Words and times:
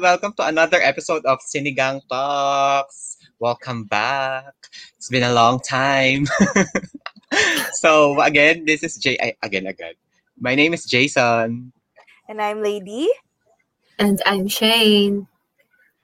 welcome 0.00 0.32
to 0.34 0.46
another 0.46 0.78
episode 0.80 1.24
of 1.26 1.38
Sinigang 1.42 2.00
Talks. 2.08 3.16
Welcome 3.38 3.84
back. 3.84 4.54
It's 4.96 5.08
been 5.08 5.22
a 5.22 5.32
long 5.32 5.60
time. 5.60 6.26
so 7.72 8.20
again, 8.20 8.64
this 8.64 8.82
is 8.82 8.96
Jay. 8.96 9.18
I, 9.20 9.34
again, 9.42 9.66
again. 9.66 9.94
My 10.38 10.54
name 10.54 10.74
is 10.74 10.84
Jason. 10.84 11.72
And 12.28 12.42
I'm 12.42 12.62
Lady. 12.62 13.08
And 13.98 14.22
I'm 14.26 14.46
Shane. 14.46 15.26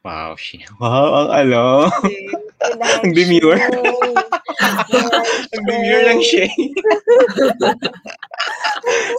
Wow, 0.05 0.35
she. 0.37 0.67
Wow, 0.81 1.31
ang 1.31 1.31
ano. 1.31 1.91
ang 3.03 3.13
demure. 3.15 3.59
ang 5.55 5.65
demure 5.71 6.03
ng 6.11 6.21
Shane. 6.23 6.75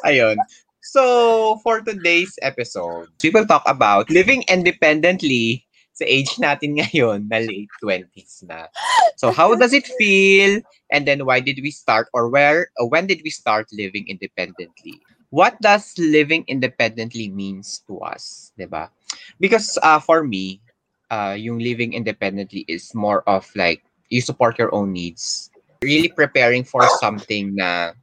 Ayun. 0.04 0.36
So, 0.96 1.60
for 1.60 1.84
today's 1.84 2.40
episode, 2.40 3.12
we 3.20 3.28
will 3.28 3.44
talk 3.44 3.68
about 3.68 4.08
living 4.08 4.48
independently 4.48 5.68
sa 5.92 6.08
age 6.08 6.40
natin 6.40 6.72
ngayon 6.80 7.28
na 7.28 7.44
late 7.44 7.68
20s 7.84 8.48
na. 8.48 8.72
So, 9.20 9.36
how 9.36 9.60
does 9.60 9.76
it 9.76 9.92
feel? 10.00 10.64
And 10.96 11.04
then, 11.04 11.28
why 11.28 11.44
did 11.44 11.60
we 11.60 11.76
start 11.76 12.08
or 12.16 12.32
where, 12.32 12.72
or 12.80 12.88
when 12.88 13.12
did 13.12 13.20
we 13.28 13.30
start 13.30 13.68
living 13.76 14.08
independently? 14.08 14.96
What 15.36 15.60
does 15.60 15.92
living 16.00 16.48
independently 16.48 17.28
means 17.28 17.84
to 17.92 18.00
us, 18.00 18.56
ba? 18.56 18.88
Because 19.36 19.76
uh, 19.84 20.00
for 20.00 20.24
me, 20.24 20.64
uh, 21.12 21.36
yung 21.36 21.60
living 21.60 21.92
independently 21.92 22.64
is 22.72 22.96
more 22.96 23.20
of 23.28 23.52
like, 23.52 23.84
you 24.08 24.24
support 24.24 24.56
your 24.56 24.72
own 24.72 24.96
needs. 24.96 25.52
Really 25.84 26.08
preparing 26.08 26.64
for 26.64 26.88
something 27.04 27.52
na 27.52 28.00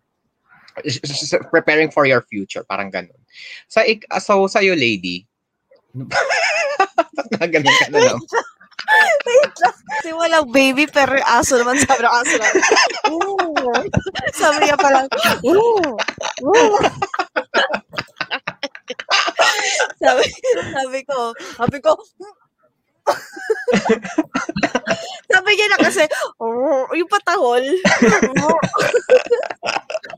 preparing 1.51 1.91
for 1.91 2.07
your 2.07 2.23
future, 2.27 2.65
parang 2.65 2.91
ganun. 2.91 3.19
Sa 3.69 3.85
ik 3.85 4.05
so 4.21 4.47
sa 4.49 4.61
iyo 4.61 4.77
lady. 4.77 5.27
Ba't 7.41 7.51
ganun 7.53 7.77
ka 7.81 7.87
na 7.93 8.01
lang? 8.01 8.21
Wait 9.23 9.55
lang. 9.61 9.77
Kasi 10.03 10.11
walang 10.13 10.51
baby, 10.51 10.85
pero 10.91 11.17
aso 11.23 11.57
naman 11.61 11.79
sabi 11.81 12.03
ng 12.03 12.13
aso 12.13 12.35
lang. 12.37 12.55
Ooh. 13.13 13.55
Sabi 14.35 14.59
niya 14.67 14.77
parang, 14.77 15.07
ooh. 15.47 15.95
Ooh. 16.43 16.77
sabi, 20.03 20.25
sabi 20.75 20.99
ko, 21.07 21.19
sabi 21.57 21.79
ko, 21.79 21.91
sabi 25.33 25.51
niya 25.55 25.67
na 25.71 25.79
kasi, 25.83 26.05
oh, 26.39 26.87
yung 26.95 27.11
patahol. 27.11 27.63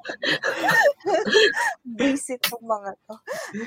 Basic 1.98 2.40
po 2.44 2.60
mga 2.62 2.90
to. 3.08 3.14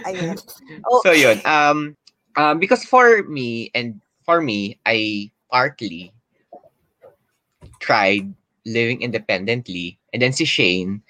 Ayun. 0.05 0.37
Oh. 0.85 1.01
So 1.03 1.11
yun, 1.11 1.41
um, 1.45 1.97
um, 2.35 2.59
because 2.59 2.83
for 2.85 3.23
me, 3.23 3.71
and 3.73 4.01
for 4.25 4.41
me, 4.41 4.79
I 4.85 5.31
partly 5.51 6.13
tried 7.79 8.33
living 8.65 9.01
independently. 9.01 9.97
And 10.13 10.21
then 10.21 10.33
si 10.33 10.45
Shane, 10.45 11.01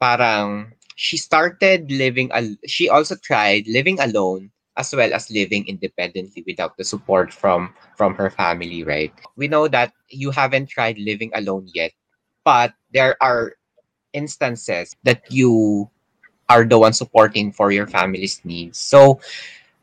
parang, 0.00 0.72
she 0.96 1.16
started 1.16 1.90
living, 1.90 2.30
al- 2.32 2.60
she 2.66 2.88
also 2.88 3.16
tried 3.16 3.66
living 3.66 4.00
alone 4.00 4.50
as 4.76 4.94
well 4.94 5.12
as 5.12 5.30
living 5.30 5.66
independently 5.68 6.44
without 6.46 6.76
the 6.76 6.84
support 6.84 7.32
from 7.32 7.74
from 7.96 8.14
her 8.14 8.30
family 8.30 8.82
right 8.82 9.12
we 9.36 9.46
know 9.46 9.68
that 9.68 9.92
you 10.08 10.30
haven't 10.30 10.68
tried 10.68 10.96
living 10.96 11.30
alone 11.34 11.68
yet 11.74 11.92
but 12.44 12.72
there 12.92 13.16
are 13.20 13.52
instances 14.12 14.96
that 15.02 15.22
you 15.30 15.88
are 16.48 16.64
the 16.64 16.78
one 16.78 16.92
supporting 16.92 17.52
for 17.52 17.72
your 17.72 17.86
family's 17.86 18.40
needs 18.44 18.78
so 18.78 19.20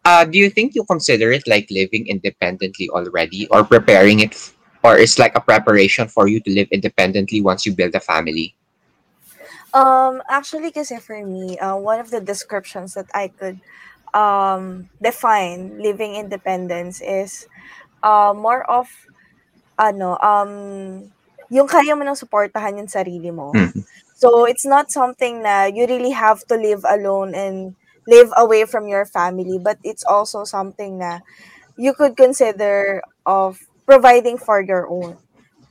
uh, 0.05 0.25
do 0.25 0.37
you 0.37 0.49
think 0.49 0.75
you 0.75 0.83
consider 0.85 1.31
it 1.31 1.43
like 1.47 1.67
living 1.71 2.07
independently 2.07 2.89
already 2.89 3.47
or 3.49 3.63
preparing 3.63 4.19
it 4.19 4.33
f- 4.33 4.55
or 4.83 4.97
it's 4.97 5.19
like 5.19 5.35
a 5.35 5.41
preparation 5.41 6.07
for 6.07 6.27
you 6.27 6.39
to 6.39 6.51
live 6.51 6.67
independently 6.71 7.41
once 7.41 7.65
you 7.65 7.73
build 7.73 7.93
a 7.95 7.99
family 7.99 8.55
um 9.73 10.21
actually 10.29 10.71
kasi 10.71 10.97
for 10.97 11.19
me 11.25 11.57
uh, 11.59 11.75
one 11.75 11.99
of 11.99 12.09
the 12.11 12.21
descriptions 12.21 12.93
that 12.93 13.07
i 13.13 13.27
could 13.27 13.59
um, 14.13 14.89
define 15.01 15.77
living 15.77 16.15
independence 16.15 17.01
is 17.01 17.47
uh, 18.03 18.33
more 18.35 18.63
of 18.69 18.89
ano 19.79 20.17
um 20.19 20.51
yung 21.49 21.65
kaya 21.65 21.97
mo 21.97 22.05
nang 22.05 22.17
suportahan 22.19 22.77
yung 22.77 22.91
sarili 22.91 23.33
mo. 23.33 23.53
Mhm. 23.53 23.81
So 24.19 24.43
it's 24.43 24.67
not 24.67 24.91
something 24.91 25.47
na 25.47 25.71
you 25.71 25.87
really 25.87 26.11
have 26.11 26.43
to 26.51 26.55
live 26.59 26.83
alone 26.83 27.31
and 27.33 27.75
live 28.03 28.29
away 28.35 28.65
from 28.67 28.87
your 28.91 29.05
family, 29.07 29.55
but 29.55 29.79
it's 29.83 30.03
also 30.03 30.43
something 30.43 30.99
na 30.99 31.23
you 31.79 31.93
could 31.95 32.17
consider 32.19 33.01
of 33.25 33.59
providing 33.87 34.37
for 34.37 34.59
your 34.61 34.91
own. 34.91 35.17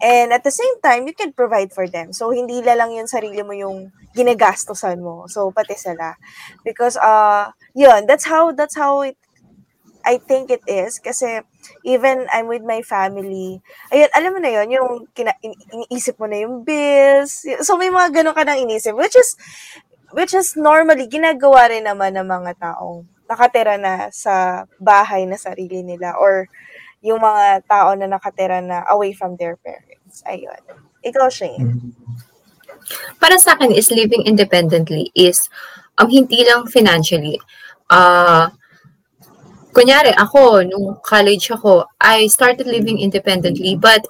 And 0.01 0.33
at 0.33 0.45
the 0.47 0.55
same 0.55 0.81
time, 0.81 1.07
you 1.11 1.15
can 1.15 1.35
provide 1.35 1.75
for 1.75 1.91
them. 1.91 2.15
So 2.15 2.31
hindi 2.31 2.63
la 2.63 2.79
lang 2.79 2.95
yung 2.95 3.11
sarili 3.11 3.43
mo 3.45 3.53
yung 3.53 3.91
ginagastosan 4.17 5.03
mo. 5.03 5.27
So 5.27 5.51
pati 5.51 5.75
sila. 5.77 6.15
Because 6.65 6.97
uh 6.97 7.51
yun, 7.75 8.07
that's 8.07 8.25
how 8.25 8.55
that's 8.55 8.79
how 8.79 9.03
it 9.03 9.19
I 10.07 10.17
think 10.19 10.49
it 10.49 10.65
is 10.65 10.99
kasi 11.03 11.43
even 11.85 12.27
I'm 12.33 12.49
with 12.49 12.65
my 12.65 12.81
family. 12.81 13.61
Ayun, 13.93 14.11
alam 14.15 14.31
mo 14.35 14.39
na 14.41 14.51
yun, 14.51 14.69
yung 14.73 14.91
kina, 15.13 15.35
in, 15.45 15.53
iniisip 15.75 16.17
mo 16.17 16.27
na 16.27 16.41
yung 16.41 16.65
bills. 16.65 17.45
So 17.67 17.77
may 17.77 17.93
mga 17.93 18.23
ganun 18.23 18.37
ka 18.37 18.43
nang 18.47 18.63
inisip 18.63 18.97
which 18.97 19.19
is 19.19 19.37
which 20.17 20.33
is 20.33 20.57
normally 20.57 21.05
ginagawa 21.05 21.69
rin 21.69 21.85
naman 21.85 22.17
ng 22.17 22.25
mga 22.25 22.57
taong 22.57 23.05
nakatira 23.29 23.77
na 23.77 24.09
sa 24.09 24.65
bahay 24.81 25.29
na 25.29 25.37
sarili 25.37 25.85
nila 25.85 26.17
or 26.17 26.49
yung 27.05 27.21
mga 27.21 27.63
tao 27.69 27.93
na 27.95 28.09
nakatira 28.09 28.59
na 28.65 28.83
away 28.91 29.13
from 29.13 29.37
their 29.37 29.55
parents. 29.61 30.25
Ayun. 30.27 30.59
Ikaw, 31.05 31.29
Shane. 31.31 31.95
Para 33.21 33.37
sa 33.37 33.55
akin 33.55 33.71
is 33.77 33.93
living 33.93 34.25
independently 34.25 35.13
is 35.13 35.47
ang 36.01 36.09
hindi 36.09 36.43
lang 36.43 36.67
financially. 36.67 37.39
Uh, 37.93 38.51
kunyari 39.73 40.13
ako, 40.17 40.65
nung 40.65 40.97
college 41.03 41.51
ako, 41.53 41.85
I 42.01 42.27
started 42.27 42.67
living 42.67 42.99
independently 42.99 43.77
but 43.77 44.07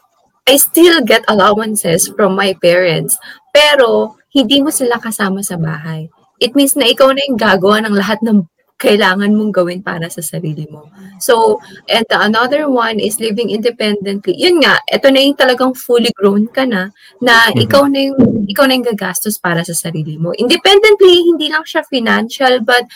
I 0.49 0.57
still 0.57 1.05
get 1.05 1.29
allowances 1.29 2.09
from 2.09 2.33
my 2.33 2.57
parents. 2.57 3.21
Pero, 3.53 4.17
hindi 4.33 4.65
mo 4.65 4.73
sila 4.73 4.97
kasama 4.97 5.45
sa 5.45 5.61
bahay. 5.61 6.09
It 6.41 6.57
means 6.57 6.73
na 6.73 6.89
ikaw 6.89 7.13
na 7.13 7.21
yung 7.29 7.37
gagawa 7.37 7.85
ng 7.85 7.93
lahat 7.93 8.23
ng 8.25 8.49
kailangan 8.79 9.35
mong 9.35 9.51
gawin 9.51 9.83
para 9.83 10.07
sa 10.07 10.23
sarili 10.23 10.63
mo. 10.71 10.87
So, 11.19 11.59
and 11.91 12.07
the 12.07 12.15
another 12.15 12.71
one 12.71 13.03
is 13.03 13.19
living 13.19 13.51
independently. 13.51 14.39
Yun 14.39 14.63
nga, 14.63 14.79
ito 14.87 15.11
na 15.11 15.19
yung 15.19 15.35
talagang 15.35 15.75
fully 15.75 16.15
grown 16.15 16.47
ka 16.47 16.63
na, 16.63 16.95
na 17.19 17.51
Mhm. 17.51 17.67
ikaw 17.67 17.91
na 17.91 18.01
yung, 18.07 18.47
ikaw 18.47 18.71
na 18.71 18.79
yung 18.79 18.87
gagastos 18.87 19.35
para 19.43 19.67
sa 19.67 19.75
sarili 19.75 20.15
mo. 20.15 20.31
Independently, 20.39 21.27
hindi 21.27 21.51
lang 21.51 21.67
siya 21.67 21.83
financial, 21.91 22.63
but 22.63 22.87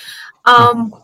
um, 0.46 0.94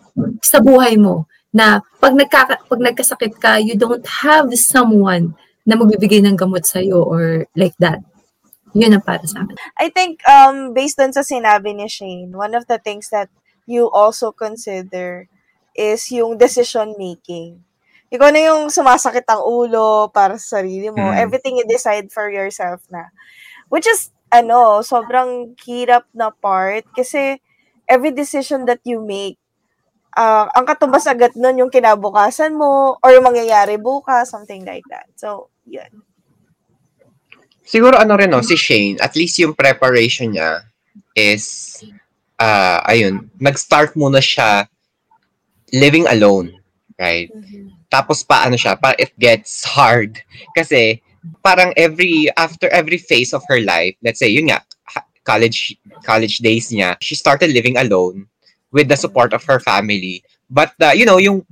sa 0.47 0.63
buhay 0.63 0.95
mo, 0.95 1.27
na 1.55 1.81
pag, 1.99 2.15
nagkaka, 2.15 2.65
pag 2.69 2.81
nagkasakit 2.81 3.35
ka, 3.41 3.57
you 3.57 3.75
don't 3.75 4.05
have 4.25 4.53
someone 4.57 5.33
na 5.69 5.77
magbibigay 5.77 6.25
ng 6.25 6.37
gamot 6.37 6.65
sa'yo 6.65 7.05
or 7.05 7.45
like 7.57 7.77
that. 7.81 8.01
Yun 8.77 8.97
ang 8.97 9.05
para 9.05 9.25
sa 9.25 9.45
akin. 9.45 9.57
I 9.81 9.89
think 9.89 10.21
um 10.29 10.77
based 10.77 11.01
on 11.01 11.13
sa 11.13 11.25
sinabi 11.25 11.73
ni 11.73 11.89
Shane, 11.89 12.37
one 12.37 12.53
of 12.53 12.69
the 12.69 12.77
things 12.77 13.09
that 13.09 13.33
you 13.65 13.89
also 13.89 14.33
consider 14.33 15.29
is 15.77 16.09
yung 16.13 16.37
decision 16.37 16.97
making. 16.97 17.65
Ikaw 18.09 18.29
na 18.33 18.41
yung 18.49 18.73
sumasakit 18.73 19.29
ang 19.29 19.45
ulo 19.45 20.09
para 20.09 20.41
sa 20.41 20.61
sarili 20.61 20.89
mo. 20.89 21.05
Mm. 21.05 21.17
Everything 21.21 21.61
you 21.61 21.69
decide 21.69 22.09
for 22.09 22.33
yourself 22.33 22.81
na. 22.89 23.13
Which 23.69 23.85
is, 23.85 24.09
ano, 24.33 24.81
sobrang 24.81 25.53
hirap 25.61 26.09
na 26.17 26.33
part 26.33 26.89
kasi 26.97 27.45
every 27.85 28.13
decision 28.13 28.65
that 28.65 28.81
you 28.89 29.05
make, 29.05 29.37
uh, 30.19 30.45
ang 30.51 30.67
katumbas 30.67 31.07
agad 31.07 31.33
nun 31.39 31.63
yung 31.63 31.71
kinabukasan 31.71 32.59
mo 32.59 32.99
or 32.99 33.15
yung 33.15 33.23
mangyayari 33.23 33.79
bukas, 33.79 34.35
something 34.35 34.67
like 34.67 34.85
that. 34.91 35.07
So, 35.15 35.55
yun. 35.63 36.03
Siguro 37.63 38.01
ano 38.01 38.17
rin 38.17 38.33
no, 38.33 38.43
si 38.43 38.57
Shane, 38.57 38.99
at 38.99 39.15
least 39.15 39.39
yung 39.39 39.55
preparation 39.55 40.35
niya 40.35 40.67
is 41.15 41.79
ah 42.41 42.81
ayun, 42.89 43.29
nag-start 43.39 43.93
muna 43.95 44.19
siya 44.25 44.67
living 45.77 46.09
alone, 46.09 46.57
right? 46.97 47.29
Tapos 47.93 48.25
pa 48.25 48.49
ano 48.49 48.57
siya, 48.57 48.75
pa 48.81 48.97
it 48.97 49.13
gets 49.21 49.69
hard 49.69 50.17
kasi 50.57 51.05
parang 51.45 51.77
every 51.77 52.33
after 52.41 52.73
every 52.73 52.97
phase 52.97 53.37
of 53.37 53.45
her 53.53 53.61
life, 53.61 53.93
let's 54.01 54.19
say 54.19 54.33
yun 54.33 54.49
nga 54.49 54.65
college 55.29 55.77
college 56.09 56.41
days 56.41 56.73
niya, 56.73 56.97
she 57.05 57.13
started 57.13 57.53
living 57.53 57.77
alone 57.77 58.25
with 58.73 58.89
the 58.89 58.97
support 58.97 59.33
of 59.33 59.45
her 59.45 59.61
family. 59.61 60.23
But 60.51 60.73
the, 60.79 60.97
you 60.97 61.05
know, 61.05 61.19
yung 61.19 61.45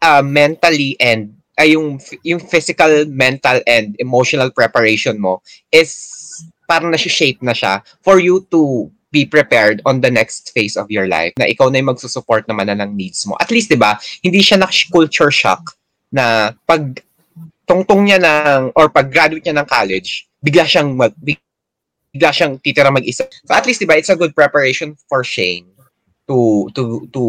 uh, 0.00 0.22
mentally 0.22 0.96
and 1.00 1.36
ay 1.60 1.76
yung 1.76 2.00
yung 2.24 2.40
physical, 2.40 3.04
mental 3.06 3.60
and 3.68 3.96
emotional 4.00 4.50
preparation 4.50 5.20
mo 5.20 5.44
is 5.70 5.92
parang 6.64 6.90
na 6.90 6.96
shape 6.96 7.42
na 7.44 7.52
siya 7.52 7.84
for 8.00 8.16
you 8.18 8.46
to 8.48 8.88
be 9.12 9.28
prepared 9.28 9.84
on 9.84 10.00
the 10.00 10.08
next 10.08 10.56
phase 10.56 10.74
of 10.80 10.88
your 10.88 11.04
life 11.04 11.36
na 11.36 11.44
ikaw 11.44 11.68
na 11.68 11.84
yung 11.84 11.92
magsusupport 11.92 12.48
naman 12.48 12.72
na 12.72 12.80
ng 12.80 12.96
needs 12.96 13.28
mo. 13.28 13.36
At 13.36 13.52
least, 13.52 13.68
di 13.68 13.76
ba, 13.76 14.00
hindi 14.24 14.40
siya 14.40 14.56
na 14.56 14.72
culture 14.88 15.28
shock 15.28 15.76
na 16.08 16.56
pag 16.64 17.04
tungtong 17.68 18.08
niya 18.08 18.18
ng, 18.24 18.72
or 18.72 18.88
pag 18.88 19.12
graduate 19.12 19.44
niya 19.44 19.60
ng 19.60 19.68
college, 19.68 20.24
bigla 20.40 20.64
siyang 20.64 20.96
mag, 20.96 21.12
bigla 21.20 22.32
siyang 22.32 22.56
titira 22.64 22.88
mag-isa. 22.88 23.28
So 23.44 23.52
at 23.52 23.68
least, 23.68 23.84
di 23.84 23.88
ba, 23.88 24.00
it's 24.00 24.08
a 24.08 24.16
good 24.16 24.32
preparation 24.32 24.96
for 25.12 25.20
Shane 25.20 25.68
to, 26.28 26.70
to, 26.74 27.08
to 27.12 27.24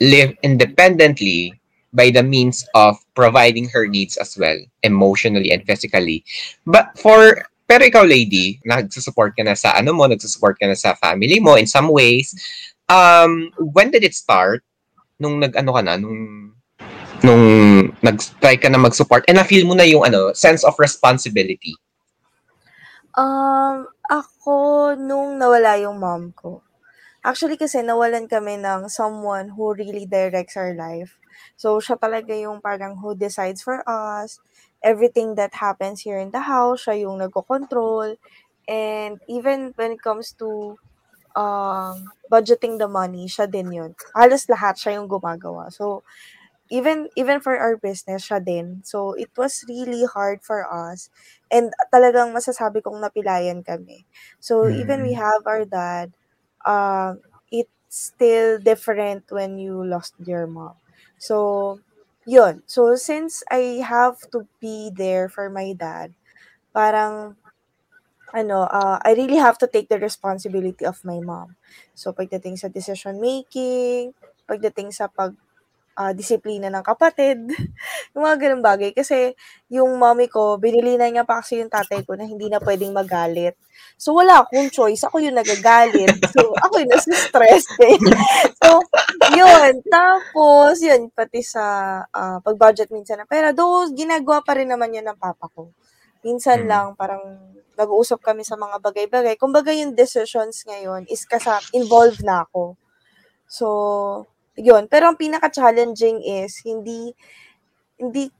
live 0.00 0.34
independently 0.42 1.54
by 1.94 2.10
the 2.10 2.22
means 2.22 2.66
of 2.74 2.98
providing 3.14 3.68
her 3.70 3.86
needs 3.86 4.16
as 4.18 4.36
well, 4.36 4.58
emotionally 4.82 5.52
and 5.52 5.62
physically. 5.64 6.24
But 6.66 6.98
for, 6.98 7.46
pero 7.70 7.86
ikaw 7.86 8.04
lady, 8.04 8.60
nagsusupport 8.66 9.38
ka 9.38 9.46
na 9.46 9.54
sa 9.54 9.72
ano 9.78 9.94
mo, 9.94 10.10
nagsusupport 10.10 10.58
ka 10.58 10.66
na 10.66 10.76
sa 10.76 10.98
family 10.98 11.38
mo 11.38 11.54
in 11.54 11.70
some 11.70 11.88
ways. 11.88 12.34
Um, 12.90 13.54
when 13.56 13.94
did 13.94 14.04
it 14.04 14.12
start? 14.12 14.66
Nung 15.22 15.38
nag-ano 15.38 15.70
ka 15.72 15.82
na, 15.86 15.94
nung 15.96 16.52
nung 17.24 17.44
nag-try 18.04 18.60
ka 18.60 18.68
na 18.68 18.76
mag-support 18.76 19.24
and 19.30 19.40
na-feel 19.40 19.64
mo 19.64 19.72
na 19.72 19.88
yung 19.88 20.04
ano, 20.04 20.34
sense 20.36 20.60
of 20.66 20.76
responsibility? 20.76 21.72
Um, 23.14 23.86
ako, 24.10 24.92
nung 24.98 25.38
nawala 25.40 25.78
yung 25.80 26.02
mom 26.02 26.34
ko, 26.36 26.60
actually 27.24 27.56
kasi 27.56 27.80
nawalan 27.82 28.28
kami 28.30 28.60
ng 28.60 28.86
someone 28.92 29.56
who 29.56 29.72
really 29.74 30.06
directs 30.06 30.56
our 30.56 30.74
life. 30.76 31.16
So, 31.56 31.78
siya 31.82 31.98
talaga 31.98 32.32
yung 32.36 32.60
parang 32.62 33.00
who 33.00 33.14
decides 33.16 33.62
for 33.64 33.82
us. 33.88 34.38
Everything 34.84 35.34
that 35.40 35.56
happens 35.58 36.04
here 36.04 36.20
in 36.20 36.30
the 36.30 36.44
house, 36.44 36.84
siya 36.86 37.08
yung 37.08 37.18
nagko-control. 37.18 38.16
And 38.68 39.20
even 39.28 39.72
when 39.76 39.96
it 39.96 40.02
comes 40.02 40.32
to 40.40 40.78
um, 41.36 42.10
budgeting 42.30 42.78
the 42.78 42.88
money, 42.88 43.26
siya 43.28 43.50
din 43.50 43.72
yun. 43.72 43.92
Halos 44.14 44.46
lahat 44.50 44.76
siya 44.80 45.00
yung 45.00 45.08
gumagawa. 45.10 45.72
So, 45.72 46.02
even 46.70 47.08
even 47.14 47.40
for 47.44 47.54
our 47.60 47.76
business, 47.76 48.24
siya 48.26 48.40
din. 48.42 48.80
So, 48.84 49.12
it 49.14 49.30
was 49.36 49.62
really 49.68 50.04
hard 50.08 50.40
for 50.42 50.64
us. 50.64 51.10
And 51.52 51.70
talagang 51.92 52.32
masasabi 52.32 52.80
kong 52.82 53.04
napilayan 53.04 53.60
kami. 53.62 54.06
So, 54.40 54.68
even 54.72 55.04
we 55.04 55.12
have 55.14 55.44
our 55.46 55.64
dad, 55.68 56.12
uh, 56.64 57.14
it's 57.50 57.70
still 57.88 58.58
different 58.58 59.24
when 59.30 59.58
you 59.58 59.84
lost 59.84 60.14
your 60.24 60.46
mom. 60.46 60.74
So, 61.18 61.80
yun. 62.26 62.62
So, 62.66 62.96
since 62.96 63.42
I 63.50 63.82
have 63.84 64.18
to 64.32 64.46
be 64.60 64.90
there 64.94 65.28
for 65.28 65.50
my 65.50 65.72
dad, 65.76 66.14
parang, 66.74 67.36
ano, 68.34 68.66
uh, 68.68 68.98
I 69.04 69.14
really 69.14 69.36
have 69.38 69.58
to 69.62 69.68
take 69.68 69.88
the 69.88 69.98
responsibility 69.98 70.84
of 70.84 71.00
my 71.04 71.20
mom. 71.20 71.56
So, 71.94 72.12
pagdating 72.12 72.58
sa 72.58 72.68
decision 72.68 73.20
making, 73.20 74.14
pagdating 74.48 74.90
sa 74.92 75.06
pag 75.08 75.34
uh, 75.94 76.12
disiplina 76.12 76.70
ng 76.70 76.84
kapatid, 76.84 77.38
yung 78.12 78.22
mga 78.22 78.36
ganun 78.38 78.62
bagay. 78.62 78.90
Kasi 78.94 79.34
yung 79.70 79.96
mommy 79.98 80.26
ko, 80.26 80.58
binili 80.58 80.98
na 80.98 81.10
niya 81.10 81.24
pa 81.26 81.42
kasi 81.42 81.62
yung 81.62 81.70
tatay 81.70 82.02
ko 82.02 82.18
na 82.18 82.26
hindi 82.26 82.50
na 82.50 82.58
pwedeng 82.62 82.94
magalit. 82.94 83.54
So, 83.94 84.14
wala 84.14 84.42
akong 84.42 84.70
choice. 84.74 85.06
Ako 85.06 85.22
yung 85.22 85.38
nagagalit. 85.38 86.12
So, 86.34 86.50
ako 86.50 86.82
yung 86.82 86.90
nasa-stress. 86.90 87.62
Eh. 87.78 87.94
so, 88.60 88.82
yun. 89.38 89.78
Tapos, 89.86 90.82
yun, 90.82 91.14
pati 91.14 91.46
sa 91.46 91.62
uh, 92.10 92.42
pag-budget 92.42 92.90
minsan 92.90 93.22
na 93.22 93.26
pera. 93.26 93.54
Though, 93.54 93.86
ginagawa 93.94 94.42
pa 94.42 94.58
rin 94.58 94.66
naman 94.66 94.90
yan 94.90 95.06
ng 95.06 95.18
papa 95.22 95.46
ko. 95.54 95.70
Minsan 96.26 96.66
lang, 96.66 96.98
parang 96.98 97.22
nag-uusap 97.78 98.18
kami 98.18 98.42
sa 98.42 98.58
mga 98.58 98.82
bagay-bagay. 98.82 99.38
Kumbaga 99.38 99.70
yung 99.70 99.94
decisions 99.94 100.66
ngayon 100.66 101.06
is 101.06 101.22
kasa 101.22 101.62
involved 101.70 102.22
na 102.26 102.42
ako. 102.42 102.74
So, 103.46 103.66
yun. 104.58 104.86
Pero 104.86 105.10
ang 105.10 105.18
pinaka-challenging 105.18 106.22
is, 106.22 106.62
hindi, 106.62 107.14
hindi, 107.98 108.30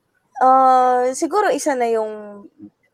uh, 0.43 1.11
siguro 1.15 1.51
isa 1.51 1.75
na 1.75 1.91
yung 1.91 2.45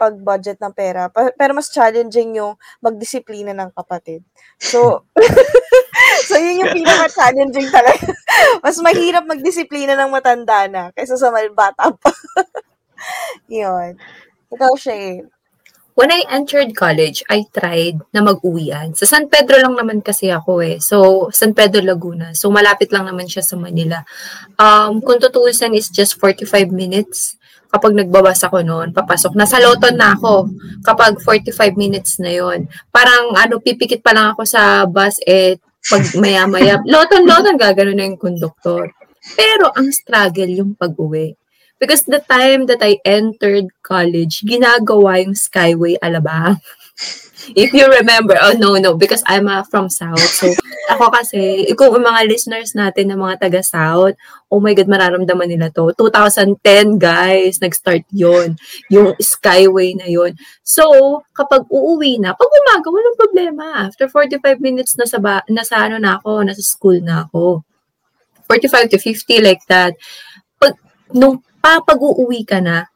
pag-budget 0.01 0.57
ng 0.57 0.73
pera. 0.73 1.13
Pero 1.13 1.53
mas 1.53 1.69
challenging 1.69 2.41
yung 2.41 2.57
magdisiplina 2.81 3.53
ng 3.53 3.69
kapatid. 3.77 4.25
So, 4.57 5.05
so 6.29 6.41
yun 6.41 6.65
yung 6.65 6.73
pinaka-challenging 6.73 7.69
talaga. 7.69 8.09
mas 8.65 8.81
mahirap 8.81 9.29
magdisiplina 9.29 9.93
ng 10.01 10.09
matanda 10.09 10.65
na 10.73 10.89
kaysa 10.97 11.21
sa 11.21 11.29
bata 11.53 11.93
pa. 11.93 12.13
yun. 13.53 14.01
Ikaw, 14.49 14.73
Shane. 14.81 15.29
When 15.99 16.11
I 16.15 16.25
entered 16.31 16.73
college, 16.73 17.21
I 17.29 17.45
tried 17.51 18.01
na 18.15 18.23
mag-uwian. 18.23 18.95
Sa 18.95 19.05
San 19.05 19.27
Pedro 19.27 19.59
lang 19.59 19.75
naman 19.75 20.01
kasi 20.01 20.31
ako 20.31 20.63
eh. 20.63 20.79
So, 20.79 21.29
San 21.35 21.53
Pedro, 21.53 21.83
Laguna. 21.83 22.33
So, 22.33 22.49
malapit 22.49 22.95
lang 22.95 23.11
naman 23.11 23.27
siya 23.27 23.43
sa 23.43 23.59
Manila. 23.59 24.01
Um, 24.57 25.03
kung 25.03 25.19
tutuusan 25.19 25.75
is 25.75 25.91
just 25.91 26.17
45 26.17 26.71
minutes 26.71 27.41
kapag 27.71 27.95
nagbabas 27.95 28.43
ako 28.43 28.67
noon, 28.67 28.91
papasok. 28.91 29.39
Nasa 29.39 29.63
Loton 29.63 29.95
na 29.95 30.19
ako 30.19 30.51
kapag 30.83 31.23
45 31.23 31.79
minutes 31.79 32.19
na 32.19 32.35
yon 32.35 32.67
Parang 32.91 33.35
ano, 33.39 33.63
pipikit 33.63 34.03
pa 34.03 34.11
lang 34.11 34.35
ako 34.35 34.43
sa 34.43 34.85
bus 34.91 35.23
eh, 35.23 35.59
pag 35.87 36.03
maya-maya, 36.19 36.83
Loton, 36.93 37.23
Loton, 37.25 37.55
gagano 37.55 37.95
na 37.95 38.11
yung 38.11 38.19
konduktor. 38.19 38.91
Pero 39.39 39.71
ang 39.71 39.89
struggle 39.95 40.51
yung 40.51 40.75
pag-uwi. 40.75 41.40
Because 41.81 42.05
the 42.05 42.21
time 42.21 42.69
that 42.69 42.85
I 42.85 43.01
entered 43.09 43.73
college, 43.81 44.45
ginagawa 44.45 45.25
yung 45.25 45.33
Skyway 45.33 45.97
Alabang. 46.05 46.61
If 47.57 47.73
you 47.73 47.89
remember, 47.89 48.37
oh 48.37 48.53
no, 48.53 48.77
no, 48.77 49.01
because 49.01 49.25
I'm 49.25 49.49
uh, 49.49 49.65
from 49.65 49.89
South. 49.89 50.21
So, 50.21 50.53
ako 50.93 51.09
kasi, 51.09 51.65
kung 51.73 51.97
mga 51.97 52.29
listeners 52.29 52.77
natin 52.77 53.09
na 53.09 53.17
mga 53.17 53.49
taga-South, 53.49 54.13
oh 54.53 54.61
my 54.61 54.77
God, 54.77 54.93
mararamdaman 54.93 55.49
nila 55.49 55.73
to. 55.73 55.89
2010, 55.97 57.01
guys, 57.01 57.57
nag-start 57.65 58.05
yon 58.13 58.61
Yung 58.93 59.17
Skyway 59.17 59.97
na 59.97 60.05
yon 60.05 60.37
So, 60.61 61.25
kapag 61.33 61.65
uuwi 61.73 62.21
na, 62.21 62.37
pag 62.37 62.53
umaga, 62.53 62.93
walang 62.93 63.17
problema. 63.17 63.65
After 63.89 64.13
45 64.13 64.61
minutes, 64.61 65.01
nasa, 65.01 65.17
ba, 65.17 65.41
nasa 65.49 65.81
ano 65.81 65.97
na 65.97 66.21
ako, 66.21 66.45
nasa 66.45 66.61
school 66.61 67.01
na 67.01 67.25
ako. 67.25 67.65
45 68.45 68.93
to 68.93 68.99
50, 69.01 69.41
like 69.41 69.65
that. 69.71 69.97
Pag, 70.61 70.77
nung 71.17 71.41
pa, 71.61 71.81
pag 71.85 72.01
uuwi 72.01 72.43
ka 72.49 72.59
na, 72.65 72.89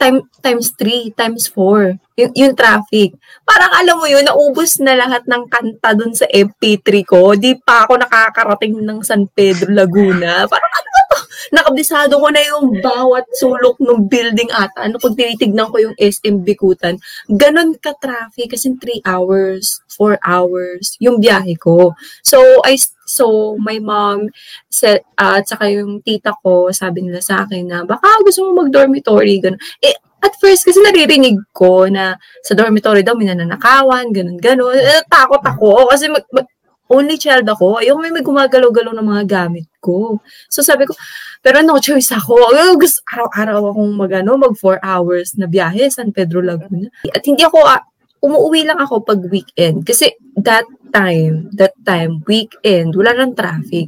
time, 0.00 0.24
times 0.40 0.72
3, 0.76 1.12
times 1.12 1.48
4, 1.52 1.98
yung, 2.18 2.32
yung 2.34 2.54
traffic. 2.58 3.14
Parang 3.46 3.70
alam 3.78 3.96
mo 4.02 4.06
yun, 4.10 4.26
naubos 4.26 4.82
na 4.82 4.98
lahat 4.98 5.22
ng 5.30 5.46
kanta 5.46 5.94
dun 5.94 6.10
sa 6.10 6.26
MP3 6.26 7.06
ko. 7.06 7.38
Di 7.38 7.54
pa 7.54 7.86
ako 7.86 8.02
nakakarating 8.02 8.82
ng 8.82 9.00
San 9.06 9.30
Pedro, 9.30 9.70
Laguna. 9.70 10.44
Parang 10.50 10.72
ano 10.74 10.88
to? 11.14 11.18
Nakabisado 11.54 12.18
ko 12.18 12.28
na 12.28 12.42
yung 12.42 12.82
bawat 12.82 13.24
sulok 13.38 13.78
ng 13.78 14.10
building 14.10 14.50
ata. 14.50 14.90
Ano 14.90 14.98
pag 14.98 15.14
tinitignan 15.14 15.70
ko 15.70 15.78
yung 15.78 15.96
SM 15.96 16.42
Bikutan, 16.42 16.98
ganun 17.30 17.78
ka-traffic 17.78 18.52
kasi 18.52 18.74
3 18.74 19.06
hours, 19.06 19.80
4 19.94 20.18
hours 20.26 20.98
yung 20.98 21.22
biyahe 21.22 21.54
ko. 21.54 21.94
So, 22.26 22.42
I 22.66 22.76
So, 23.08 23.56
my 23.56 23.80
mom 23.80 24.28
said, 24.68 25.00
uh, 25.16 25.40
at 25.40 25.48
saka 25.48 25.72
yung 25.72 26.04
tita 26.04 26.36
ko, 26.44 26.68
sabi 26.68 27.00
nila 27.00 27.24
sa 27.24 27.48
akin 27.48 27.64
na, 27.64 27.80
baka 27.80 28.04
gusto 28.20 28.44
mo 28.44 28.60
mag-dormitory, 28.60 29.40
ganun. 29.40 29.56
Eh, 29.80 29.96
at 30.18 30.34
first, 30.42 30.66
kasi 30.66 30.82
naririnig 30.82 31.38
ko 31.54 31.86
na 31.86 32.18
sa 32.42 32.58
dormitory 32.58 33.06
daw, 33.06 33.14
may 33.14 33.30
nananakawan, 33.30 34.10
ganun, 34.10 34.38
ganun. 34.42 34.74
Eh, 34.74 35.02
takot 35.06 35.38
ako, 35.38 35.86
kasi 35.86 36.10
mag, 36.10 36.26
mag, 36.34 36.46
only 36.90 37.20
child 37.20 37.46
ako. 37.46 37.78
Ayoko 37.78 38.00
may 38.00 38.24
gumagalaw-galaw 38.24 38.92
ng 38.96 39.08
mga 39.08 39.24
gamit 39.28 39.68
ko. 39.78 40.18
So, 40.50 40.64
sabi 40.64 40.88
ko, 40.88 40.96
pero 41.38 41.62
no 41.62 41.78
choice 41.78 42.10
ako. 42.10 42.34
Gusto, 42.80 42.98
araw-araw 43.06 43.70
akong 43.70 43.92
mag, 43.94 44.12
ano, 44.18 44.40
mag 44.40 44.54
4 44.56 44.82
hours 44.82 45.38
na 45.38 45.46
biyahe, 45.46 45.86
San 45.92 46.10
Pedro 46.10 46.42
Laguna. 46.42 46.90
At 47.14 47.22
hindi 47.22 47.46
ako, 47.46 47.62
uh, 47.62 47.82
umuwi 48.24 48.66
lang 48.66 48.82
ako 48.82 49.06
pag 49.06 49.20
weekend. 49.30 49.86
Kasi 49.86 50.10
that 50.34 50.66
time, 50.90 51.46
that 51.54 51.76
time, 51.86 52.24
weekend, 52.26 52.96
wala 52.98 53.14
nang 53.14 53.38
traffic. 53.38 53.86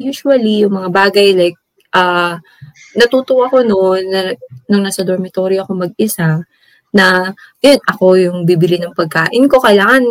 Usually, 0.00 0.66
yung 0.66 0.74
mga 0.74 0.90
bagay 0.90 1.28
like, 1.36 1.58
uh, 1.94 2.40
natutuwa 2.96 3.50
ko 3.50 3.62
noon 3.62 4.02
na 4.10 4.20
nung 4.66 4.82
nasa 4.82 5.06
dormitory 5.06 5.58
ako 5.58 5.88
mag-isa, 5.88 6.42
na 6.90 7.30
yun, 7.62 7.78
ako 7.86 8.18
yung 8.18 8.38
bibili 8.42 8.78
ng 8.78 8.94
pagkain 8.94 9.46
ko, 9.46 9.62
kailangan, 9.62 10.02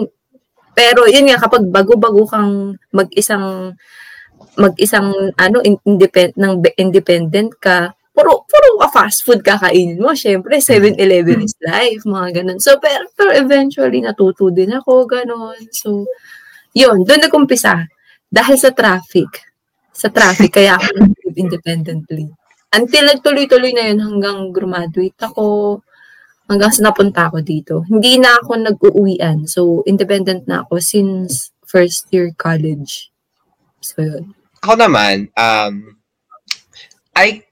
pero 0.71 1.03
yun 1.12 1.27
nga, 1.27 1.43
kapag 1.43 1.67
bago-bago 1.67 2.24
kang 2.24 2.79
mag-isang, 2.95 3.75
mag-isang, 4.55 5.12
ano, 5.36 5.59
independent, 5.83 6.39
ng 6.39 6.63
independent 6.79 7.51
ka, 7.59 7.91
puro, 8.15 8.48
puro 8.48 8.79
ka 8.79 8.88
fast 8.91 9.27
food 9.27 9.43
kakainin 9.43 10.00
mo. 10.00 10.15
Siyempre, 10.15 10.59
7-Eleven 10.59 11.43
is 11.43 11.55
life, 11.63 12.03
mga 12.07 12.43
ganun. 12.43 12.59
So, 12.63 12.79
pero, 12.79 13.07
pero 13.15 13.31
eventually, 13.36 14.00
natuto 14.00 14.48
din 14.51 14.71
ako, 14.71 15.03
ganun. 15.03 15.59
So, 15.75 16.07
yun, 16.71 17.03
doon 17.03 17.27
nag-umpisa. 17.27 17.88
Dahil 18.31 18.55
sa 18.55 18.71
traffic. 18.71 19.27
Sa 19.91 20.07
traffic, 20.07 20.55
kaya 20.55 20.79
ako 20.79 21.12
independently. 21.36 22.31
Until 22.69 23.09
nagtuloy-tuloy 23.09 23.73
na 23.73 23.89
yun 23.89 23.99
hanggang 24.01 24.53
graduate 24.53 25.17
ako. 25.21 25.81
hanggang 26.49 26.73
sa 26.73 26.89
napunta 26.89 27.29
ako 27.29 27.45
dito. 27.45 27.85
Hindi 27.85 28.17
na 28.17 28.33
ako 28.41 28.51
nag-uuwian. 28.57 29.45
So, 29.45 29.85
independent 29.85 30.49
na 30.49 30.65
ako 30.65 30.81
since 30.81 31.53
first 31.61 32.09
year 32.09 32.33
college. 32.33 33.13
So, 33.85 34.01
yun. 34.01 34.33
Ako 34.65 34.73
naman, 34.73 35.29
um, 35.38 35.93
I, 37.13 37.45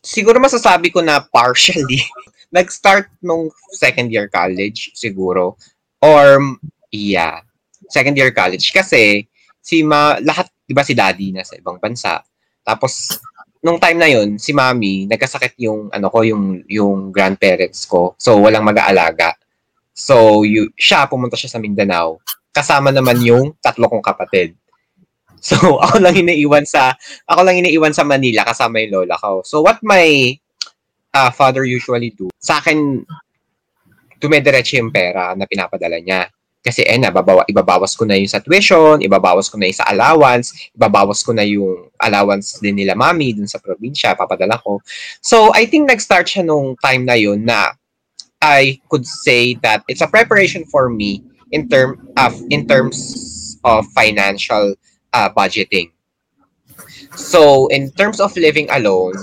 siguro 0.00 0.40
masasabi 0.40 0.88
ko 0.88 1.04
na 1.04 1.20
partially. 1.20 2.00
Nag-start 2.56 3.12
nung 3.20 3.52
second 3.76 4.08
year 4.08 4.32
college, 4.32 4.96
siguro. 4.96 5.60
Or, 6.00 6.40
yeah, 6.88 7.44
second 7.92 8.16
year 8.16 8.32
college. 8.32 8.72
Kasi, 8.72 9.28
si 9.60 9.84
ma, 9.84 10.16
lahat, 10.24 10.48
di 10.64 10.72
ba 10.72 10.80
si 10.88 10.96
daddy 10.96 11.36
na 11.36 11.44
sa 11.44 11.52
ibang 11.60 11.76
bansa. 11.76 12.24
Tapos, 12.64 13.20
nung 13.62 13.78
time 13.82 13.98
na 13.98 14.08
yun, 14.10 14.38
si 14.38 14.54
mami, 14.54 15.06
nagkasakit 15.10 15.58
yung, 15.62 15.90
ano 15.90 16.06
ko, 16.10 16.22
yung, 16.22 16.62
yung 16.70 17.10
grandparents 17.10 17.86
ko. 17.86 18.14
So, 18.18 18.38
walang 18.38 18.66
mag-aalaga. 18.66 19.34
So, 19.90 20.46
you, 20.46 20.70
siya, 20.78 21.10
pumunta 21.10 21.34
siya 21.34 21.58
sa 21.58 21.62
Mindanao. 21.62 22.22
Kasama 22.54 22.94
naman 22.94 23.18
yung 23.22 23.58
tatlo 23.58 23.90
kong 23.90 24.04
kapatid. 24.04 24.54
So, 25.42 25.54
ako 25.84 25.98
lang 26.02 26.14
iniiwan 26.14 26.66
sa, 26.66 26.94
ako 27.26 27.40
lang 27.42 27.58
iniiwan 27.58 27.94
sa 27.94 28.06
Manila 28.06 28.46
kasama 28.46 28.82
yung 28.82 29.02
lola 29.02 29.18
ko. 29.18 29.42
So, 29.42 29.62
what 29.62 29.82
my 29.82 30.38
uh, 31.14 31.30
father 31.34 31.66
usually 31.66 32.14
do, 32.14 32.30
sa 32.38 32.62
akin, 32.62 33.02
dumediretso 34.18 34.78
yung 34.78 34.94
pera 34.94 35.34
na 35.34 35.46
pinapadala 35.46 35.98
niya. 36.02 36.30
Kasi 36.58 36.82
eh 36.82 36.98
na, 36.98 37.14
babawa, 37.14 37.46
ibabawas 37.46 37.94
ko 37.94 38.02
na 38.02 38.18
yung 38.18 38.28
sa 38.28 38.42
tuition, 38.42 38.98
ibabawas 38.98 39.46
ko 39.46 39.56
na 39.56 39.70
yung 39.70 39.78
sa 39.78 39.86
allowance, 39.88 40.52
ibabawas 40.74 41.22
ko 41.22 41.30
na 41.30 41.46
yung 41.46 41.86
allowance 42.02 42.58
din 42.58 42.74
nila 42.74 42.98
mami 42.98 43.30
dun 43.32 43.46
sa 43.46 43.62
probinsya, 43.62 44.18
papadala 44.18 44.58
ko. 44.58 44.82
So, 45.22 45.54
I 45.54 45.70
think 45.70 45.86
nag-start 45.86 46.26
siya 46.26 46.42
nung 46.44 46.74
time 46.82 47.06
na 47.06 47.14
yun 47.14 47.46
na 47.46 47.72
I 48.42 48.78
could 48.90 49.06
say 49.06 49.54
that 49.66 49.82
it's 49.86 50.02
a 50.02 50.10
preparation 50.10 50.66
for 50.66 50.90
me 50.90 51.22
in 51.50 51.66
term 51.66 52.06
of 52.14 52.38
in 52.50 52.66
terms 52.70 53.58
of 53.64 53.86
financial 53.94 54.74
uh, 55.14 55.30
budgeting. 55.30 55.90
So, 57.14 57.66
in 57.68 57.90
terms 57.94 58.20
of 58.20 58.36
living 58.36 58.70
alone, 58.70 59.14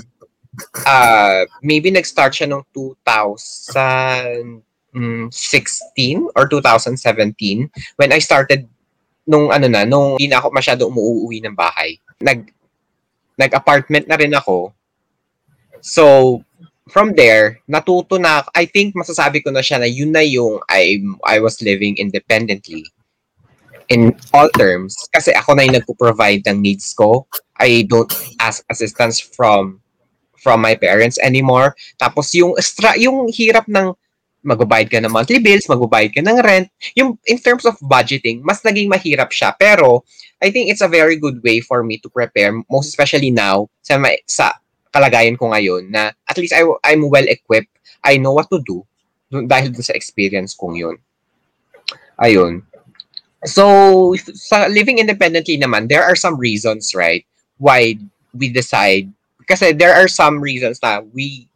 uh, 0.87 1.45
maybe 1.63 1.91
nag-start 1.91 2.35
siya 2.35 2.51
nung 2.51 2.67
2016 4.95 6.31
or 6.35 6.47
2017 6.47 7.67
when 7.99 8.11
I 8.15 8.19
started 8.23 8.65
nung 9.27 9.51
ano 9.51 9.67
na, 9.67 9.83
nung 9.83 10.15
hindi 10.15 10.31
na 10.31 10.39
ako 10.39 10.47
masyado 10.53 10.81
umuuwi 10.87 11.43
ng 11.43 11.57
bahay. 11.57 11.99
Nag, 12.21 12.47
nag-apartment 13.35 14.07
na 14.07 14.15
rin 14.15 14.31
ako. 14.31 14.71
So, 15.81 16.39
from 16.87 17.13
there, 17.17 17.59
natuto 17.67 18.21
na, 18.21 18.45
I 18.55 18.65
think 18.69 18.95
masasabi 18.95 19.43
ko 19.43 19.51
na 19.51 19.65
siya 19.65 19.81
na 19.81 19.89
yun 19.89 20.13
na 20.13 20.21
yung 20.21 20.61
I, 20.69 21.01
I 21.25 21.41
was 21.41 21.59
living 21.59 21.97
independently 21.97 22.85
in 23.89 24.13
all 24.33 24.49
terms. 24.53 24.95
Kasi 25.13 25.33
ako 25.33 25.57
na 25.57 25.65
yung 25.65 25.77
nagpo-provide 25.81 26.45
ng 26.45 26.61
needs 26.61 26.93
ko. 26.93 27.27
I 27.57 27.85
don't 27.89 28.09
ask 28.39 28.61
assistance 28.69 29.19
from 29.19 29.81
from 30.45 30.61
my 30.61 30.77
parents 30.77 31.17
anymore. 31.25 31.73
Tapos 31.97 32.29
yung 32.37 32.53
extra, 32.53 32.93
yung 33.01 33.25
hirap 33.33 33.65
ng 33.65 33.97
magbabayad 34.45 34.87
ka 34.93 35.01
ng 35.01 35.09
monthly 35.09 35.41
bills, 35.41 35.65
magbabayad 35.65 36.13
ka 36.13 36.21
ng 36.21 36.37
rent, 36.45 36.69
yung 36.93 37.17
in 37.25 37.41
terms 37.41 37.65
of 37.65 37.73
budgeting, 37.81 38.45
mas 38.45 38.61
naging 38.61 38.87
mahirap 38.87 39.33
siya. 39.33 39.57
Pero 39.57 40.05
I 40.39 40.53
think 40.53 40.69
it's 40.69 40.85
a 40.85 40.91
very 40.91 41.17
good 41.17 41.41
way 41.41 41.59
for 41.59 41.81
me 41.81 41.97
to 42.05 42.07
prepare, 42.07 42.53
most 42.69 42.93
especially 42.93 43.33
now 43.33 43.67
sa, 43.81 43.97
sa 44.29 44.61
kalagayan 44.93 45.35
ko 45.35 45.49
ngayon 45.49 45.89
na 45.89 46.13
at 46.29 46.37
least 46.37 46.53
I, 46.53 46.63
I'm 46.85 47.09
well 47.09 47.25
equipped. 47.25 47.73
I 48.05 48.21
know 48.21 48.31
what 48.31 48.47
to 48.53 48.61
do 48.61 48.85
dahil 49.33 49.73
dun 49.73 49.83
sa 49.83 49.97
experience 49.97 50.53
kong 50.53 50.77
yun. 50.77 50.95
Ayun. 52.21 52.63
So, 53.43 54.13
sa 54.37 54.69
living 54.69 55.01
independently 55.01 55.57
naman, 55.57 55.89
there 55.89 56.05
are 56.05 56.15
some 56.15 56.39
reasons, 56.39 56.95
right, 56.95 57.25
why 57.57 57.97
we 58.31 58.49
decide 58.49 59.09
kasi 59.45 59.71
there 59.73 59.93
are 59.93 60.09
some 60.09 60.41
reasons 60.41 60.81
na 60.81 61.05
we 61.13 61.47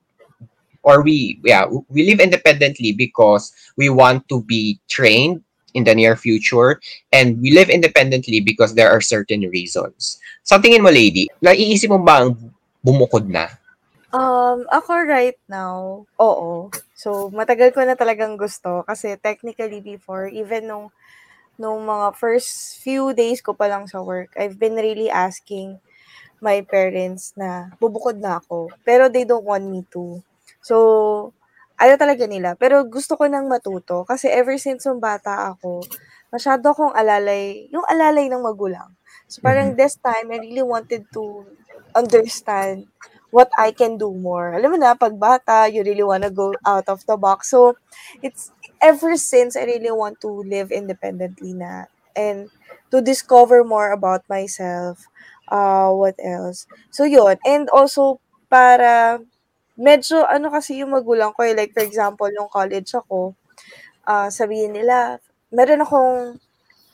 or 0.90 1.06
we 1.06 1.38
yeah 1.46 1.70
we 1.94 2.02
live 2.10 2.18
independently 2.18 2.90
because 2.90 3.54
we 3.78 3.94
want 3.94 4.26
to 4.26 4.42
be 4.50 4.82
trained 4.90 5.46
in 5.78 5.86
the 5.86 5.94
near 5.94 6.18
future 6.18 6.82
and 7.14 7.38
we 7.42 7.54
live 7.54 7.70
independently 7.70 8.42
because 8.42 8.74
there 8.74 8.90
are 8.90 9.02
certain 9.02 9.46
reasons. 9.54 10.18
Sa 10.42 10.58
tingin 10.58 10.82
mo, 10.82 10.90
lady, 10.90 11.30
naiisip 11.46 11.94
mo 11.94 12.02
ba 12.02 12.26
ang 12.26 12.34
bumukod 12.82 13.30
na? 13.30 13.54
Um, 14.10 14.66
ako 14.74 15.06
right 15.06 15.38
now, 15.46 16.10
oo. 16.18 16.74
So, 16.98 17.30
matagal 17.30 17.78
ko 17.78 17.86
na 17.86 17.94
talagang 17.94 18.42
gusto 18.42 18.82
kasi 18.90 19.14
technically 19.22 19.86
before, 19.86 20.26
even 20.26 20.66
nung, 20.66 20.90
nung 21.62 21.86
mga 21.86 22.18
first 22.18 22.82
few 22.82 23.14
days 23.14 23.46
ko 23.46 23.54
pa 23.54 23.70
lang 23.70 23.86
sa 23.86 24.02
work, 24.02 24.34
I've 24.34 24.58
been 24.58 24.74
really 24.74 25.14
asking 25.14 25.78
my 26.42 26.66
parents 26.66 27.38
na 27.38 27.70
bubukod 27.78 28.18
na 28.18 28.42
ako. 28.42 28.74
Pero 28.82 29.12
they 29.14 29.30
don't 29.30 29.46
want 29.46 29.70
me 29.70 29.86
to. 29.94 30.24
So, 30.62 31.34
ayaw 31.80 31.96
talaga 32.00 32.26
nila. 32.28 32.56
Pero 32.60 32.84
gusto 32.88 33.16
ko 33.20 33.26
nang 33.32 33.48
matuto 33.48 34.04
kasi 34.08 34.28
ever 34.32 34.56
since 34.60 34.84
nung 34.88 35.00
bata 35.04 35.54
ako, 35.56 35.84
masyado 36.34 36.72
akong 36.76 36.94
alalay, 36.96 37.68
yung 37.72 37.86
alalay 37.88 38.28
ng 38.30 38.44
magulang. 38.44 38.94
So 39.32 39.40
parang 39.46 39.74
Mhm. 39.74 39.80
this 39.80 39.96
time, 40.02 40.30
I 40.34 40.38
really 40.42 40.66
wanted 40.66 41.08
to 41.16 41.48
understand 41.96 42.88
what 43.32 43.50
I 43.58 43.72
can 43.74 43.98
do 43.98 44.10
more. 44.14 44.54
Alam 44.58 44.76
mo 44.76 44.78
na, 44.82 44.94
pag 44.98 45.16
bata, 45.18 45.70
you 45.70 45.82
really 45.86 46.04
wanna 46.06 46.30
go 46.34 46.54
out 46.66 46.90
of 46.90 47.06
the 47.06 47.18
box. 47.18 47.50
So, 47.54 47.78
it's 48.22 48.52
ever 48.82 49.16
since 49.18 49.56
I 49.56 49.66
really 49.70 49.92
want 49.94 50.20
to 50.26 50.30
live 50.48 50.72
independently 50.74 51.54
na 51.54 51.86
and 52.18 52.50
to 52.92 53.02
discover 53.02 53.64
more 53.64 53.92
about 53.94 54.26
myself. 54.30 55.06
Uh, 55.50 55.92
what 55.94 56.16
else? 56.22 56.66
So, 56.90 57.06
yun. 57.06 57.38
And 57.46 57.70
also, 57.70 58.22
para 58.50 59.22
medyo 59.80 60.28
ano 60.28 60.52
kasi 60.52 60.84
yung 60.84 60.92
magulang 60.94 61.32
ko 61.32 61.48
eh. 61.48 61.56
Like, 61.56 61.72
for 61.72 61.82
example, 61.88 62.28
nung 62.36 62.52
college 62.52 62.92
ako, 62.94 63.34
ah 64.04 64.28
sabihin 64.30 64.76
nila, 64.76 65.18
meron 65.56 65.84
akong 65.88 66.14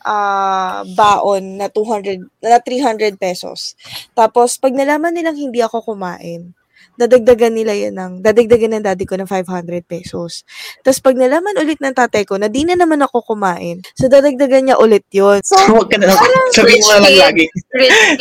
ah 0.06 0.86
baon 0.94 1.58
na 1.58 1.68
200, 1.74 2.22
na 2.46 2.62
300 2.62 3.18
pesos. 3.18 3.74
Tapos, 4.13 4.62
pag 4.62 4.72
nalaman 4.77 5.12
nilang 5.18 5.36
hindi 5.36 5.65
ako 5.65 5.96
kumain, 5.96 6.54
dadagdagan 6.96 7.58
nila 7.58 7.74
yun 7.75 7.96
ng, 7.98 8.13
dadagdagan 8.24 8.80
ng 8.80 8.86
daddy 8.86 9.04
ko 9.04 9.18
ng 9.20 9.27
500 9.27 9.84
pesos. 9.84 10.46
Tapos, 10.86 11.00
pag 11.01 11.18
nalaman 11.18 11.58
ulit 11.60 11.82
ng 11.82 11.96
tatay 11.96 12.24
ko 12.24 12.38
na 12.39 12.48
di 12.48 12.63
na 12.63 12.77
naman 12.77 13.01
ako 13.04 13.36
kumain, 13.36 13.82
so 13.98 14.08
dadagdagan 14.08 14.70
niya 14.72 14.77
ulit 14.80 15.04
yun. 15.12 15.42
So, 15.44 15.58
Huwag 15.74 15.89
ka 15.92 15.98
na 16.00 16.13
lang, 16.13 16.22
sabihin 16.54 16.82
mo 16.86 16.92
na 16.96 17.00
lang 17.04 17.18
lagi. 17.20 17.46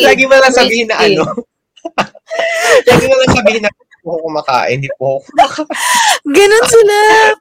Lagi 0.00 0.24
mo 0.26 0.34
lang 0.40 0.52
sabihin 0.56 0.88
na 0.90 0.96
ano. 1.04 1.24
lagi 2.88 3.04
mo 3.06 3.14
lang 3.20 3.30
sabihin 3.36 3.62
na 3.62 3.70
po 4.04 4.20
ako 4.20 4.20
kumakain, 4.28 4.76
hindi 4.76 4.92
po 5.00 5.16
ako 5.16 5.18
kumakain. 5.32 5.66
Ganun 6.28 6.64
sila. 6.68 6.96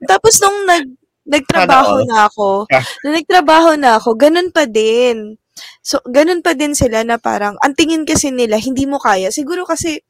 Tapos 0.07 0.33
nung 0.39 0.59
nag 0.63 0.85
nagtrabaho 1.23 2.03
na 2.03 2.27
ako, 2.27 2.67
nung 3.03 3.15
nagtrabaho 3.15 3.71
na 3.79 3.99
ako, 3.99 4.15
ganun 4.15 4.51
pa 4.51 4.67
din. 4.67 5.39
So, 5.83 5.99
ganun 6.03 6.43
pa 6.43 6.55
din 6.55 6.75
sila 6.75 7.03
na 7.07 7.19
parang, 7.19 7.55
ang 7.63 7.75
tingin 7.75 8.03
kasi 8.03 8.31
nila, 8.31 8.59
hindi 8.59 8.83
mo 8.83 8.99
kaya. 8.99 9.31
Siguro 9.31 9.63
kasi, 9.63 10.03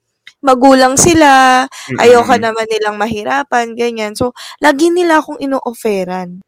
magulang 0.43 0.97
sila, 0.97 1.63
ayoko 2.01 2.33
Mm-mm. 2.33 2.45
naman 2.49 2.65
nilang 2.67 2.97
mahirapan, 2.97 3.77
ganyan. 3.77 4.13
So, 4.17 4.33
lagi 4.59 4.89
nila 4.89 5.21
akong 5.21 5.39
ino-offeran. 5.39 6.41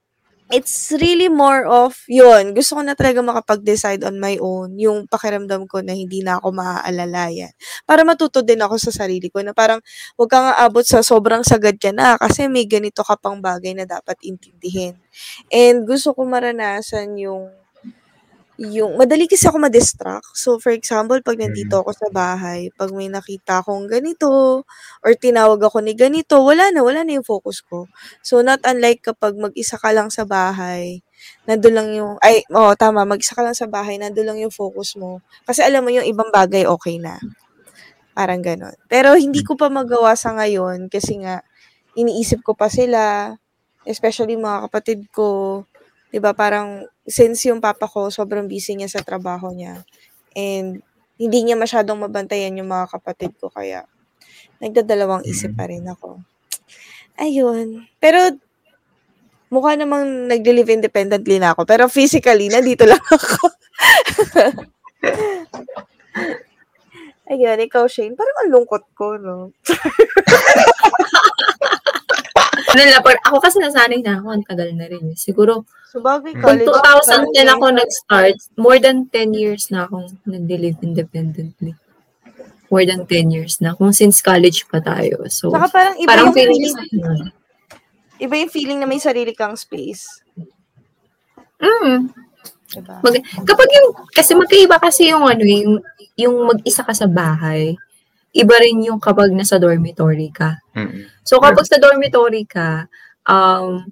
It's 0.53 0.93
really 1.01 1.25
more 1.25 1.65
of, 1.65 1.97
yun, 2.05 2.53
gusto 2.53 2.77
ko 2.77 2.85
na 2.85 2.93
talaga 2.93 3.17
makapag-decide 3.25 4.05
on 4.05 4.21
my 4.21 4.37
own, 4.37 4.77
yung 4.77 5.09
pakiramdam 5.09 5.65
ko 5.65 5.81
na 5.81 5.97
hindi 5.97 6.21
na 6.21 6.37
ako 6.37 6.53
maaalalayan. 6.53 7.49
Para 7.81 8.05
matuto 8.05 8.45
din 8.45 8.61
ako 8.61 8.77
sa 8.77 8.93
sarili 8.93 9.33
ko 9.33 9.41
na 9.41 9.57
parang, 9.57 9.81
huwag 10.13 10.29
kang 10.29 10.45
aabot 10.53 10.85
sa 10.85 11.01
sobrang 11.01 11.41
sagad 11.41 11.81
ka 11.81 11.89
na 11.89 12.13
kasi 12.21 12.45
may 12.45 12.69
ganito 12.69 13.01
ka 13.01 13.17
pang 13.17 13.41
bagay 13.41 13.73
na 13.73 13.89
dapat 13.89 14.21
intindihin. 14.21 15.01
And 15.49 15.89
gusto 15.89 16.13
ko 16.13 16.29
maranasan 16.29 17.17
yung 17.17 17.49
yung 18.55 18.95
madali 18.95 19.27
kasi 19.27 19.51
ako 19.51 19.59
ma-distract. 19.59 20.31
So, 20.31 20.55
for 20.63 20.71
example, 20.71 21.19
pag 21.19 21.35
nandito 21.35 21.83
ako 21.83 21.91
sa 21.91 22.07
bahay, 22.07 22.71
pag 22.71 22.87
may 22.95 23.11
nakita 23.11 23.59
akong 23.59 23.91
ganito, 23.91 24.63
or 25.03 25.11
tinawag 25.19 25.59
ako 25.59 25.83
ni 25.83 25.91
ganito, 25.91 26.39
wala 26.39 26.71
na, 26.71 26.79
wala 26.79 27.03
na 27.03 27.19
yung 27.19 27.27
focus 27.27 27.59
ko. 27.67 27.91
So, 28.23 28.39
not 28.39 28.63
unlike 28.63 29.03
kapag 29.03 29.35
mag-isa 29.35 29.75
ka 29.75 29.91
lang 29.91 30.07
sa 30.07 30.23
bahay, 30.23 31.03
nandun 31.43 31.75
lang 31.75 31.89
yung, 31.91 32.11
ay, 32.23 32.47
oo, 32.47 32.71
tama, 32.79 33.03
mag-isa 33.03 33.35
ka 33.35 33.43
lang 33.43 33.57
sa 33.57 33.67
bahay, 33.67 33.99
nandun 33.99 34.23
lang 34.23 34.39
yung 34.39 34.55
focus 34.55 34.95
mo. 34.95 35.19
Kasi 35.43 35.59
alam 35.59 35.83
mo 35.83 35.91
yung 35.91 36.07
ibang 36.07 36.31
bagay, 36.31 36.63
okay 36.63 36.95
na. 36.95 37.19
Parang 38.15 38.39
ganon. 38.39 38.75
Pero 38.87 39.19
hindi 39.19 39.43
ko 39.43 39.59
pa 39.59 39.67
magawa 39.67 40.15
sa 40.15 40.31
ngayon 40.31 40.87
kasi 40.87 41.19
nga, 41.19 41.43
iniisip 41.99 42.39
ko 42.39 42.55
pa 42.55 42.71
sila, 42.71 43.35
especially 43.83 44.39
mga 44.39 44.71
kapatid 44.71 44.99
ko, 45.11 45.63
'di 46.15 46.23
ba 46.23 46.31
parang 46.31 46.87
since 47.03 47.43
yung 47.51 47.59
papa 47.59 47.91
ko 47.91 48.07
sobrang 48.07 48.47
busy 48.47 48.79
niya 48.79 48.87
sa 48.87 49.03
trabaho 49.03 49.51
niya 49.51 49.83
and 50.31 50.79
hindi 51.19 51.39
niya 51.43 51.59
masyadong 51.59 52.07
mabantayan 52.07 52.55
yung 52.55 52.71
mga 52.71 52.87
kapatid 52.87 53.35
ko 53.35 53.51
kaya 53.51 53.83
nagdadalawang 54.63 55.27
isip 55.27 55.51
pa 55.59 55.67
rin 55.67 55.83
ako. 55.83 56.23
Ayun. 57.19 57.83
Pero 57.99 58.31
mukha 59.51 59.75
namang 59.75 60.31
nagli-live 60.31 60.79
independently 60.79 61.35
na 61.35 61.51
ako. 61.51 61.67
Pero 61.67 61.91
physically, 61.91 62.47
nandito 62.47 62.87
lang 62.87 62.99
ako. 62.99 63.51
Ayun, 67.31 67.59
ikaw, 67.59 67.83
Shane. 67.91 68.15
Parang 68.15 68.37
ang 68.43 68.51
lungkot 68.55 68.83
ko, 68.95 69.19
no? 69.19 69.51
Ano 72.75 72.83
lang, 72.83 72.99
pag- 72.99 73.23
ako 73.23 73.39
kasi 73.39 73.57
nasanay 73.57 74.03
na 74.03 74.19
ako, 74.19 74.27
ang 74.29 74.43
tagal 74.43 74.67
na 74.75 74.85
rin. 74.85 75.07
eh. 75.07 75.15
Siguro, 75.15 75.63
So, 75.87 76.03
bagay 76.03 76.35
kung 76.35 76.59
college. 76.59 76.67
2010 76.67 77.55
ako 77.55 77.65
nag-start, 77.71 78.35
more 78.59 78.75
than 78.77 79.07
10 79.07 79.31
years 79.31 79.71
na 79.71 79.87
akong 79.87 80.11
nag-live 80.27 80.75
independently. 80.83 81.71
More 82.67 82.83
than 82.83 83.07
10 83.07 83.31
years 83.31 83.63
na. 83.63 83.71
Kung 83.71 83.95
since 83.95 84.19
college 84.19 84.67
pa 84.67 84.83
tayo. 84.83 85.23
So, 85.31 85.55
Saka 85.55 85.71
parang 85.71 85.95
iba 85.95 86.09
parang 86.11 86.27
yung 86.27 86.35
feeling, 86.35 86.59
feeling, 86.59 87.31
iba 88.19 88.33
yung 88.35 88.51
feeling 88.51 88.79
na 88.83 88.87
may 88.89 88.99
sarili 88.99 89.31
kang 89.31 89.55
space. 89.55 90.19
mm, 91.57 92.11
Diba? 92.65 92.99
Mag, 92.99 93.15
kapag 93.45 93.69
yung, 93.71 93.87
kasi 94.11 94.35
magkaiba 94.35 94.75
kasi 94.81 95.07
yung 95.07 95.23
ano, 95.23 95.43
yung, 95.45 95.79
yung 96.17 96.35
mag-isa 96.43 96.83
ka 96.83 96.91
sa 96.91 97.07
bahay, 97.07 97.77
iba 98.35 98.55
rin 98.59 98.83
yung 98.83 98.99
kapag 98.99 99.31
nasa 99.31 99.55
dormitory 99.55 100.27
ka. 100.27 100.59
Mm-mm. 100.75 101.07
So, 101.23 101.39
kapag 101.39 101.63
sa 101.71 101.79
dormitory 101.79 102.43
ka, 102.43 102.91
um, 103.23 103.87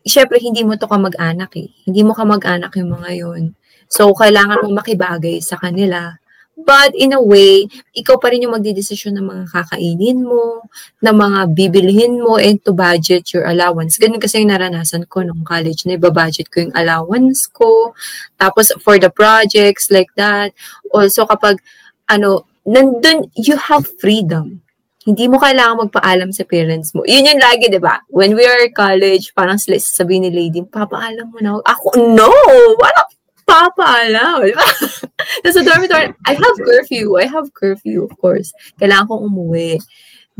syempre, 0.00 0.40
hindi 0.40 0.64
mo 0.64 0.80
to 0.80 0.88
kamag-anak 0.88 1.52
eh. 1.60 1.68
Hindi 1.84 2.00
mo 2.00 2.16
kamag-anak 2.16 2.72
yung 2.80 2.96
mga 2.96 3.10
yun. 3.12 3.52
So, 3.92 4.08
kailangan 4.16 4.64
mo 4.64 4.72
makibagay 4.72 5.44
sa 5.44 5.60
kanila. 5.60 6.16
But 6.54 6.94
in 6.94 7.10
a 7.12 7.18
way, 7.18 7.66
ikaw 7.92 8.16
pa 8.22 8.30
rin 8.30 8.46
yung 8.46 8.54
magdidesisyon 8.54 9.18
ng 9.18 9.26
mga 9.26 9.44
kakainin 9.50 10.22
mo, 10.22 10.62
ng 11.02 11.16
mga 11.18 11.40
bibilihin 11.50 12.22
mo, 12.22 12.38
and 12.38 12.62
to 12.62 12.70
budget 12.70 13.26
your 13.34 13.44
allowance. 13.44 13.98
Ganun 13.98 14.22
kasi 14.22 14.40
yung 14.40 14.54
naranasan 14.54 15.10
ko 15.10 15.26
nung 15.26 15.42
college 15.42 15.82
na 15.84 15.98
ibabudget 15.98 16.46
ko 16.48 16.62
yung 16.62 16.74
allowance 16.78 17.50
ko. 17.50 17.92
Tapos 18.38 18.70
for 18.80 19.02
the 19.02 19.10
projects 19.10 19.90
like 19.90 20.14
that. 20.14 20.54
Also 20.94 21.26
kapag, 21.26 21.58
ano, 22.06 22.46
nandun, 22.66 23.30
you 23.36 23.56
have 23.56 23.86
freedom. 24.00 24.64
Hindi 25.04 25.28
mo 25.28 25.36
kailangan 25.36 25.84
magpaalam 25.84 26.32
sa 26.32 26.48
parents 26.48 26.96
mo. 26.96 27.04
Yun 27.04 27.28
yung 27.28 27.40
lagi, 27.40 27.68
di 27.68 27.76
ba? 27.76 28.00
When 28.08 28.32
we 28.32 28.48
are 28.48 28.64
college, 28.72 29.36
parang 29.36 29.60
sila 29.60 29.76
ni 30.16 30.32
lady, 30.32 30.64
papaalam 30.64 31.28
mo 31.28 31.38
na. 31.44 31.60
ako." 31.60 32.00
No! 32.16 32.32
Wala 32.80 33.04
papaalam. 33.44 34.48
Di 34.48 34.56
ba? 34.56 34.64
Nasa 35.44 35.60
dormitory, 35.60 36.08
I 36.24 36.32
have 36.32 36.56
curfew. 36.56 37.20
I 37.20 37.28
have 37.28 37.52
curfew, 37.52 38.08
of 38.08 38.16
course. 38.16 38.56
Kailangan 38.80 39.12
kong 39.12 39.28
umuwi 39.28 39.76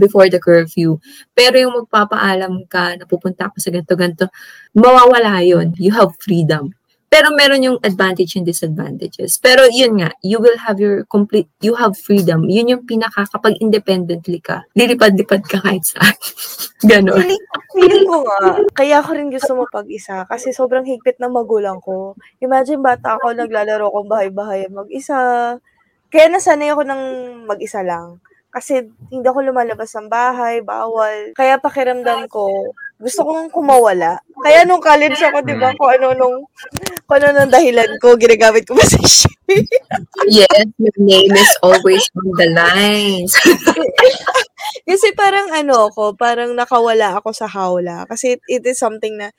before 0.01 0.33
the 0.33 0.41
curfew. 0.41 0.97
Pero 1.37 1.61
yung 1.61 1.85
magpapaalam 1.85 2.65
ka 2.67 2.99
na 2.99 3.05
pupunta 3.05 3.53
ako 3.53 3.61
sa 3.61 3.69
ganito-ganito, 3.69 4.33
mawawala 4.73 5.45
yun. 5.45 5.77
You 5.77 5.93
have 5.93 6.17
freedom. 6.19 6.73
Pero 7.15 7.31
meron 7.31 7.63
yung 7.63 7.79
advantage 7.87 8.35
and 8.35 8.43
disadvantages. 8.43 9.39
Pero 9.39 9.71
yun 9.71 10.03
nga, 10.03 10.11
you 10.19 10.43
will 10.43 10.59
have 10.59 10.83
your 10.83 11.07
complete, 11.07 11.47
you 11.63 11.79
have 11.79 11.95
freedom. 11.95 12.51
Yun 12.51 12.75
yung 12.75 12.83
pinaka, 12.83 13.23
kapag 13.31 13.55
independently 13.63 14.43
ka, 14.43 14.67
lilipad-lipad 14.75 15.47
ka 15.47 15.63
kahit 15.63 15.87
saan. 15.87 16.11
Ganon. 16.91 17.23
Feeling, 17.23 17.45
feeling 17.71 18.07
ko 18.11 18.19
nga, 18.27 18.59
kaya 18.75 18.99
ako 18.99 19.15
rin 19.15 19.31
gusto 19.31 19.55
mo 19.55 19.63
pag-isa 19.71 20.27
kasi 20.27 20.51
sobrang 20.51 20.83
higpit 20.83 21.23
ng 21.23 21.31
magulang 21.31 21.79
ko. 21.79 22.19
Imagine 22.43 22.83
bata 22.83 23.15
ako, 23.15 23.31
naglalaro 23.31 23.95
akong 23.95 24.11
bahay-bahay 24.11 24.67
mag-isa. 24.67 25.55
Kaya 26.11 26.27
nasanay 26.27 26.75
ako 26.75 26.83
ng 26.83 27.03
mag-isa 27.47 27.87
lang. 27.87 28.19
Kasi 28.51 28.91
hindi 29.15 29.27
ako 29.27 29.55
lumalabas 29.55 29.95
ng 29.95 30.11
bahay, 30.11 30.67
bawal. 30.67 31.31
Kaya 31.39 31.63
pakiramdam 31.63 32.27
ko, 32.27 32.75
gusto 32.99 33.21
kong 33.27 33.51
kumawala. 33.51 34.23
Kaya 34.43 34.63
nung 34.65 34.83
college 34.83 35.19
ako, 35.19 35.43
di 35.43 35.55
ba, 35.59 35.75
kung 35.75 35.91
ano 35.91 36.15
nung, 36.15 36.37
kung 37.05 37.17
ano 37.21 37.27
nung 37.35 37.51
dahilan 37.51 37.99
ko, 37.99 38.15
ginagamit 38.15 38.65
ko 38.65 38.79
pa 38.79 38.85
si 38.87 39.01
Shay. 39.03 39.67
Yes, 40.31 40.67
your 40.81 40.97
name 40.97 41.35
is 41.37 41.53
always 41.61 42.05
on 42.17 42.29
the 42.41 42.49
lines. 42.55 43.35
Kasi 44.89 45.13
parang 45.13 45.53
ano 45.53 45.91
ako, 45.93 46.17
parang 46.17 46.57
nakawala 46.57 47.21
ako 47.21 47.31
sa 47.37 47.49
hawla. 47.49 48.09
Kasi 48.09 48.39
it, 48.39 48.43
it 48.49 48.65
is 48.65 48.81
something 48.81 49.21
na 49.21 49.31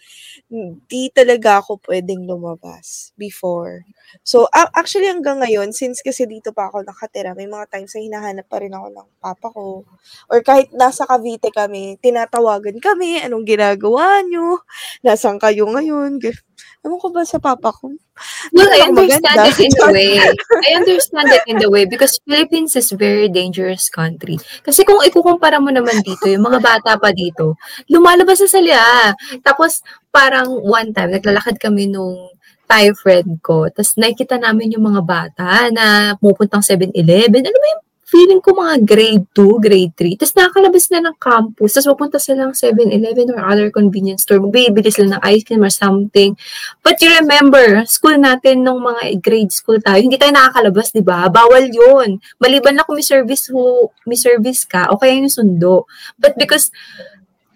hindi 0.49 1.09
talaga 1.09 1.61
ako 1.61 1.81
pwedeng 1.89 2.25
lumabas 2.29 3.11
before. 3.17 3.85
So, 4.23 4.47
actually 4.53 5.11
hanggang 5.11 5.43
ngayon, 5.43 5.75
since 5.75 6.01
kasi 6.01 6.25
dito 6.25 6.55
pa 6.55 6.71
ako 6.71 6.85
nakatira, 6.85 7.35
may 7.35 7.49
mga 7.49 7.67
times 7.69 7.93
na 7.95 8.01
hinahanap 8.01 8.45
pa 8.47 8.57
rin 8.63 8.73
ako 8.73 8.87
ng 8.91 9.09
papa 9.19 9.47
ko. 9.51 9.83
Or 10.31 10.39
kahit 10.41 10.71
nasa 10.71 11.03
Cavite 11.05 11.51
kami, 11.51 11.99
tinatawagan 11.99 12.79
kami, 12.79 13.21
anong 13.21 13.45
ginagawa 13.45 14.23
nyo? 14.25 14.63
Nasaan 15.03 15.37
kayo 15.37 15.67
ngayon? 15.69 16.17
Ewan 16.85 17.01
ko 17.01 17.09
ba 17.09 17.25
sa 17.25 17.41
papa 17.41 17.73
ko? 17.73 17.91
Well, 18.53 18.69
I 18.71 18.87
understand 18.87 19.25
maganda. 19.25 19.51
it 19.51 19.59
in 19.59 19.73
a 19.75 19.87
way. 19.91 20.13
I 20.63 20.69
understand 20.77 21.27
it 21.33 21.43
in 21.49 21.57
the 21.59 21.67
way 21.67 21.83
because 21.83 22.21
Philippines 22.23 22.77
is 22.77 22.93
very 22.93 23.27
dangerous 23.27 23.89
country. 23.91 24.37
Kasi 24.63 24.85
kung 24.87 25.01
ikukumpara 25.03 25.57
mo 25.59 25.73
naman 25.73 25.99
dito, 26.05 26.29
yung 26.29 26.45
mga 26.45 26.61
bata 26.61 26.95
pa 26.95 27.11
dito, 27.11 27.57
lumalabas 27.89 28.39
na 28.45 28.49
sila. 28.49 28.77
Tapos, 29.43 29.81
parang 30.13 30.47
one 30.61 30.93
time, 30.93 31.17
naglalakad 31.17 31.59
kami 31.59 31.89
nung 31.91 32.31
Thai 32.65 32.91
friend 32.97 33.39
ko. 33.45 33.69
Tapos, 33.69 33.95
nakikita 33.97 34.41
namin 34.41 34.73
yung 34.73 34.89
mga 34.89 35.01
bata 35.05 35.69
na 35.69 36.13
pupuntang 36.17 36.65
7-Eleven. 36.65 37.45
Ano 37.45 37.57
ba 37.57 37.67
yung 37.73 37.83
feeling 38.05 38.37
ko 38.37 38.53
mga 38.53 38.85
grade 38.85 39.25
2, 39.33 39.65
grade 39.65 39.93
3. 39.97 40.15
Tapos 40.15 40.33
nakakalabas 40.37 40.85
na 40.93 40.99
ng 41.09 41.15
campus. 41.17 41.73
Tapos 41.73 41.89
pupunta 41.89 42.17
sila 42.21 42.47
ng 42.47 42.53
7-Eleven 42.53 43.33
or 43.33 43.41
other 43.41 43.67
convenience 43.73 44.23
store. 44.23 44.37
Magbibili 44.37 44.93
sila 44.93 45.17
ng 45.17 45.21
ice 45.25 45.43
cream 45.43 45.65
or 45.65 45.73
something. 45.73 46.37
But 46.85 47.01
you 47.01 47.09
remember, 47.17 47.81
school 47.89 48.15
natin 48.21 48.61
nung 48.61 48.85
mga 48.85 49.19
grade 49.19 49.51
school 49.51 49.81
tayo, 49.81 49.97
hindi 49.97 50.21
tayo 50.21 50.31
nakakalabas, 50.37 50.93
di 50.93 51.01
ba? 51.01 51.25
Bawal 51.27 51.67
yun. 51.73 52.21
Maliban 52.37 52.77
na 52.77 52.85
kung 52.85 52.95
may 52.95 53.05
service, 53.05 53.49
ho, 53.49 53.89
may 54.05 54.15
service 54.15 54.69
ka 54.69 54.93
o 54.93 55.01
kaya 55.01 55.17
yung 55.17 55.27
sundo. 55.27 55.89
But 56.21 56.37
because, 56.37 56.69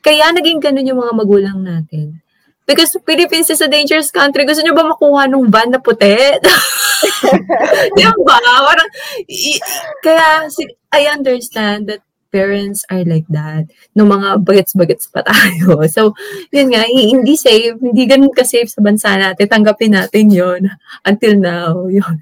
kaya 0.01 0.33
naging 0.33 0.59
ganun 0.59 0.89
yung 0.89 0.99
mga 0.99 1.13
magulang 1.13 1.59
natin. 1.61 2.25
Because 2.69 2.93
Philippines 3.01 3.49
is 3.49 3.59
a 3.59 3.67
dangerous 3.67 4.13
country. 4.13 4.45
Gusto 4.45 4.61
nyo 4.61 4.77
ba 4.77 4.85
makuha 4.85 5.25
nung 5.25 5.49
van 5.49 5.73
na 5.73 5.81
puti? 5.81 6.13
Di 7.97 8.03
ba? 8.05 8.37
Parang, 8.37 8.89
i- 9.25 9.63
kaya, 10.05 10.45
si- 10.53 10.77
I 10.93 11.09
understand 11.09 11.89
that 11.89 12.05
parents 12.29 12.85
are 12.93 13.01
like 13.09 13.25
that. 13.33 13.65
Nung 13.97 14.13
mga 14.13 14.45
bagets-bagets 14.45 15.09
pa 15.09 15.25
tayo. 15.25 15.81
So, 15.89 16.13
yun 16.53 16.69
nga, 16.69 16.85
hi- 16.85 17.09
hindi 17.09 17.33
safe. 17.33 17.73
Hindi 17.81 18.05
ganun 18.05 18.29
ka-safe 18.29 18.69
sa 18.69 18.85
bansa 18.85 19.17
natin. 19.17 19.49
Tanggapin 19.49 19.97
natin 19.97 20.29
yon 20.29 20.69
Until 21.01 21.41
now, 21.41 21.89
yun. 21.89 22.21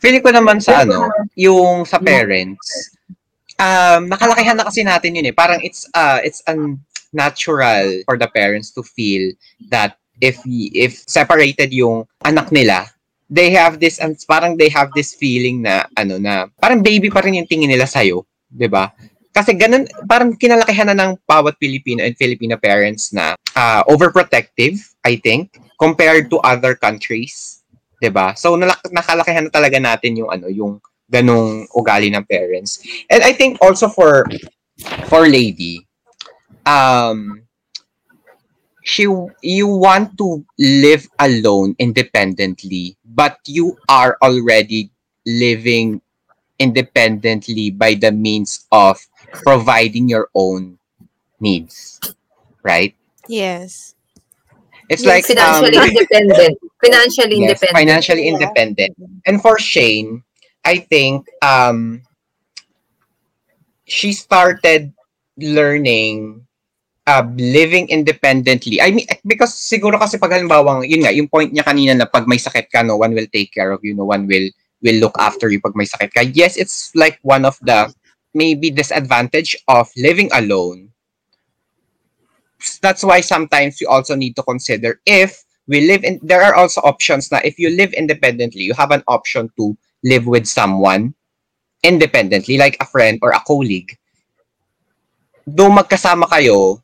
Feeling 0.00 0.24
ko 0.24 0.32
naman 0.32 0.60
sa 0.60 0.84
ano, 0.84 1.08
yung 1.36 1.84
sa 1.84 2.00
parents, 2.00 2.93
um, 3.58 4.10
nakalakihan 4.10 4.56
na 4.58 4.66
kasi 4.66 4.82
natin 4.82 5.18
yun 5.18 5.30
eh. 5.30 5.34
Parang 5.34 5.60
it's, 5.60 5.86
uh, 5.94 6.20
it's 6.22 6.42
un- 6.46 6.80
natural 7.14 8.02
for 8.04 8.18
the 8.18 8.26
parents 8.26 8.74
to 8.74 8.82
feel 8.82 9.30
that 9.70 9.96
if 10.18 10.42
if 10.74 11.02
separated 11.06 11.70
yung 11.70 12.04
anak 12.26 12.50
nila, 12.50 12.90
they 13.30 13.54
have 13.54 13.78
this 13.78 14.02
and 14.02 14.18
parang 14.26 14.58
they 14.58 14.68
have 14.68 14.90
this 14.92 15.14
feeling 15.14 15.62
na 15.62 15.86
ano 15.94 16.18
na 16.18 16.50
parang 16.58 16.82
baby 16.82 17.08
pa 17.08 17.22
rin 17.22 17.38
yung 17.38 17.48
tingin 17.48 17.70
nila 17.70 17.86
sa 17.86 18.02
'di 18.02 18.68
ba? 18.68 18.90
Kasi 19.34 19.54
ganun 19.58 19.86
parang 20.06 20.34
kinalakihan 20.38 20.90
na 20.90 20.98
ng 20.98 21.18
bawat 21.26 21.58
Filipino 21.58 22.06
and 22.06 22.14
Filipina 22.14 22.54
parents 22.54 23.10
na 23.10 23.34
uh, 23.58 23.82
overprotective, 23.90 24.78
I 25.02 25.18
think, 25.18 25.58
compared 25.74 26.30
to 26.30 26.38
other 26.46 26.78
countries, 26.78 27.62
'di 27.98 28.14
ba? 28.14 28.38
So 28.38 28.54
nalak- 28.54 28.90
nakalakihan 28.94 29.50
na 29.50 29.52
talaga 29.54 29.78
natin 29.82 30.22
yung 30.22 30.30
ano, 30.30 30.46
yung 30.46 30.78
ganung 31.14 31.70
ugali 31.78 32.10
ng 32.10 32.26
parents. 32.26 32.82
And 33.10 33.22
I 33.22 33.32
think 33.32 33.62
also 33.62 33.86
for 33.88 34.26
for 35.06 35.26
lady, 35.28 35.86
um 36.66 37.42
she 38.82 39.04
you 39.42 39.66
want 39.68 40.16
to 40.18 40.44
live 40.58 41.06
alone 41.18 41.74
independently 41.78 42.96
but 43.04 43.38
you 43.46 43.76
are 43.88 44.16
already 44.22 44.90
living 45.26 46.00
independently 46.58 47.70
by 47.70 47.94
the 47.94 48.12
means 48.12 48.66
of 48.72 49.00
providing 49.44 50.08
your 50.08 50.28
own 50.34 50.78
needs 51.40 52.00
right 52.62 52.94
Yes. 53.28 53.94
it's 54.88 55.04
Yung 55.04 55.08
like 55.08 55.24
financially 55.24 55.78
um, 55.78 55.88
independent. 55.88 56.58
Financially 56.82 57.36
yes, 57.38 57.62
independent. 57.62 57.72
financially 57.72 58.24
Yeah. 58.28 58.32
independent 58.34 58.94
and 59.26 59.40
for 59.40 59.58
Shane 59.58 60.22
I 60.64 60.80
think 60.80 61.28
um 61.44 62.02
she 63.84 64.12
started 64.12 64.92
learning 65.36 66.46
uh, 67.06 67.24
living 67.36 67.88
independently. 67.88 68.80
I 68.80 68.90
mean, 68.90 69.06
because 69.28 69.52
siguro 69.52 70.00
kasi 70.00 70.16
pag 70.16 70.32
halimbawa, 70.32 70.88
yun 70.88 71.04
nga, 71.04 71.12
yung 71.12 71.28
point 71.28 71.52
niya 71.52 71.68
kanina 71.68 71.92
na 71.92 72.08
pag 72.08 72.24
may 72.24 72.40
sakit 72.40 72.72
ka, 72.72 72.80
no 72.80 72.96
one 72.96 73.12
will 73.12 73.28
take 73.28 73.52
care 73.52 73.70
of 73.72 73.84
you, 73.84 73.92
no 73.92 74.08
one 74.08 74.24
will 74.26 74.48
will 74.80 74.98
look 75.00 75.16
after 75.20 75.52
you 75.52 75.60
pag 75.60 75.76
may 75.76 75.84
sakit 75.84 76.10
ka. 76.12 76.24
Yes, 76.24 76.56
it's 76.56 76.92
like 76.96 77.20
one 77.20 77.44
of 77.44 77.60
the 77.60 77.92
maybe 78.32 78.72
disadvantage 78.72 79.54
of 79.68 79.92
living 80.00 80.32
alone. 80.32 80.94
that's 82.80 83.04
why 83.04 83.20
sometimes 83.20 83.80
you 83.80 83.88
also 83.88 84.14
need 84.14 84.36
to 84.36 84.42
consider 84.42 85.00
if 85.06 85.44
we 85.66 85.86
live 85.86 86.04
in 86.04 86.20
there 86.22 86.42
are 86.42 86.54
also 86.54 86.80
options 86.82 87.30
na 87.32 87.40
if 87.44 87.58
you 87.58 87.70
live 87.70 87.92
independently 87.92 88.62
you 88.62 88.74
have 88.74 88.90
an 88.90 89.02
option 89.08 89.50
to 89.56 89.76
live 90.04 90.28
with 90.28 90.44
someone 90.46 91.16
independently 91.82 92.60
like 92.60 92.76
a 92.78 92.86
friend 92.86 93.18
or 93.24 93.32
a 93.32 93.40
colleague. 93.42 93.96
Though 95.48 95.72
magkasama 95.72 96.28
kayo 96.28 96.80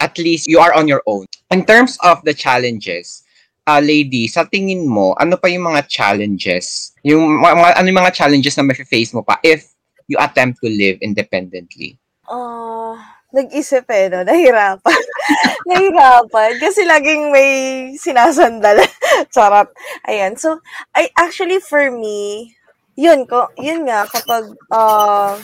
at 0.00 0.16
least 0.16 0.48
you 0.48 0.60
are 0.60 0.72
on 0.72 0.88
your 0.88 1.02
own. 1.04 1.26
In 1.50 1.64
terms 1.64 1.98
of 2.04 2.22
the 2.24 2.32
challenges 2.32 3.24
uh, 3.68 3.80
lady 3.80 4.28
sa 4.28 4.48
tingin 4.48 4.88
mo 4.88 5.12
ano 5.20 5.36
pa 5.36 5.48
yung 5.48 5.68
mga 5.68 5.88
challenges? 5.88 6.96
Yung 7.04 7.40
mga, 7.40 7.76
ano 7.76 7.86
yung 7.88 8.00
mga 8.00 8.14
challenges 8.14 8.56
na 8.56 8.64
may-face 8.64 9.12
mo 9.12 9.24
pa 9.24 9.40
if 9.44 9.72
you 10.08 10.16
attempt 10.20 10.58
to 10.60 10.68
live 10.68 10.98
independently? 11.04 12.00
Ah, 12.26 13.19
nag-isip 13.30 13.86
eh, 13.90 14.10
no? 14.10 14.26
Nahirapan. 14.26 15.02
Nahirapan. 15.70 16.50
Kasi 16.58 16.82
laging 16.82 17.30
may 17.30 17.50
sinasandal. 17.94 18.82
Charot. 19.34 19.70
Ayan. 20.06 20.34
So, 20.34 20.58
I 20.94 21.10
actually 21.14 21.62
for 21.62 21.90
me, 21.90 22.52
yun 22.98 23.24
ko, 23.26 23.48
yun 23.56 23.86
nga 23.86 24.04
kapag 24.10 24.50
uh, 24.74 25.38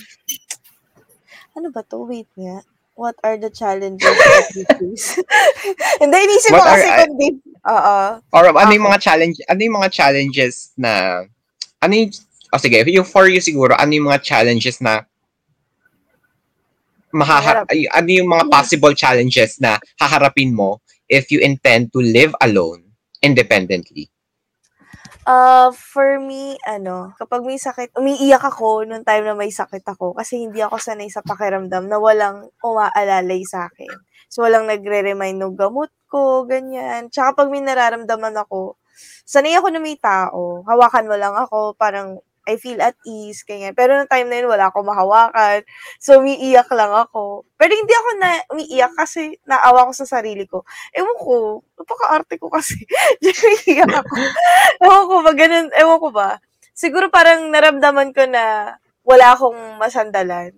ano 1.56 1.66
ba 1.72 1.80
to? 1.86 2.04
Wait 2.04 2.28
nga. 2.36 2.60
What 2.96 3.16
are 3.20 3.36
the 3.36 3.52
challenges 3.52 4.08
that 4.08 4.48
we 4.56 4.64
face? 4.64 5.20
Hindi, 6.00 6.16
inisip 6.16 6.48
ko 6.48 6.64
kasi 6.64 6.88
kung 6.88 7.14
di, 7.20 7.28
oo. 7.68 7.96
Or 8.32 8.44
ano 8.56 8.72
yung 8.72 8.88
mga 8.88 9.04
challenge, 9.04 9.36
ano 9.52 9.60
yung 9.60 9.76
mga 9.76 9.92
challenges 9.92 10.72
na, 10.80 11.20
ano 11.84 11.92
yung, 11.92 12.08
oh 12.56 12.60
sige, 12.60 12.80
yung 12.88 13.04
for 13.04 13.28
you 13.28 13.44
siguro, 13.44 13.76
ano 13.76 13.92
yung 13.92 14.08
mga 14.08 14.24
challenges 14.24 14.80
na, 14.80 15.04
mahaharap, 17.14 17.70
ano 17.70 18.08
yung 18.10 18.30
mga 18.30 18.50
possible 18.50 18.94
challenges 18.94 19.60
na 19.62 19.78
haharapin 20.00 20.54
mo 20.54 20.82
if 21.06 21.30
you 21.30 21.38
intend 21.38 21.92
to 21.94 22.02
live 22.02 22.34
alone 22.42 22.86
independently? 23.22 24.10
Uh, 25.26 25.74
for 25.74 26.22
me, 26.22 26.54
ano, 26.62 27.10
kapag 27.18 27.42
may 27.42 27.58
sakit, 27.58 27.98
umiiyak 27.98 28.46
ako 28.46 28.86
nung 28.86 29.02
time 29.02 29.26
na 29.26 29.34
may 29.34 29.50
sakit 29.50 29.82
ako 29.82 30.14
kasi 30.14 30.46
hindi 30.46 30.62
ako 30.62 30.78
sanay 30.78 31.10
sa 31.10 31.18
pakiramdam 31.18 31.90
na 31.90 31.98
walang 31.98 32.46
umaalalay 32.62 33.42
sa 33.42 33.66
akin. 33.66 33.90
So, 34.30 34.46
walang 34.46 34.70
nagre-remind 34.70 35.42
ng 35.42 35.58
gamot 35.58 35.90
ko, 36.06 36.46
ganyan. 36.46 37.10
Tsaka 37.10 37.42
pag 37.42 37.50
may 37.50 37.58
nararamdaman 37.58 38.38
ako, 38.38 38.78
sanay 39.26 39.58
ako 39.58 39.74
na 39.74 39.82
may 39.82 39.98
tao. 39.98 40.62
Hawakan 40.62 41.10
mo 41.10 41.18
lang 41.18 41.34
ako, 41.34 41.74
parang 41.74 42.22
I 42.46 42.56
feel 42.62 42.78
at 42.78 42.94
ease, 43.02 43.42
ganyan. 43.42 43.74
Pero 43.74 43.98
nung 43.98 44.06
time 44.06 44.30
na 44.30 44.38
yun, 44.38 44.48
wala 44.48 44.70
akong 44.70 44.86
mahawakan. 44.86 45.66
So, 45.98 46.22
umiiyak 46.22 46.70
lang 46.70 46.94
ako. 46.94 47.42
Pero 47.58 47.72
hindi 47.74 47.90
ako 47.90 48.10
na 48.22 48.28
umiiyak 48.54 48.94
kasi 48.94 49.34
naawa 49.44 49.90
ko 49.90 49.92
sa 49.92 50.06
sarili 50.06 50.46
ko. 50.46 50.62
Ewan 50.94 51.18
ko, 51.18 51.60
napaka-arte 51.74 52.38
ko 52.38 52.46
kasi. 52.46 52.78
umiiyak 53.20 53.90
ako. 53.90 54.14
ewan 54.86 55.04
ko 55.10 55.14
ba, 55.26 55.32
ganun, 55.34 55.66
ewan 55.74 55.98
ko 55.98 56.08
ba. 56.14 56.28
Siguro 56.70 57.10
parang 57.10 57.50
naramdaman 57.50 58.14
ko 58.14 58.22
na 58.30 58.76
wala 59.02 59.34
akong 59.34 59.82
masandalan. 59.82 60.54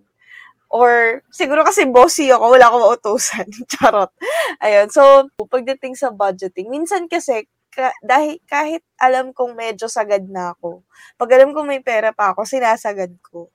Or, 0.69 1.25
siguro 1.33 1.65
kasi 1.65 1.89
bossy 1.89 2.29
ako, 2.29 2.53
wala 2.53 2.69
akong 2.69 2.85
mautusan. 2.85 3.49
Charot. 3.73 4.13
Ayun. 4.61 4.93
So, 4.93 5.33
pagdating 5.49 5.97
sa 5.97 6.13
budgeting, 6.13 6.69
minsan 6.69 7.09
kasi, 7.09 7.49
dahil 8.03 8.41
kahit 8.49 8.83
alam 8.99 9.31
kong 9.31 9.55
medyo 9.55 9.87
sagad 9.87 10.27
na 10.27 10.57
ako, 10.57 10.83
pag 11.21 11.31
alam 11.37 11.53
kong 11.55 11.69
may 11.69 11.83
pera 11.85 12.11
pa 12.11 12.33
ako, 12.35 12.45
sinasagad 12.49 13.13
ko. 13.23 13.53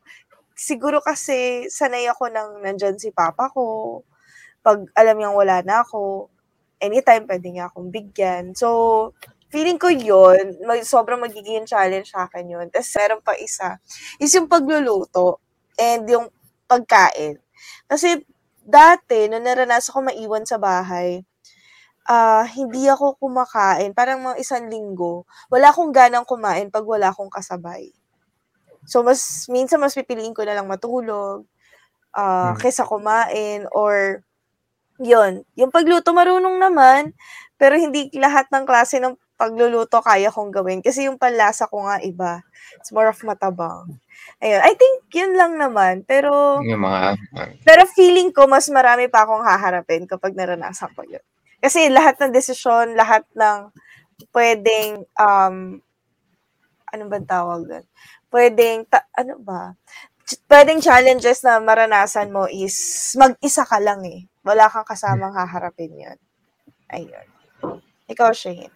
Siguro 0.54 1.02
kasi 1.02 1.67
sanay 1.67 2.06
ako 2.08 2.30
nang 2.30 2.62
nandyan 2.62 2.97
si 3.02 3.10
papa 3.10 3.49
ko. 3.52 4.02
Pag 4.63 4.88
alam 4.95 5.17
niyang 5.19 5.36
wala 5.36 5.60
na 5.65 5.84
ako, 5.84 6.30
anytime 6.84 7.26
pwede 7.28 7.47
niya 7.52 7.71
akong 7.71 7.89
bigyan. 7.89 8.54
So, 8.56 9.12
feeling 9.54 9.78
ko 9.78 9.88
yun, 9.93 10.58
mag, 10.65 10.82
sobrang 10.84 11.21
magiging 11.21 11.69
challenge 11.69 12.12
sa 12.12 12.28
akin 12.28 12.49
yun. 12.49 12.67
Tapos 12.73 12.89
meron 12.97 13.21
pa 13.21 13.34
isa, 13.38 13.78
is 14.19 14.34
yung 14.34 14.49
pagluluto 14.49 15.39
and 15.78 16.10
yung 16.10 16.28
pagkain. 16.65 17.38
Kasi 17.88 18.23
dati, 18.63 19.28
nung 19.30 19.45
naranasan 19.45 19.93
ko 19.93 19.99
maiwan 20.04 20.45
sa 20.47 20.58
bahay, 20.58 21.21
ah 22.08 22.46
hindi 22.48 22.88
ako 22.89 23.18
kumakain. 23.22 23.92
Parang 23.96 24.22
mga 24.24 24.38
isang 24.42 24.66
linggo, 24.70 25.26
wala 25.52 25.72
akong 25.72 25.92
ganang 25.96 26.28
kumain 26.28 26.70
pag 26.74 26.86
wala 26.88 27.12
akong 27.13 27.32
kasabay. 27.32 27.92
So, 28.88 29.04
mas, 29.06 29.48
minsan 29.52 29.80
mas 29.80 29.96
pipiliin 29.96 30.36
ko 30.36 30.44
na 30.44 30.58
lang 30.60 30.68
matulog, 30.68 31.48
ah 32.16 32.54
Hmm. 32.56 32.60
kesa 32.62 32.84
kumain, 32.88 33.66
or, 33.76 34.24
yon 35.02 35.44
Yung 35.60 35.72
pagluto, 35.74 36.12
marunong 36.16 36.58
naman, 36.62 37.13
pero 37.60 37.76
hindi 37.80 38.10
lahat 38.18 38.50
ng 38.54 38.66
klase 38.68 39.00
ng 39.04 39.16
pagluluto 39.39 40.00
kaya 40.04 40.30
kong 40.32 40.52
gawin. 40.54 40.80
Kasi 40.86 41.08
yung 41.10 41.20
panlasa 41.20 41.68
ko 41.68 41.84
nga 41.89 42.00
iba. 42.04 42.42
It's 42.80 42.92
more 42.96 43.10
of 43.12 43.20
matabang. 43.26 44.00
Ayun. 44.39 44.62
I 44.63 44.74
think 44.78 44.96
yun 45.13 45.34
lang 45.36 45.58
naman. 45.60 46.06
Pero, 46.08 46.62
Yung 46.63 46.84
mga, 46.86 47.18
pero 47.68 47.84
feeling 47.92 48.32
ko, 48.32 48.48
mas 48.48 48.70
marami 48.72 49.10
pa 49.12 49.26
akong 49.28 49.44
haharapin 49.44 50.06
kapag 50.08 50.38
naranasan 50.38 50.92
ko 50.96 51.04
yun. 51.08 51.24
Kasi 51.63 51.88
lahat 51.88 52.19
ng 52.19 52.36
desisyon, 52.36 52.99
lahat 52.99 53.23
ng 53.39 53.71
pwedeng, 54.36 55.08
um, 55.15 55.80
ano 56.91 57.04
ba 57.08 57.17
tawag 57.23 57.63
doon? 57.63 57.86
Pwedeng, 58.28 58.84
ta- 58.84 59.08
ano 59.15 59.39
ba? 59.39 59.71
Pwedeng 60.52 60.84
challenges 60.84 61.39
na 61.47 61.63
maranasan 61.63 62.36
mo 62.36 62.52
is 62.52 62.76
mag-isa 63.15 63.63
ka 63.63 63.80
lang 63.80 64.04
eh. 64.04 64.28
Wala 64.43 64.67
kang 64.67 64.84
kasamang 64.84 65.32
haharapin 65.32 65.95
yun. 65.95 66.19
Ayun. 66.91 67.28
Ikaw, 68.12 68.36
Shane. 68.36 68.71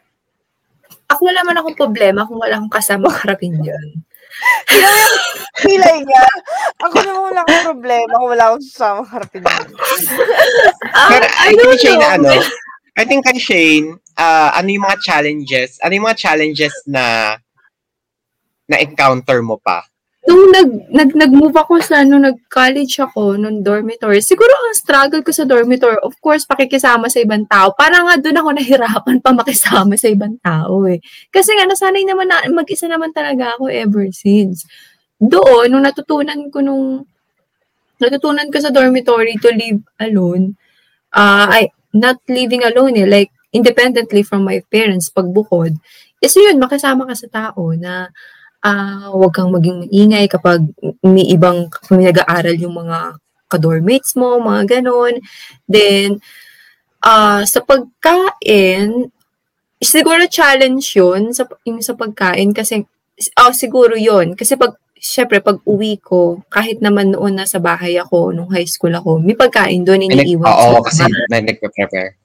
Ako 1.11 1.27
wala 1.27 1.43
man 1.43 1.59
akong 1.59 1.75
problema 1.75 2.23
kung 2.23 2.39
wala 2.39 2.55
akong 2.59 2.71
kasama 2.71 3.11
harapin 3.11 3.55
yun. 3.59 3.87
Pilay 5.63 6.03
niya. 6.03 6.23
Ako 6.83 6.95
naman 7.03 7.31
wala 7.31 7.41
akong 7.43 7.63
problema 7.75 8.13
kung 8.15 8.31
wala 8.31 8.43
akong 8.51 8.63
kasamang 8.63 9.07
harapin 9.11 9.43
yun. 9.43 9.67
Ah, 10.95 11.09
Pero 11.11 11.25
I 11.27 11.51
I 11.51 11.55
don't 11.55 11.79
Shane, 11.79 11.99
know. 11.99 12.11
ano, 12.15 12.31
I 12.97 13.05
think 13.05 13.29
kay 13.29 13.37
Shane, 13.37 14.01
ah, 14.17 14.49
ano 14.57 14.73
yung 14.73 14.89
mga 14.89 14.97
challenges, 15.05 15.77
ano 15.85 15.93
yung 15.93 16.09
mga 16.09 16.17
challenges 16.17 16.73
na 16.89 17.37
na-encounter 18.65 19.45
mo 19.45 19.61
pa? 19.61 19.85
Nung 20.27 20.51
nag, 20.51 20.69
nag, 20.91 21.11
nag-move 21.15 21.55
ako 21.55 21.79
sa, 21.79 22.03
nung 22.03 22.25
nag-college 22.25 22.99
ako, 22.99 23.39
nung 23.39 23.63
dormitory, 23.63 24.19
siguro 24.19 24.51
ang 24.51 24.75
struggle 24.75 25.23
ko 25.23 25.31
sa 25.31 25.47
dormitory, 25.47 25.95
of 26.03 26.17
course, 26.19 26.43
pakikisama 26.43 27.07
sa 27.07 27.23
ibang 27.23 27.47
tao. 27.47 27.71
Parang 27.71 28.11
nga 28.11 28.19
doon 28.19 28.35
ako 28.35 28.49
nahirapan 28.51 29.17
pa 29.23 29.31
makisama 29.31 29.95
sa 29.95 30.11
ibang 30.11 30.35
tao 30.43 30.83
eh. 30.83 30.99
Kasi 31.31 31.55
nga, 31.55 31.63
nasanay 31.63 32.03
naman 32.03 32.27
na, 32.27 32.43
mag-isa 32.51 32.91
naman 32.91 33.15
talaga 33.15 33.55
ako 33.55 33.71
ever 33.71 34.11
since. 34.11 34.67
Doon, 35.15 35.71
nung 35.71 35.85
natutunan 35.85 36.51
ko 36.51 36.59
nung, 36.59 37.07
natutunan 38.01 38.51
ko 38.51 38.57
sa 38.59 38.73
dormitory 38.73 39.39
to 39.39 39.53
live 39.53 39.79
alone, 40.03 40.59
uh, 41.15 41.47
I, 41.47 41.71
not 41.99 42.21
living 42.29 42.63
alone 42.63 42.95
eh, 42.97 43.09
like, 43.09 43.31
independently 43.53 44.21
from 44.21 44.43
my 44.45 44.61
parents, 44.69 45.09
pagbukod, 45.09 45.73
is 46.21 46.35
yun, 46.35 46.59
makisama 46.61 47.07
ka 47.09 47.15
sa 47.15 47.27
tao 47.29 47.73
na, 47.77 48.09
ah 48.65 49.13
wag 49.13 49.33
kang 49.37 49.53
maging 49.53 49.85
maingay 49.85 50.25
kapag 50.25 50.65
may 51.05 51.29
ibang 51.29 51.69
kung 51.69 52.01
nag-aaral 52.01 52.57
yung 52.57 52.73
mga 52.75 53.21
ka-dormmates 53.47 54.17
mo, 54.19 54.41
mga 54.41 54.81
ganon. 54.81 55.21
Then, 55.69 56.19
ah 57.05 57.45
sa 57.47 57.61
pagkain, 57.63 59.13
siguro 59.79 60.25
challenge 60.27 60.97
yun 60.97 61.31
sa, 61.31 61.45
yung 61.63 61.79
sa 61.85 61.93
pagkain 61.93 62.51
kasi, 62.51 62.83
oh, 63.39 63.53
siguro 63.53 63.93
yun. 63.95 64.33
Kasi 64.33 64.57
pag, 64.57 64.75
syempre, 64.99 65.39
pag 65.39 65.61
uwi 65.63 66.01
ko, 66.01 66.41
kahit 66.49 66.81
naman 66.81 67.13
noon 67.13 67.37
nasa 67.37 67.57
bahay 67.61 67.97
ako, 67.97 68.33
nung 68.33 68.49
high 68.49 68.67
school 68.67 68.93
ako, 68.93 69.21
may 69.21 69.37
pagkain 69.37 69.85
doon 69.85 70.05
May 70.05 70.25
iniiwan. 70.25 70.47
Oo, 70.49 70.81
sa 70.81 70.85
kasi 70.85 71.03
na 71.29 71.41
nagpe-prepare. 71.41 72.17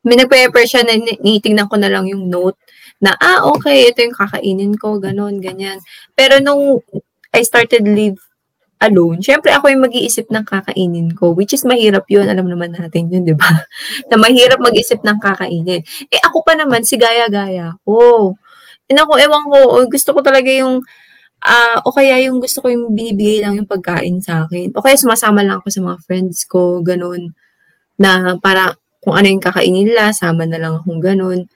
may 0.00 0.16
nagpe-prepare 0.16 0.68
siya 0.68 0.82
na 0.84 0.96
ni- 0.96 1.20
nitingnan 1.20 1.68
ko 1.68 1.76
na 1.76 1.92
lang 1.92 2.08
yung 2.08 2.28
note 2.28 2.56
na, 3.00 3.16
ah, 3.16 3.48
okay, 3.52 3.88
ito 3.88 4.04
yung 4.04 4.16
kakainin 4.16 4.76
ko, 4.76 5.00
ganun, 5.00 5.40
ganyan. 5.40 5.80
Pero 6.12 6.40
nung 6.40 6.80
I 7.32 7.40
started 7.44 7.84
live 7.84 8.20
alone, 8.80 9.20
syempre 9.20 9.52
ako 9.52 9.68
yung 9.68 9.84
mag-iisip 9.84 10.32
ng 10.32 10.44
kakainin 10.44 11.12
ko, 11.12 11.36
which 11.36 11.52
is 11.52 11.68
mahirap 11.68 12.08
yun, 12.08 12.28
alam 12.28 12.48
naman 12.48 12.72
natin 12.72 13.12
yun, 13.12 13.28
di 13.28 13.36
ba? 13.36 13.48
na 14.12 14.16
mahirap 14.16 14.56
mag-isip 14.60 15.04
ng 15.04 15.20
kakainin. 15.20 15.84
Eh, 16.08 16.20
ako 16.24 16.40
pa 16.44 16.56
naman, 16.56 16.84
si 16.84 16.96
gaya-gaya 16.96 17.76
ko. 17.84 18.32
Eh, 18.88 18.96
ewan 18.96 19.44
ko, 19.46 19.58
oh, 19.80 19.86
gusto 19.86 20.16
ko 20.16 20.20
talaga 20.24 20.48
yung, 20.48 20.80
ah, 21.44 21.80
o 21.84 21.92
kaya 21.92 22.20
yung 22.28 22.40
gusto 22.40 22.60
ko 22.60 22.68
yung 22.68 22.92
binibigay 22.92 23.40
lang 23.44 23.56
yung 23.56 23.68
pagkain 23.68 24.20
sa 24.20 24.44
akin. 24.44 24.72
O 24.76 24.82
kaya 24.84 24.96
sumasama 24.96 25.40
lang 25.44 25.60
ako 25.60 25.68
sa 25.72 25.80
mga 25.84 25.98
friends 26.04 26.44
ko, 26.44 26.80
ganun, 26.84 27.32
na 28.00 28.36
para 28.40 28.76
kung 29.00 29.16
ano 29.16 29.26
yung 29.28 29.42
kakainin 29.42 29.88
nila, 29.88 30.12
sama 30.12 30.44
na 30.44 30.60
lang 30.60 30.76
akong 30.76 31.00
ganun. 31.00 31.48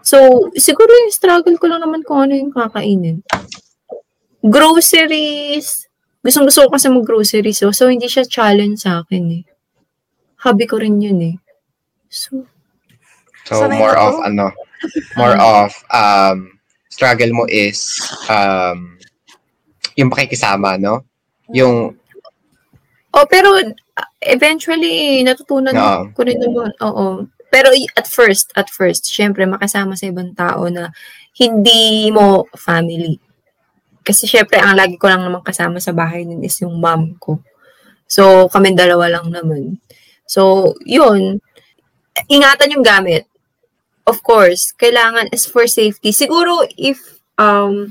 So, 0.00 0.48
siguro 0.56 0.88
yung 0.88 1.12
struggle 1.12 1.58
ko 1.58 1.66
lang 1.68 1.82
naman 1.82 2.06
kung 2.06 2.30
ano 2.30 2.38
yung 2.38 2.54
kakainin. 2.54 3.20
Groceries. 4.40 5.90
Gustong 6.22 6.46
gusto 6.46 6.66
ko 6.66 6.68
kasi 6.74 6.86
mag-groceries. 6.88 7.58
So, 7.58 7.74
so, 7.74 7.90
hindi 7.90 8.06
siya 8.06 8.24
challenge 8.26 8.86
sa 8.86 9.02
akin 9.02 9.42
eh. 9.42 9.44
Hobby 10.46 10.64
ko 10.70 10.78
rin 10.78 11.02
yun 11.02 11.20
eh. 11.22 11.36
So, 12.08 12.46
So, 13.46 13.70
more 13.70 13.94
of, 13.94 14.26
ano, 14.26 14.50
more 15.18 15.38
of, 15.38 15.70
um, 15.94 16.58
struggle 16.90 17.30
mo 17.30 17.44
is, 17.46 18.02
um, 18.26 18.95
yung 19.96 20.12
pakikisama, 20.12 20.76
no? 20.76 21.02
Yung, 21.50 21.96
oh, 23.16 23.26
pero 23.26 23.56
uh, 23.56 24.10
eventually, 24.20 25.24
natutunan 25.24 25.72
Oo. 25.72 26.12
ko 26.12 26.20
rin 26.22 26.38
naman. 26.38 26.70
Oo. 26.84 27.24
Pero 27.48 27.72
at 27.96 28.06
first, 28.06 28.52
at 28.52 28.68
first, 28.68 29.08
syempre, 29.08 29.48
makasama 29.48 29.96
sa 29.96 30.12
ibang 30.12 30.36
tao 30.36 30.68
na 30.68 30.92
hindi 31.40 32.12
mo 32.12 32.44
family. 32.52 33.16
Kasi 34.04 34.28
syempre, 34.28 34.60
ang 34.60 34.76
lagi 34.76 35.00
ko 35.00 35.08
lang 35.08 35.24
naman 35.24 35.42
kasama 35.42 35.80
sa 35.80 35.90
bahay 35.96 36.22
nun 36.22 36.44
is 36.44 36.54
yung 36.60 36.78
mom 36.78 37.16
ko. 37.18 37.40
So, 38.06 38.46
kami 38.52 38.76
dalawa 38.76 39.10
lang 39.10 39.34
naman. 39.34 39.82
So, 40.28 40.74
yun. 40.86 41.42
Ingatan 42.30 42.76
yung 42.76 42.86
gamit. 42.86 43.26
Of 44.06 44.22
course, 44.22 44.70
kailangan 44.78 45.34
as 45.34 45.48
for 45.50 45.66
safety. 45.66 46.14
Siguro, 46.14 46.62
if, 46.78 47.18
um, 47.34 47.90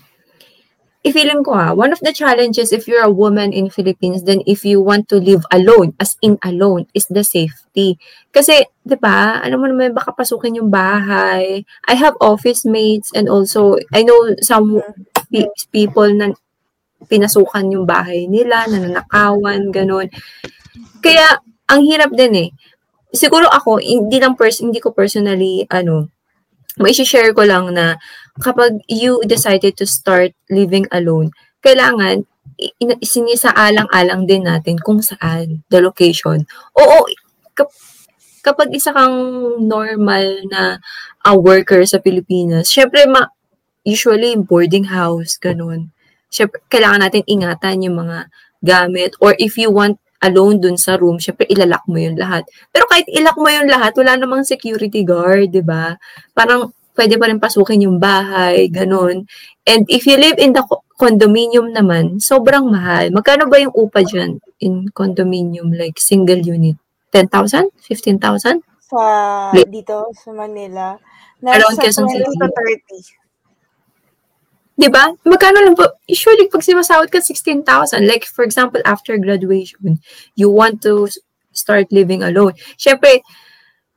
i-feeling 1.05 1.45
ko 1.45 1.53
ha, 1.53 1.77
one 1.77 1.93
of 1.93 2.01
the 2.01 2.09
challenges 2.09 2.73
if 2.73 2.89
you're 2.89 3.05
a 3.05 3.13
woman 3.13 3.53
in 3.53 3.69
Philippines, 3.69 4.25
then 4.25 4.41
if 4.49 4.65
you 4.65 4.81
want 4.81 5.05
to 5.13 5.21
live 5.21 5.45
alone, 5.53 5.93
as 6.01 6.17
in 6.25 6.41
alone, 6.41 6.89
is 6.97 7.05
the 7.13 7.21
safety. 7.21 8.01
Kasi, 8.33 8.65
di 8.81 8.97
ba, 8.97 9.37
alam 9.45 9.61
mo 9.61 9.69
naman, 9.69 9.93
baka 9.93 10.17
pasukin 10.17 10.57
yung 10.57 10.73
bahay. 10.73 11.61
I 11.85 11.93
have 11.93 12.17
office 12.17 12.65
mates 12.65 13.13
and 13.13 13.29
also, 13.29 13.77
I 13.93 14.01
know 14.01 14.17
some 14.41 14.81
pe- 15.29 15.53
people 15.69 16.09
na 16.09 16.33
pinasukan 17.05 17.69
yung 17.69 17.85
bahay 17.85 18.25
nila, 18.25 18.65
nananakawan, 18.65 19.69
ganun. 19.69 20.09
Kaya, 21.05 21.37
ang 21.69 21.85
hirap 21.85 22.17
din 22.17 22.33
eh. 22.33 22.49
Siguro 23.13 23.45
ako, 23.45 23.77
hindi 23.77 24.17
lang 24.17 24.33
pers 24.33 24.57
hindi 24.57 24.81
ko 24.81 24.89
personally, 24.89 25.69
ano, 25.69 26.09
may 26.81 26.91
share 26.91 27.31
ko 27.31 27.45
lang 27.47 27.71
na 27.71 27.95
kapag 28.39 28.83
you 28.91 29.19
decided 29.25 29.75
to 29.79 29.87
start 29.87 30.35
living 30.51 30.85
alone, 30.91 31.31
kailangan 31.63 32.27
i- 32.59 32.75
ina- 32.79 32.99
sinisaalang-alang 33.01 34.27
din 34.27 34.43
natin 34.47 34.79
kung 34.79 34.99
saan, 35.03 35.63
the 35.71 35.79
location. 35.79 36.43
Oo, 36.75 37.07
kap- 37.55 37.75
kapag 38.43 38.71
isa 38.75 38.91
kang 38.93 39.15
normal 39.65 40.45
na 40.51 40.79
a 41.25 41.31
worker 41.33 41.81
sa 41.87 41.97
Pilipinas, 41.97 42.69
syempre, 42.69 43.07
ma- 43.09 43.31
usually 43.85 44.35
boarding 44.37 44.91
house, 44.91 45.37
ganun. 45.39 45.91
Syempre, 46.29 46.61
kailangan 46.69 47.01
natin 47.05 47.23
ingatan 47.25 47.85
yung 47.85 47.97
mga 48.05 48.27
gamit 48.65 49.13
or 49.21 49.37
if 49.37 49.55
you 49.61 49.69
want 49.69 49.97
alone 50.25 50.57
dun 50.57 50.75
sa 50.79 50.97
room, 50.97 51.21
syempre 51.21 51.45
ilalak 51.45 51.85
mo 51.85 52.01
yun 52.01 52.17
lahat. 52.17 52.49
Pero 52.73 52.89
kahit 52.89 53.05
ilak 53.13 53.37
mo 53.37 53.45
yun 53.45 53.69
lahat, 53.69 53.93
wala 53.93 54.17
namang 54.17 54.41
security 54.41 55.05
guard, 55.05 55.53
di 55.53 55.61
ba? 55.61 55.95
Parang 56.33 56.73
pwede 56.95 57.19
pa 57.19 57.27
rin 57.27 57.39
pasukin 57.43 57.85
yung 57.85 57.99
bahay, 57.99 58.71
ganun. 58.71 59.27
And 59.67 59.83
if 59.91 60.07
you 60.07 60.15
live 60.15 60.39
in 60.39 60.55
the 60.55 60.63
co- 60.63 60.81
condominium 60.95 61.75
naman, 61.75 62.23
sobrang 62.23 62.71
mahal. 62.71 63.11
Magkano 63.11 63.51
ba 63.51 63.59
yung 63.59 63.75
upa 63.75 64.01
dyan 64.01 64.39
in 64.63 64.87
condominium, 64.95 65.75
like 65.75 65.99
single 65.99 66.39
unit? 66.39 66.79
10,000? 67.11 67.71
15,000? 67.83 68.63
Sa, 68.85 69.01
dito, 69.67 70.07
sa 70.15 70.29
Manila. 70.31 70.95
Around 71.43 71.77
Quezon 71.77 72.07
20 72.09 72.15
City. 72.15 72.37
to 72.39 72.47
30. 72.47 73.25
Di 74.75 74.91
ba? 74.91 75.07
Magkano 75.23 75.63
lang 75.63 75.75
po? 75.75 75.87
Usually, 76.07 76.51
pag 76.51 76.63
simasahod 76.63 77.07
ka 77.07 77.23
16,000, 77.23 78.03
like 78.03 78.27
for 78.27 78.43
example, 78.43 78.83
after 78.83 79.15
graduation, 79.15 80.03
you 80.35 80.51
want 80.51 80.83
to 80.83 81.07
start 81.55 81.87
living 81.95 82.19
alone. 82.19 82.51
Siyempre, 82.75 83.23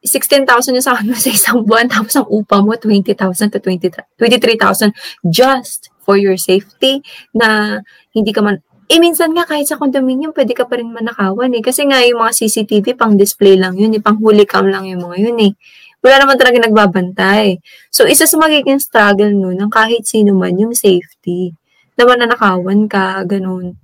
16,000 0.04 0.78
yung 0.78 0.86
sahod 0.86 1.06
mo 1.06 1.16
sa 1.18 1.30
isang 1.30 1.66
buwan, 1.66 1.90
tapos 1.92 2.14
ang 2.18 2.28
upa 2.30 2.62
mo, 2.62 2.74
20,000 2.74 3.14
to 3.50 3.58
20 3.58 3.90
23,000 4.18 4.94
just 5.26 5.90
for 6.02 6.16
your 6.16 6.38
safety 6.38 7.04
na 7.36 7.80
hindi 8.14 8.32
ka 8.32 8.40
man 8.40 8.62
eh, 8.88 8.96
minsan 8.96 9.36
nga 9.36 9.44
kahit 9.44 9.68
sa 9.68 9.76
condominium, 9.76 10.32
pwede 10.32 10.56
ka 10.56 10.64
pa 10.64 10.80
rin 10.80 10.88
manakawan 10.88 11.52
eh. 11.52 11.60
Kasi 11.60 11.84
nga 11.84 12.00
yung 12.08 12.24
mga 12.24 12.32
CCTV, 12.32 12.96
pang 12.96 13.20
display 13.20 13.60
lang 13.60 13.76
yun 13.76 13.92
eh. 13.92 14.00
Pang 14.00 14.16
huli 14.16 14.48
cam 14.48 14.64
lang 14.64 14.88
yung 14.88 15.04
mga 15.04 15.28
yun 15.28 15.38
eh. 15.44 15.52
Wala 16.00 16.24
naman 16.24 16.40
talaga 16.40 16.56
nagbabantay. 16.64 17.60
So, 17.92 18.08
isa 18.08 18.24
sa 18.24 18.40
magiging 18.40 18.80
struggle 18.80 19.28
nun 19.28 19.60
ng 19.60 19.68
kahit 19.68 20.08
sino 20.08 20.32
man, 20.32 20.56
yung 20.56 20.72
safety. 20.72 21.52
Na 22.00 22.08
mananakawan 22.08 22.88
ka, 22.88 23.28
ganun. 23.28 23.76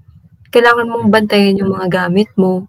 Kailangan 0.49 0.89
mong 0.89 1.13
bantayan 1.13 1.61
yung 1.61 1.77
mga 1.77 2.09
gamit 2.09 2.33
mo. 2.41 2.65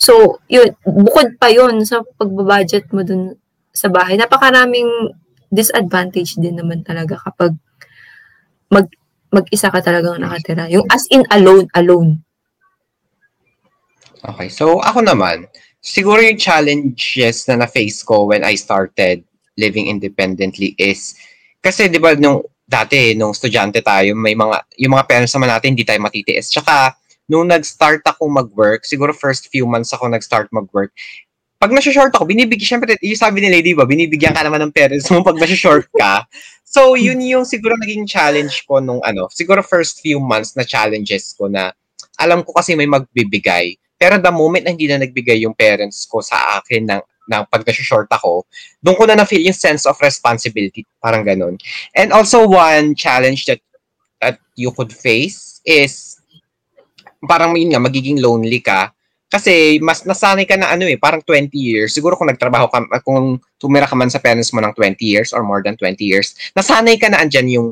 So, 0.00 0.40
yun, 0.48 0.72
bukod 0.80 1.36
pa 1.36 1.52
yun 1.52 1.84
sa 1.84 2.00
pagbabudget 2.16 2.88
mo 2.96 3.04
dun 3.04 3.36
sa 3.68 3.92
bahay. 3.92 4.16
Napakaraming 4.16 5.12
disadvantage 5.52 6.40
din 6.40 6.56
naman 6.56 6.80
talaga 6.80 7.20
kapag 7.20 7.52
mag 8.72 8.88
mag-isa 9.30 9.68
ka 9.68 9.78
talagang 9.84 10.18
nakatira. 10.18 10.66
Yung 10.72 10.88
as 10.90 11.06
in 11.12 11.22
alone, 11.30 11.68
alone. 11.76 12.24
Okay, 14.20 14.48
so 14.50 14.82
ako 14.82 15.04
naman, 15.06 15.46
siguro 15.78 16.18
yung 16.18 16.40
challenges 16.40 17.46
na 17.46 17.62
na-face 17.62 18.02
ko 18.02 18.26
when 18.26 18.42
I 18.42 18.58
started 18.58 19.22
living 19.54 19.86
independently 19.86 20.74
is, 20.80 21.14
kasi 21.62 21.86
di 21.92 22.00
ba 22.00 22.16
nung 22.16 22.42
dati, 22.70 23.14
nung 23.18 23.34
estudyante 23.34 23.82
tayo, 23.82 24.14
may 24.14 24.38
mga, 24.38 24.78
yung 24.78 24.94
mga 24.94 25.06
parents 25.10 25.34
naman 25.34 25.50
natin, 25.50 25.74
hindi 25.74 25.82
tayo 25.82 25.98
matitiis. 25.98 26.54
Tsaka, 26.54 26.94
nung 27.30 27.46
nag-start 27.46 28.02
ako 28.02 28.26
mag-work, 28.26 28.82
siguro 28.82 29.14
first 29.14 29.46
few 29.54 29.62
months 29.62 29.94
ako 29.94 30.10
nag-start 30.10 30.50
mag-work, 30.50 30.90
pag 31.62 31.70
nasa-short 31.70 32.10
ako, 32.10 32.26
binibigyan, 32.26 32.66
syempre, 32.66 32.98
yung 32.98 33.20
sabi 33.20 33.44
nila, 33.44 33.62
di 33.62 33.76
ba, 33.76 33.86
binibigyan 33.86 34.34
ka 34.34 34.42
naman 34.42 34.64
ng 34.66 34.74
parents 34.74 35.06
mo 35.12 35.22
pag 35.22 35.38
nasa-short 35.38 35.86
ka. 35.94 36.26
So, 36.64 36.96
yun 36.98 37.20
yung 37.20 37.44
siguro 37.44 37.76
naging 37.78 38.08
challenge 38.08 38.64
ko 38.66 38.80
nung 38.82 38.98
ano, 39.04 39.28
siguro 39.30 39.62
first 39.62 40.02
few 40.02 40.18
months 40.18 40.56
na 40.56 40.64
challenges 40.64 41.36
ko 41.36 41.46
na 41.46 41.70
alam 42.18 42.42
ko 42.42 42.56
kasi 42.56 42.74
may 42.74 42.88
magbibigay. 42.88 43.76
Pero 44.00 44.16
the 44.16 44.32
moment 44.32 44.64
na 44.64 44.72
hindi 44.72 44.88
na 44.88 45.04
nagbigay 45.04 45.44
yung 45.44 45.52
parents 45.52 46.08
ko 46.08 46.24
sa 46.24 46.58
akin 46.58 46.88
ng, 46.88 47.02
ng 47.28 47.42
pag 47.52 47.62
nasa-short 47.62 48.08
ako, 48.08 48.48
doon 48.80 48.96
ko 48.96 49.04
na 49.04 49.20
na-feel 49.20 49.44
yung 49.44 49.56
sense 49.56 49.84
of 49.84 50.00
responsibility. 50.00 50.88
Parang 51.04 51.28
ganun. 51.28 51.60
And 51.92 52.08
also 52.08 52.48
one 52.48 52.96
challenge 52.96 53.44
that, 53.44 53.60
that 54.24 54.40
you 54.56 54.72
could 54.72 54.96
face 54.96 55.60
is 55.68 56.19
parang 57.24 57.56
yun 57.56 57.72
nga, 57.72 57.82
magiging 57.82 58.20
lonely 58.20 58.60
ka. 58.60 58.92
Kasi 59.30 59.78
mas 59.78 60.02
nasanay 60.02 60.42
ka 60.42 60.58
na 60.58 60.74
ano 60.74 60.90
eh, 60.90 60.98
parang 60.98 61.22
20 61.22 61.54
years. 61.54 61.94
Siguro 61.94 62.18
kung 62.18 62.26
nagtrabaho 62.26 62.66
ka, 62.66 62.78
kung 63.06 63.38
tumira 63.62 63.86
ka 63.86 63.94
man 63.94 64.10
sa 64.10 64.18
parents 64.18 64.50
mo 64.50 64.58
ng 64.58 64.74
20 64.74 64.98
years 65.06 65.30
or 65.30 65.46
more 65.46 65.62
than 65.62 65.78
20 65.78 66.02
years, 66.02 66.34
nasanay 66.58 66.98
ka 66.98 67.06
na 67.06 67.22
andyan 67.22 67.46
yung 67.46 67.68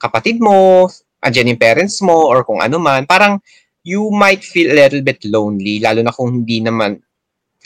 kapatid 0.00 0.40
mo, 0.40 0.88
andyan 1.20 1.52
yung 1.52 1.60
parents 1.60 2.00
mo, 2.00 2.28
or 2.28 2.40
kung 2.44 2.64
ano 2.64 2.80
man. 2.80 3.04
Parang 3.04 3.36
you 3.84 4.08
might 4.08 4.40
feel 4.40 4.72
a 4.72 4.76
little 4.88 5.04
bit 5.04 5.20
lonely, 5.28 5.76
lalo 5.76 6.00
na 6.00 6.12
kung 6.12 6.40
hindi 6.40 6.64
naman, 6.64 6.96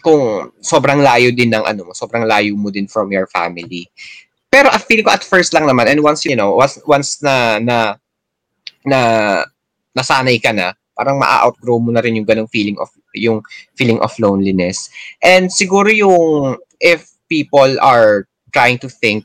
kung 0.02 0.50
sobrang 0.58 0.98
layo 0.98 1.30
din 1.30 1.54
ng 1.54 1.62
ano 1.62 1.90
mo, 1.90 1.92
sobrang 1.94 2.26
layo 2.26 2.58
mo 2.58 2.74
din 2.74 2.90
from 2.90 3.10
your 3.14 3.30
family. 3.30 3.86
Pero 4.50 4.66
I 4.66 4.82
feel 4.82 5.06
ko 5.06 5.14
at 5.14 5.22
first 5.22 5.54
lang 5.54 5.66
naman, 5.66 5.86
and 5.86 6.02
once, 6.02 6.26
you 6.26 6.34
know, 6.34 6.58
once, 6.58 6.82
once 6.90 7.22
na, 7.22 7.62
na, 7.62 7.76
na, 8.82 9.00
nasanay 9.94 10.42
ka 10.42 10.50
na, 10.50 10.74
parang 10.98 11.22
ma-outgrow 11.22 11.78
mo 11.78 11.94
na 11.94 12.02
rin 12.02 12.18
yung 12.18 12.26
ganong 12.26 12.50
feeling 12.50 12.74
of 12.82 12.90
yung 13.14 13.38
feeling 13.78 14.02
of 14.02 14.10
loneliness. 14.18 14.90
And 15.22 15.46
siguro 15.46 15.94
yung 15.94 16.58
if 16.82 17.06
people 17.30 17.78
are 17.78 18.26
trying 18.50 18.82
to 18.82 18.90
think 18.90 19.22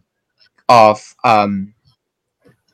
of 0.70 1.02
um 1.26 1.74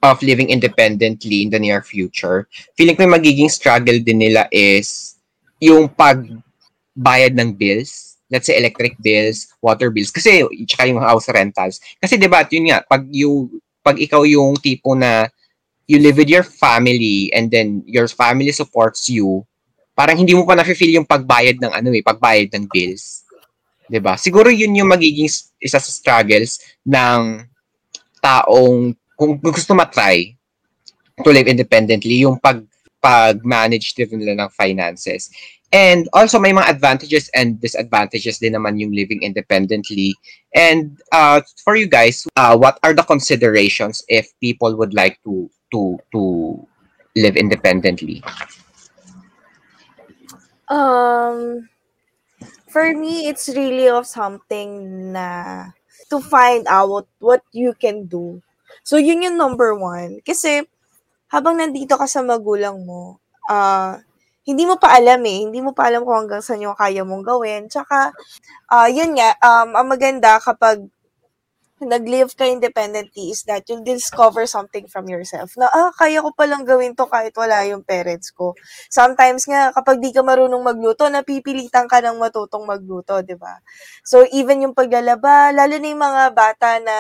of 0.03 0.19
living 0.19 0.51
independently 0.51 1.47
in 1.47 1.49
the 1.49 1.59
near 1.59 1.79
future, 1.79 2.51
feeling 2.75 2.99
ko 2.99 3.07
yung 3.07 3.15
magiging 3.15 3.47
struggle 3.47 3.99
din 4.03 4.19
nila 4.19 4.51
is 4.51 5.15
yung 5.63 5.88
pagbayad 5.91 7.35
ng 7.35 7.55
bills, 7.55 8.19
let's 8.31 8.47
say 8.47 8.59
electric 8.59 8.95
bills, 8.99 9.47
water 9.63 9.91
bills, 9.91 10.12
kasi 10.12 10.43
tsaka 10.67 10.88
yung 10.91 11.03
house 11.03 11.27
rentals. 11.31 11.79
Kasi 12.03 12.19
'di 12.19 12.27
ba, 12.27 12.43
yun 12.51 12.71
nga, 12.71 12.83
pag 12.83 13.07
you 13.12 13.47
pag 13.79 13.95
ikaw 13.95 14.27
yung 14.27 14.59
tipo 14.59 14.95
na 14.95 15.27
you 15.89 15.97
live 15.97 16.21
with 16.21 16.30
your 16.30 16.45
family 16.45 17.34
and 17.34 17.49
then 17.49 17.82
your 17.89 18.06
family 18.06 18.54
supports 18.54 19.10
you, 19.10 19.41
parang 19.97 20.21
hindi 20.21 20.38
mo 20.38 20.45
pa 20.45 20.54
na-feel 20.54 21.02
yung 21.02 21.10
pagbayad 21.10 21.58
ng 21.58 21.73
ano 21.73 21.89
eh, 21.89 22.06
pagbayad 22.06 22.54
ng 22.54 22.69
bills. 22.69 23.25
'Di 23.89 23.97
ba? 23.97 24.13
Siguro 24.13 24.54
yun 24.54 24.78
yung 24.78 24.93
magiging 24.93 25.25
isa 25.58 25.82
sa 25.82 25.89
struggles 25.89 26.62
ng 26.86 27.41
taong 28.21 28.93
kung 29.17 29.41
gusto 29.41 29.73
matry 29.73 30.38
to 31.25 31.34
live 31.34 31.49
independently, 31.49 32.21
yung 32.21 32.38
pag 32.38 32.62
pag-manage 33.02 33.97
din 33.97 34.12
nila 34.13 34.45
ng 34.45 34.49
finances. 34.54 35.34
And 35.71 36.10
also 36.13 36.38
may 36.38 36.52
mga 36.52 36.67
advantages 36.67 37.32
and 37.34 37.58
disadvantages 37.62 38.38
din 38.38 38.58
naman 38.58 38.78
yung 38.78 38.91
living 38.91 39.23
independently. 39.23 40.13
And 40.52 40.99
uh, 41.13 41.41
for 41.63 41.80
you 41.80 41.88
guys, 41.88 42.28
uh, 42.36 42.58
what 42.58 42.78
are 42.84 42.91
the 42.91 43.06
considerations 43.06 44.04
if 44.10 44.28
people 44.43 44.75
would 44.75 44.93
like 44.93 45.21
to 45.23 45.49
to 45.71 45.97
to 46.12 46.21
live 47.15 47.36
independently? 47.36 48.21
Um, 50.69 51.69
For 52.69 52.93
me, 52.93 53.25
it's 53.25 53.49
really 53.49 53.89
of 53.89 54.05
something 54.05 54.69
na 55.10 55.73
to 56.13 56.21
find 56.21 56.69
out 56.69 57.10
what 57.17 57.41
you 57.49 57.73
can 57.73 58.05
do. 58.05 58.45
So, 58.86 59.01
yun 59.01 59.25
yung 59.25 59.41
number 59.41 59.73
one. 59.73 60.21
Kasi, 60.21 60.62
habang 61.34 61.58
nandito 61.58 61.97
ka 61.97 62.05
sa 62.05 62.21
magulang 62.21 62.86
mo, 62.86 63.17
ah, 63.49 63.97
hindi 64.45 64.69
mo 64.69 64.77
pa 64.77 64.93
alam 65.01 65.17
eh. 65.25 65.49
Hindi 65.49 65.65
mo 65.65 65.73
pa 65.73 65.89
alam 65.89 66.05
kung 66.05 66.25
hanggang 66.25 66.45
saan 66.45 66.62
yung 66.62 66.77
kaya 66.77 67.01
mong 67.01 67.25
gawin. 67.25 67.65
Tsaka, 67.73 68.13
ah, 68.69 68.86
yun 68.86 69.17
nga, 69.17 69.34
um, 69.41 69.73
ang 69.73 69.88
maganda 69.89 70.38
kapag 70.38 70.86
nag-live 71.82 72.36
ka 72.36 72.44
independently 72.48 73.32
is 73.32 73.44
that 73.48 73.63
you'll 73.68 73.84
discover 73.84 74.44
something 74.46 74.86
from 74.92 75.08
yourself. 75.08 75.56
Na, 75.56 75.72
ah, 75.72 75.92
kaya 75.96 76.20
ko 76.20 76.36
palang 76.36 76.68
gawin 76.68 76.96
to 76.96 77.08
kahit 77.08 77.32
wala 77.36 77.63
yung 77.68 77.84
parents 77.84 78.32
ko. 78.36 78.54
Sometimes 78.92 79.48
nga, 79.48 79.72
kapag 79.72 80.04
di 80.04 80.12
ka 80.12 80.22
marunong 80.24 80.62
magluto, 80.62 81.08
napipilitan 81.08 81.88
ka 81.88 82.04
ng 82.04 82.20
matutong 82.20 82.68
magluto, 82.68 83.24
di 83.24 83.36
ba? 83.39 83.60
So, 84.04 84.24
even 84.30 84.63
yung 84.68 84.76
paglalaba, 84.76 85.56
lalo 85.56 85.76
na 85.80 85.88
yung 85.88 86.04
mga 86.04 86.24
bata 86.36 86.70
na 86.84 86.98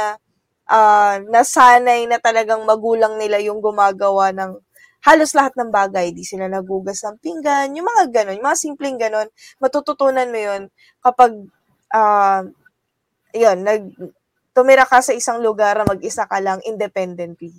uh, 0.69 1.15
nasanay 1.27 2.05
na 2.05 2.21
talagang 2.21 2.63
magulang 2.63 3.17
nila 3.17 3.41
yung 3.41 3.59
gumagawa 3.59 4.31
ng 4.31 4.55
halos 5.03 5.31
lahat 5.33 5.55
ng 5.57 5.71
bagay. 5.71 6.11
Di 6.11 6.23
sila 6.23 6.45
nagugas 6.47 7.01
ng 7.03 7.17
pinggan, 7.19 7.73
yung 7.75 7.87
mga 7.87 8.03
ganon, 8.13 8.37
yung 8.39 8.47
mga 8.47 8.59
simpleng 8.59 8.99
ganon, 8.99 9.27
matututunan 9.57 10.29
mo 10.29 10.39
yun 10.39 10.61
kapag, 11.03 11.31
uh, 11.95 12.41
yun, 13.33 13.57
nag, 13.61 13.83
tumira 14.59 14.83
ka 14.83 14.99
sa 14.99 15.15
isang 15.15 15.39
lugar 15.39 15.79
na 15.79 15.87
mag-isa 15.87 16.27
ka 16.27 16.43
lang 16.43 16.59
independently. 16.67 17.55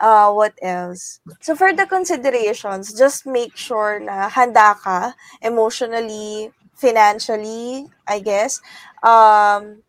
Uh, 0.00 0.32
what 0.32 0.56
else? 0.64 1.20
So 1.44 1.52
for 1.52 1.76
the 1.76 1.84
considerations, 1.84 2.96
just 2.96 3.28
make 3.28 3.52
sure 3.52 4.00
na 4.00 4.32
handa 4.32 4.72
ka 4.80 5.12
emotionally, 5.44 6.48
financially, 6.72 7.84
I 8.08 8.24
guess, 8.24 8.64
um, 9.04 9.84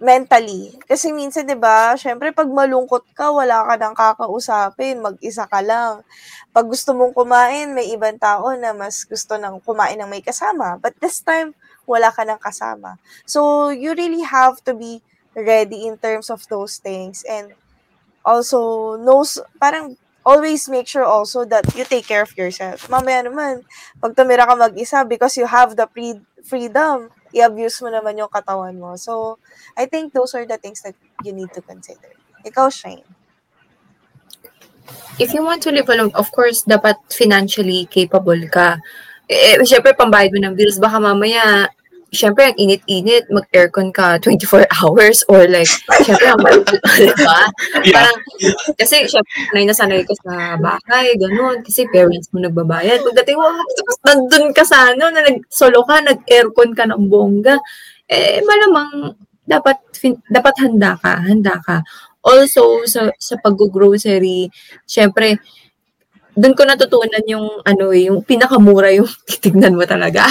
mentally. 0.00 0.72
Kasi 0.88 1.12
minsan, 1.12 1.44
di 1.44 1.60
ba, 1.60 1.92
syempre 2.00 2.32
pag 2.32 2.48
malungkot 2.48 3.04
ka, 3.12 3.28
wala 3.28 3.68
ka 3.68 3.74
nang 3.76 3.92
kakausapin, 3.92 5.04
mag-isa 5.04 5.44
ka 5.44 5.60
lang. 5.60 6.00
Pag 6.56 6.72
gusto 6.72 6.96
mong 6.96 7.12
kumain, 7.12 7.76
may 7.76 7.92
ibang 7.92 8.16
tao 8.16 8.48
na 8.56 8.72
mas 8.72 9.04
gusto 9.04 9.36
nang 9.36 9.60
kumain 9.60 10.00
ng 10.00 10.08
may 10.08 10.24
kasama. 10.24 10.80
But 10.80 10.96
this 11.04 11.20
time, 11.20 11.52
wala 11.84 12.08
ka 12.08 12.24
nang 12.24 12.40
kasama. 12.40 12.96
So, 13.28 13.68
you 13.68 13.92
really 13.92 14.24
have 14.24 14.64
to 14.64 14.72
be 14.72 15.04
ready 15.36 15.86
in 15.86 16.00
terms 16.00 16.32
of 16.32 16.40
those 16.48 16.80
things 16.80 17.20
and 17.28 17.52
also 18.24 18.96
knows 18.96 19.36
parang 19.60 20.00
always 20.26 20.66
make 20.66 20.90
sure 20.90 21.06
also 21.06 21.46
that 21.46 21.62
you 21.78 21.86
take 21.86 22.08
care 22.08 22.26
of 22.26 22.34
yourself. 22.34 22.90
Mamaya 22.90 23.22
naman, 23.22 23.62
pag 24.02 24.16
tumira 24.18 24.42
ka 24.42 24.58
mag-isa 24.58 25.06
because 25.06 25.38
you 25.38 25.46
have 25.46 25.78
the 25.78 25.86
free, 25.94 26.18
freedom, 26.42 27.14
i-abuse 27.30 27.78
mo 27.78 27.94
naman 27.94 28.18
yung 28.18 28.32
katawan 28.32 28.74
mo. 28.74 28.98
So, 28.98 29.38
I 29.78 29.86
think 29.86 30.10
those 30.10 30.34
are 30.34 30.42
the 30.42 30.58
things 30.58 30.82
that 30.82 30.98
you 31.22 31.30
need 31.30 31.54
to 31.54 31.62
consider. 31.62 32.10
Ikaw, 32.42 32.66
Shane. 32.74 33.06
If 35.22 35.30
you 35.30 35.46
want 35.46 35.62
to 35.62 35.70
live 35.70 35.86
alone, 35.86 36.10
of 36.18 36.26
course, 36.34 36.66
dapat 36.66 36.98
financially 37.14 37.86
capable 37.86 38.38
ka. 38.50 38.82
Eh, 39.30 39.62
syempre, 39.62 39.94
pambayad 39.94 40.34
mo 40.34 40.42
ng 40.42 40.54
bills. 40.58 40.78
Baka 40.82 40.98
mamaya, 40.98 41.70
syempre, 42.14 42.50
ang 42.50 42.56
init-init, 42.58 43.26
mag-aircon 43.30 43.90
ka 43.90 44.18
24 44.22 44.66
hours 44.82 45.26
or 45.26 45.46
like, 45.50 45.70
syempre, 46.02 46.26
ang 46.26 46.40
diba? 47.02 47.38
Yeah. 47.82 47.94
Parang, 47.94 48.16
kasi 48.78 49.06
syempre, 49.10 49.32
sanay 49.50 49.64
na 49.66 49.74
sanay 49.74 50.00
ka 50.06 50.14
sa 50.22 50.54
bahay, 50.58 51.14
ganun, 51.18 51.62
kasi 51.66 51.86
parents 51.90 52.30
mo 52.30 52.38
nagbabayad. 52.42 53.02
Pagdating 53.02 53.38
mo, 53.38 53.50
tapos 53.74 53.96
nandun 54.06 54.46
ka 54.54 54.62
sa 54.62 54.94
ano, 54.94 55.10
na 55.10 55.22
nag-solo 55.26 55.82
ka, 55.82 56.02
nag-aircon 56.02 56.72
ka 56.72 56.86
ng 56.86 57.06
bongga, 57.10 57.58
eh, 58.06 58.38
malamang, 58.46 59.14
dapat, 59.46 59.78
fin- 59.94 60.22
dapat 60.26 60.54
handa 60.62 60.98
ka, 60.98 61.22
handa 61.22 61.58
ka. 61.62 61.82
Also, 62.26 62.82
sa, 62.90 63.06
sa 63.18 63.38
pag-grocery, 63.38 64.50
syempre, 64.82 65.38
doon 66.36 66.52
ko 66.52 66.62
natutunan 66.68 67.24
yung 67.24 67.64
ano 67.64 67.96
eh, 67.96 68.12
yung 68.12 68.20
pinakamura 68.20 68.92
yung 68.92 69.08
titignan 69.28 69.74
mo 69.74 69.88
talaga. 69.88 70.28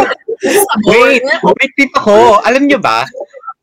wait, 0.88 1.22
wait 1.22 1.72
dito 1.76 1.98
ko. 2.00 2.40
Alam 2.40 2.64
nyo 2.64 2.80
ba? 2.80 3.04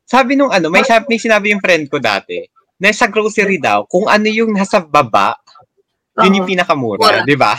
Sabi 0.06 0.38
nung 0.38 0.54
ano, 0.54 0.70
may 0.70 0.86
sabi, 0.86 1.10
may 1.10 1.20
sinabi 1.20 1.50
yung 1.50 1.64
friend 1.66 1.90
ko 1.90 1.98
dati, 1.98 2.46
na 2.78 2.94
sa 2.94 3.10
grocery 3.10 3.58
daw, 3.58 3.90
kung 3.90 4.06
ano 4.06 4.30
yung 4.30 4.54
nasa 4.54 4.78
baba, 4.78 5.34
yun 6.22 6.44
yung 6.44 6.48
pinakamura, 6.48 7.26
di 7.26 7.34
ba? 7.34 7.58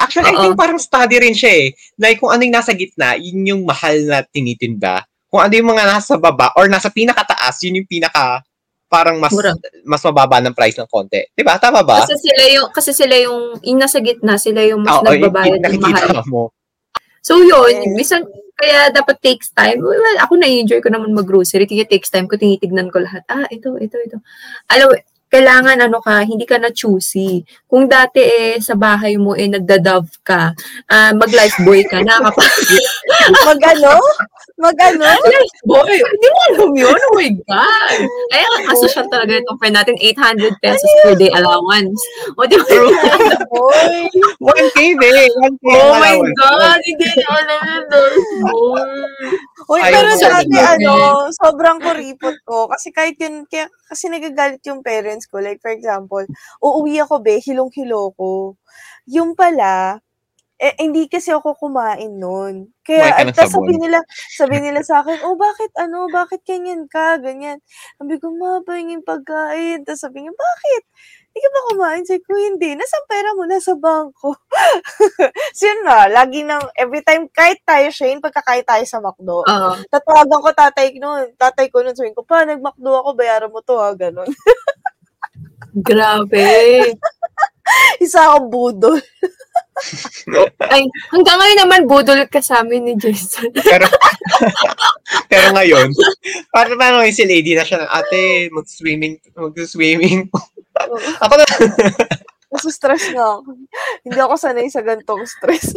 Actually, 0.00 0.32
Uh-oh. 0.32 0.40
I 0.40 0.42
think 0.48 0.56
parang 0.56 0.80
study 0.80 1.16
rin 1.20 1.36
siya 1.36 1.52
eh. 1.52 1.66
Like, 2.00 2.22
kung 2.22 2.32
ano 2.32 2.40
yung 2.40 2.56
nasa 2.56 2.72
gitna, 2.72 3.20
yun 3.20 3.44
yung 3.44 3.62
mahal 3.68 4.00
na 4.08 4.24
tinitinda. 4.24 5.04
Kung 5.28 5.44
ano 5.44 5.52
yung 5.52 5.68
mga 5.76 5.84
nasa 5.84 6.16
baba 6.16 6.54
or 6.56 6.70
nasa 6.72 6.88
pinakataas, 6.88 7.60
yun 7.66 7.84
yung 7.84 7.88
pinaka 7.90 8.40
parang 8.90 9.22
mas 9.22 9.30
Mura. 9.30 9.54
mas 9.86 10.02
mababa 10.02 10.42
ng 10.42 10.52
price 10.52 10.74
ng 10.82 10.90
konti. 10.90 11.22
'Di 11.30 11.46
ba? 11.46 11.62
Tama 11.62 11.86
ba? 11.86 12.02
Kasi 12.02 12.18
sila 12.18 12.42
yung 12.50 12.68
kasi 12.74 12.90
sila 12.90 13.14
yung 13.22 13.62
yung 13.62 13.78
nasa 13.78 14.02
gitna, 14.02 14.34
sila 14.34 14.66
yung 14.66 14.82
mas 14.82 14.98
oh, 14.98 15.06
nagbabayad 15.06 15.62
ng 15.62 15.78
mahal. 15.78 16.26
Mo. 16.26 16.50
So 17.22 17.38
yun, 17.38 17.86
yes. 17.86 17.94
minsan 17.94 18.20
kaya 18.60 18.92
dapat 18.92 19.16
takes 19.24 19.48
time. 19.56 19.80
Well, 19.80 20.18
ako 20.20 20.36
na-enjoy 20.36 20.84
ko 20.84 20.92
naman 20.92 21.16
mag-grocery. 21.16 21.64
Tingin 21.64 21.88
takes 21.88 22.12
time 22.12 22.28
ko, 22.28 22.36
tinitignan 22.36 22.92
ko 22.92 23.00
lahat. 23.00 23.24
Ah, 23.24 23.48
ito, 23.48 23.72
ito, 23.80 23.96
ito. 23.96 24.20
Alam, 24.68 24.92
kailangan 25.30 25.78
ano 25.78 26.02
ka, 26.02 26.26
hindi 26.26 26.42
ka 26.42 26.58
na 26.58 26.74
choosy. 26.74 27.46
Kung 27.70 27.86
dati 27.86 28.18
eh 28.18 28.58
sa 28.58 28.74
bahay 28.74 29.14
mo 29.14 29.38
eh 29.38 29.46
nagda-dove 29.46 30.10
ka, 30.26 30.50
uh, 30.90 31.12
mag-life 31.14 31.54
boy 31.62 31.86
ka 31.86 32.02
na 32.02 32.18
kapag 32.18 32.50
mag-ano? 33.48 34.02
Mag-ano? 34.60 35.06
Life 35.06 35.60
boy. 35.64 35.94
Hindi 35.96 36.28
mo 36.28 36.40
alam 36.50 36.70
yun. 36.76 36.98
Oh 36.98 37.14
my 37.16 37.30
God. 37.46 37.98
Ay, 38.34 38.42
ang 38.44 38.64
asosyan 38.74 39.08
talaga 39.08 39.40
itong 39.40 39.58
friend 39.62 39.74
natin, 39.78 39.96
800 39.96 40.52
pesos 40.60 40.90
per 41.06 41.14
day 41.16 41.32
allowance. 41.32 41.96
O, 42.36 42.44
di 42.44 42.60
ba? 42.60 42.66
Boy. 43.48 44.10
1K 44.42 44.78
eh. 45.00 45.30
1K 45.32 45.64
Oh 45.64 45.94
my 45.96 46.18
God. 46.36 46.78
Hindi 46.84 47.08
na 47.08 47.24
alam 47.40 47.60
yun. 47.88 48.12
Uy, 49.70 49.80
pero 49.80 50.10
dati 50.18 50.56
ano, 50.58 51.28
sobrang 51.32 51.78
kuripot 51.80 52.36
ko. 52.44 52.68
Kasi 52.68 52.92
kahit 52.92 53.16
yun, 53.16 53.48
kaya, 53.48 53.70
kasi 53.88 54.12
nagagalit 54.12 54.60
yung 54.68 54.84
parents 54.84 55.19
friends 55.20 55.28
ko. 55.28 55.44
Like, 55.44 55.60
for 55.60 55.72
example, 55.72 56.24
uuwi 56.64 57.04
ako, 57.04 57.20
be, 57.20 57.40
hilong-hilo 57.40 58.16
ko. 58.16 58.56
Yung 59.04 59.36
pala, 59.36 60.00
eh, 60.60 60.76
hindi 60.76 61.08
kasi 61.08 61.32
ako 61.32 61.56
kumain 61.56 62.20
noon. 62.20 62.68
Kaya, 62.84 63.16
at 63.16 63.32
sabi 63.32 63.80
nila, 63.80 63.96
sabi 64.36 64.60
nila 64.64 64.84
sa 64.84 65.00
akin, 65.00 65.24
oh, 65.24 65.36
bakit, 65.36 65.72
ano, 65.80 66.04
bakit 66.12 66.44
ganyan 66.44 66.84
ka, 66.84 67.16
ganyan. 67.16 67.64
Sabi 67.96 68.20
ko, 68.20 68.28
ma, 68.36 68.60
pahingin 68.60 69.00
pagkain. 69.00 69.88
Tapos 69.88 70.04
sabi 70.04 70.20
niya, 70.20 70.32
bakit? 70.36 70.84
Hindi 71.30 71.38
ka 71.40 71.48
ba 71.48 71.60
kumain? 71.72 72.04
Sabi 72.04 72.20
ko, 72.26 72.36
hindi. 72.36 72.76
Nasaan 72.76 73.06
pera 73.08 73.32
mo? 73.32 73.48
Nasa 73.48 73.72
bangko. 73.72 74.36
so, 75.56 75.62
yun 75.64 75.80
na. 75.80 76.10
Lagi 76.12 76.44
nang, 76.44 76.66
every 76.76 77.00
time, 77.08 77.24
kahit 77.32 77.64
tayo, 77.64 77.88
Shane, 77.88 78.20
pagkakain 78.20 78.66
tayo 78.68 78.84
sa 78.84 79.00
McDo, 79.00 79.40
uh-huh. 79.46 79.80
tatawagan 79.88 80.44
ko 80.44 80.50
tatay 80.52 80.92
noon. 81.00 81.32
Tatay 81.40 81.72
ko 81.72 81.80
noon, 81.80 81.96
sabihin 81.96 82.12
ko, 82.12 82.26
pa, 82.28 82.44
nag-McDo 82.44 83.00
ako, 83.00 83.16
bayaran 83.16 83.48
mo 83.48 83.64
to, 83.64 83.80
ha, 83.80 83.96
ganun. 83.96 84.28
Grabe. 85.74 86.46
Isa 88.04 88.34
akong 88.34 88.50
budol. 88.50 88.98
Ay, 90.72 90.84
hanggang 91.08 91.38
ngayon 91.40 91.58
naman 91.64 91.80
budol 91.88 92.20
ka 92.28 92.42
sa 92.44 92.60
amin 92.60 92.84
ni 92.84 92.94
Jason. 93.00 93.48
pero, 93.72 93.88
pero 95.30 95.46
ngayon, 95.56 95.88
para 96.52 96.76
paano 96.76 97.04
si 97.08 97.24
lady 97.24 97.56
na 97.56 97.64
siya 97.64 97.84
ng 97.84 97.90
ate, 97.90 98.52
mag-swimming, 98.52 99.16
mag-swimming. 99.32 100.28
ako 101.20 101.34
na. 101.36 101.46
Nasa-stress 102.50 103.14
nga 103.14 103.38
ako. 103.38 103.56
Hindi 104.04 104.18
ako 104.20 104.34
sanay 104.36 104.68
sa 104.68 104.82
gantong 104.82 105.22
stress. 105.24 105.70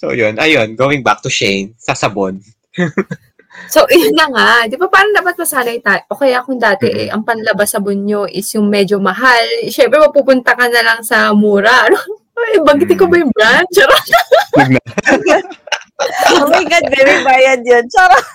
so, 0.00 0.10
yun. 0.12 0.36
Ayun, 0.36 0.74
going 0.74 1.00
back 1.06 1.22
to 1.22 1.30
Shane, 1.30 1.72
sa 1.78 1.94
sabon. 1.94 2.42
So, 3.66 3.88
yun 3.92 4.14
na 4.14 4.26
nga. 4.30 4.50
Di 4.68 4.76
ba 4.76 4.86
parang 4.86 5.12
dapat 5.16 5.34
masanay 5.36 5.80
tayo? 5.80 6.02
O 6.12 6.18
kaya 6.18 6.44
kung 6.44 6.60
dati 6.60 6.86
eh, 6.88 7.08
ang 7.10 7.24
panlabas 7.24 7.72
sa 7.72 7.80
bunyo 7.82 8.28
is 8.28 8.46
yung 8.54 8.68
medyo 8.68 9.00
mahal, 9.00 9.42
syempre 9.72 9.98
mapupunta 9.98 10.54
ka 10.54 10.68
na 10.68 10.82
lang 10.84 11.00
sa 11.02 11.32
mura. 11.32 11.74
Ano? 11.86 12.02
Ay, 12.36 12.58
bagitin 12.60 12.98
ko 12.98 13.06
ba 13.08 13.16
yung 13.16 13.32
brand? 13.32 13.68
Charot. 13.72 14.06
oh 16.36 16.46
my 16.52 16.64
God, 16.68 16.84
very 16.92 17.16
bayad 17.24 17.64
yun. 17.64 17.84
Charot. 17.88 18.26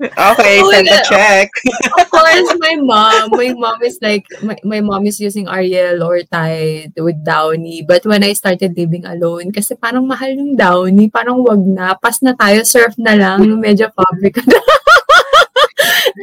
Okay, 0.00 0.62
oh 0.62 0.70
send 0.70 0.86
a 0.86 1.02
check. 1.02 1.50
of 1.98 2.06
course, 2.10 2.50
my 2.62 2.74
mom, 2.78 3.30
my 3.34 3.50
mom 3.54 3.82
is 3.82 3.98
like, 3.98 4.22
my, 4.42 4.54
my 4.62 4.80
mom 4.80 5.06
is 5.06 5.18
using 5.18 5.50
Ariel 5.50 6.02
or 6.02 6.22
Tide 6.22 6.94
with 6.96 7.18
Downy. 7.24 7.82
But 7.82 8.06
when 8.06 8.22
I 8.22 8.34
started 8.34 8.78
living 8.78 9.02
alone, 9.04 9.50
kasi 9.50 9.74
parang 9.74 10.06
mahal 10.06 10.30
yung 10.30 10.54
Downy, 10.54 11.10
parang 11.10 11.42
wag 11.42 11.62
na, 11.66 11.94
pas 11.98 12.22
na 12.22 12.34
tayo, 12.38 12.62
surf 12.62 12.94
na 12.98 13.18
lang, 13.18 13.42
medyo 13.58 13.90
public. 13.90 14.38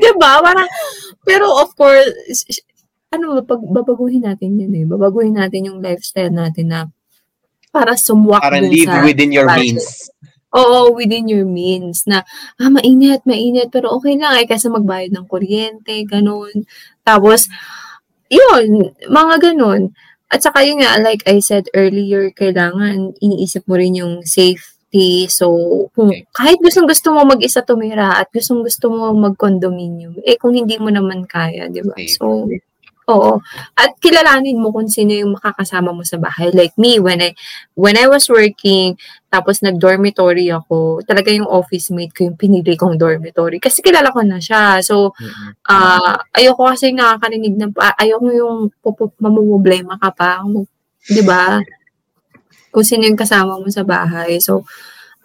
diba? 0.01 0.31
Parang, 0.39 0.67
pero 1.27 1.51
of 1.59 1.75
course, 1.75 2.47
ano, 3.11 3.43
pag 3.43 3.59
babaguhin 3.59 4.23
natin 4.23 4.55
yun 4.55 4.71
eh. 4.71 4.85
Babaguhin 4.87 5.35
natin 5.35 5.67
yung 5.67 5.79
lifestyle 5.83 6.31
natin 6.31 6.71
na 6.71 6.79
para 7.71 7.95
sumwak 7.95 8.43
Parang 8.43 8.67
dun 8.67 8.71
live 8.71 8.87
sa 8.87 9.03
within 9.03 9.31
your 9.31 9.47
budget. 9.47 9.79
means. 9.79 9.87
Oo, 10.51 10.91
within 10.91 11.31
your 11.31 11.47
means 11.47 12.03
na, 12.03 12.27
ah, 12.59 12.67
mainit, 12.67 13.23
mainit, 13.23 13.71
pero 13.71 13.95
okay 13.95 14.19
lang 14.19 14.35
eh, 14.35 14.47
kasi 14.47 14.67
magbayad 14.67 15.15
ng 15.15 15.27
kuryente, 15.31 15.95
ganun. 16.03 16.67
Tapos, 17.07 17.47
yun, 18.27 18.91
mga 19.07 19.35
ganun. 19.51 19.95
At 20.31 20.43
saka 20.43 20.63
yun 20.63 20.79
nga, 20.83 20.95
like 20.99 21.23
I 21.27 21.39
said 21.43 21.67
earlier, 21.75 22.31
kailangan 22.31 23.15
iniisip 23.19 23.67
mo 23.67 23.75
rin 23.79 23.95
yung 23.99 24.23
safety. 24.23 25.27
So, 25.27 25.47
kung 25.95 26.11
kahit 26.35 26.59
gustong 26.63 26.87
gusto 26.87 27.11
mo 27.15 27.23
mag-isa 27.27 27.63
tumira 27.63 28.19
at 28.19 28.27
gustong 28.31 28.63
gusto 28.63 28.91
mo 28.91 29.11
mag-condominium, 29.15 30.19
eh 30.23 30.35
kung 30.39 30.55
hindi 30.55 30.75
mo 30.79 30.87
naman 30.91 31.27
kaya, 31.27 31.67
di 31.71 31.79
ba? 31.83 31.95
So, 32.07 32.47
oo. 33.09 33.41
At 33.73 33.97
kilalanin 33.97 34.61
mo 34.61 34.69
kung 34.69 34.85
sino 34.85 35.15
yung 35.15 35.33
makakasama 35.33 35.89
mo 35.95 36.05
sa 36.05 36.21
bahay. 36.21 36.53
Like 36.53 36.75
me, 36.77 37.01
when 37.01 37.21
I, 37.21 37.33
when 37.73 37.97
I 37.97 38.05
was 38.05 38.29
working, 38.29 38.99
tapos 39.31 39.63
nag-dormitory 39.63 40.51
ako, 40.53 41.01
talaga 41.07 41.31
yung 41.31 41.47
office 41.47 41.89
mate 41.89 42.13
ko 42.13 42.29
yung 42.29 42.37
pinili 42.37 42.77
kong 42.77 42.99
dormitory. 42.99 43.57
Kasi 43.57 43.81
kilala 43.81 44.11
ko 44.13 44.21
na 44.21 44.37
siya. 44.37 44.83
So, 44.83 45.15
ah 45.65 46.19
ayoko 46.35 46.67
kasi 46.69 46.91
nakakarinig 46.91 47.55
ng, 47.57 47.71
pa- 47.73 47.95
ayoko 47.97 48.27
yung 48.29 48.57
mamumblema 49.17 49.97
ka 49.97 50.11
pa. 50.13 50.31
Di 51.07 51.23
ba? 51.25 51.57
Kung 52.71 52.85
sino 52.85 53.07
yung 53.07 53.19
kasama 53.19 53.57
mo 53.57 53.67
sa 53.71 53.83
bahay. 53.83 54.39
So, 54.39 54.63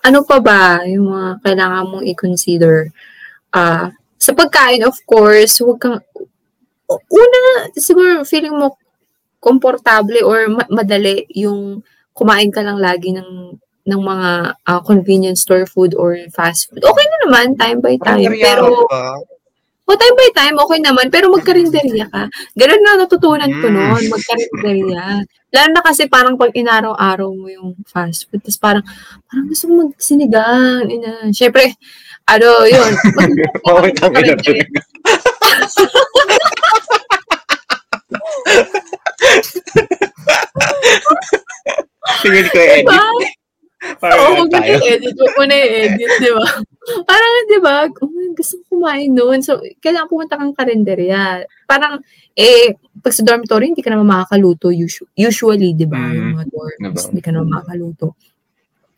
ano 0.07 0.23
pa 0.23 0.39
ba 0.39 0.87
yung 0.87 1.11
mga 1.11 1.43
kailangan 1.43 1.91
mong 1.91 2.05
i-consider? 2.07 2.95
Ah, 3.51 3.91
sa 4.17 4.31
pagkain, 4.35 4.87
of 4.87 4.95
course, 5.07 5.59
huwag 5.59 5.83
kang, 5.83 5.99
una, 6.91 7.41
siguro 7.75 8.23
feeling 8.23 8.55
mo 8.55 8.79
komportable 9.43 10.23
or 10.23 10.49
ma- 10.51 10.71
madali 10.71 11.27
yung 11.35 11.83
kumain 12.17 12.51
ka 12.51 12.65
lang 12.65 12.81
lagi 12.81 13.13
ng 13.15 13.55
ng 13.87 14.01
mga 14.03 14.31
ah, 14.67 14.83
convenience 14.83 15.47
store 15.47 15.63
food 15.67 15.95
or 15.95 16.19
fast 16.35 16.67
food. 16.67 16.83
Okay 16.83 17.07
na 17.07 17.19
naman, 17.31 17.47
time 17.55 17.79
by 17.79 17.95
time. 18.03 18.35
Pero, 18.35 18.83
o 19.87 19.95
time 19.95 20.17
by 20.19 20.31
time, 20.35 20.59
okay 20.59 20.83
naman. 20.83 21.07
Pero 21.15 21.31
magkarinderya 21.31 22.11
ka. 22.11 22.27
Ganun 22.59 22.83
na 22.83 23.07
natutunan 23.07 23.47
ko 23.47 23.71
Mm. 23.71 23.75
noon, 23.79 24.03
magkarinderya. 24.11 25.23
Lalo 25.55 25.69
na 25.71 25.83
kasi 25.87 26.11
parang 26.11 26.35
pag 26.35 26.51
inaraw-araw 26.51 27.31
mo 27.31 27.47
yung 27.47 27.79
fast 27.87 28.27
food, 28.27 28.43
tapos 28.43 28.59
parang, 28.59 28.85
parang 29.31 29.47
gusto 29.47 29.71
mo 29.71 29.87
magsinigang. 29.87 30.91
Ina. 30.91 31.31
Siyempre, 31.31 31.79
ano, 32.27 32.67
yun. 32.67 32.91
Okay, 33.63 33.91
tangin 33.95 34.27
na 34.27 34.35
Karinderya. 34.43 34.67
Sige, 42.23 42.41
ko 42.51 42.59
edit. 42.59 42.87
Diba? 42.87 43.01
Parang 44.01 44.19
Oo, 44.19 44.31
huwag 44.43 44.51
na 44.51 44.67
i-edit. 44.67 45.15
Huwag 45.15 45.35
mo 45.37 45.45
na 45.47 45.57
i-edit, 45.57 46.13
di 46.19 46.31
ba? 46.33 46.47
Parang, 47.07 47.33
di 47.47 47.59
ba, 47.61 47.75
oh, 47.87 48.11
gusto 48.35 48.55
ko 48.59 48.63
kumain 48.77 49.13
noon. 49.13 49.45
So, 49.45 49.61
kailangan 49.85 50.11
pumunta 50.11 50.41
kang 50.41 50.57
karinderya. 50.57 51.45
Parang, 51.69 52.01
eh, 52.35 52.75
pag 52.99 53.15
sa 53.15 53.23
dormitory, 53.23 53.71
hindi 53.71 53.85
ka 53.85 53.93
naman 53.93 54.09
makakaluto 54.09 54.73
usu- 54.73 55.11
usually, 55.15 55.77
di 55.77 55.87
ba? 55.87 56.01
Mm. 56.01 56.15
Yung 56.15 56.29
mga 56.35 56.47
dorms, 56.51 56.81
Diba? 56.81 57.09
hindi 57.13 57.23
ka 57.23 57.31
naman 57.31 57.49
makakaluto. 57.53 58.07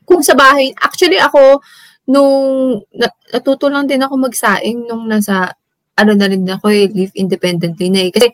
Kung 0.08 0.22
sa 0.24 0.32
bahay, 0.38 0.72
actually 0.78 1.20
ako, 1.20 1.60
nung 2.08 2.32
na, 2.96 3.12
natuto 3.34 3.68
lang 3.68 3.84
din 3.84 4.00
ako 4.00 4.14
magsaing 4.16 4.88
nung 4.88 5.04
nasa, 5.04 5.52
ano 5.98 6.12
na 6.14 6.26
rin 6.30 6.46
ako 6.48 6.70
eh, 6.72 6.88
live 6.88 7.12
independently 7.18 7.92
na 7.92 8.08
eh. 8.08 8.10
Kasi, 8.14 8.30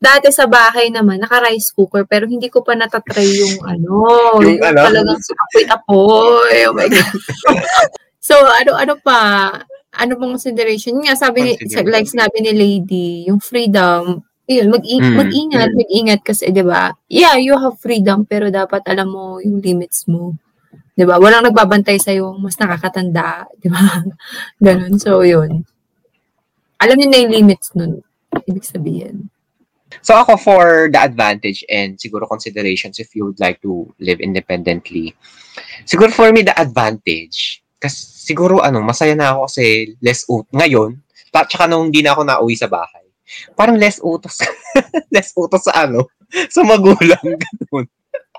dati 0.00 0.32
sa 0.32 0.48
bahay 0.48 0.88
naman, 0.88 1.20
naka-rice 1.20 1.76
cooker, 1.76 2.08
pero 2.08 2.24
hindi 2.24 2.48
ko 2.48 2.64
pa 2.64 2.72
natatry 2.72 3.44
yung 3.44 3.56
ano, 3.76 3.92
Yung 4.40 4.56
yung, 4.56 4.64
ano? 4.64 4.80
talagang 4.88 5.20
sa 5.20 5.36
apoy-apoy. 5.36 6.56
Oh 6.66 6.74
my 6.74 6.88
God. 6.88 7.12
so, 8.28 8.34
ano-ano 8.34 8.96
pa, 9.04 9.20
ano 9.92 10.12
bang 10.16 10.32
consideration? 10.40 10.96
Nga, 11.04 11.20
sabi 11.20 11.38
ni, 11.44 11.52
like 11.84 12.08
sinabi 12.08 12.40
ni 12.40 12.52
Lady, 12.56 13.08
yung 13.28 13.44
freedom, 13.44 14.24
yun, 14.50 14.66
mag 14.72 14.82
Mm. 14.82 15.14
mag-ingat, 15.14 15.70
mag-ingat 15.76 16.20
kasi, 16.26 16.50
di 16.50 16.64
ba? 16.64 16.90
Yeah, 17.06 17.38
you 17.38 17.54
have 17.54 17.78
freedom, 17.78 18.26
pero 18.26 18.50
dapat 18.50 18.82
alam 18.90 19.12
mo 19.12 19.38
yung 19.38 19.62
limits 19.62 20.10
mo. 20.10 20.34
Di 20.96 21.06
ba? 21.06 21.20
Walang 21.22 21.46
nagbabantay 21.46 22.00
sa'yo, 22.02 22.34
mas 22.40 22.58
nakakatanda, 22.58 23.46
di 23.62 23.68
ba? 23.70 23.78
Ganun. 24.64 24.98
So, 24.98 25.22
yun. 25.22 25.62
Alam 26.80 26.96
niyo 26.96 27.06
na 27.12 27.20
yung 27.20 27.34
limits 27.36 27.76
nun. 27.76 28.00
Ibig 28.48 28.64
sabihin. 28.64 29.28
So 29.98 30.14
ako 30.14 30.38
for 30.38 30.64
the 30.88 31.02
advantage 31.02 31.66
and 31.66 31.98
siguro 31.98 32.30
considerations 32.30 33.02
if 33.02 33.12
you 33.18 33.26
would 33.26 33.42
like 33.42 33.58
to 33.66 33.90
live 33.98 34.22
independently. 34.22 35.18
Siguro 35.82 36.14
for 36.14 36.30
me 36.30 36.46
the 36.46 36.54
advantage 36.54 37.60
kasi 37.82 38.30
siguro 38.30 38.62
ano 38.62 38.80
masaya 38.84 39.18
na 39.18 39.34
ako 39.34 39.50
kasi 39.50 39.64
less 39.98 40.22
ut 40.30 40.46
ngayon 40.54 40.94
ta- 41.34 41.48
tsaka 41.48 41.66
nung 41.66 41.90
hindi 41.90 42.06
na 42.06 42.14
ako 42.14 42.22
nauwi 42.22 42.54
sa 42.54 42.70
bahay. 42.70 43.06
Parang 43.58 43.78
less 43.78 43.98
utos 43.98 44.42
less 45.14 45.34
utos 45.34 45.66
sa 45.66 45.86
ano 45.86 46.06
sa 46.50 46.62
magulang 46.62 47.22
ganun. 47.42 47.86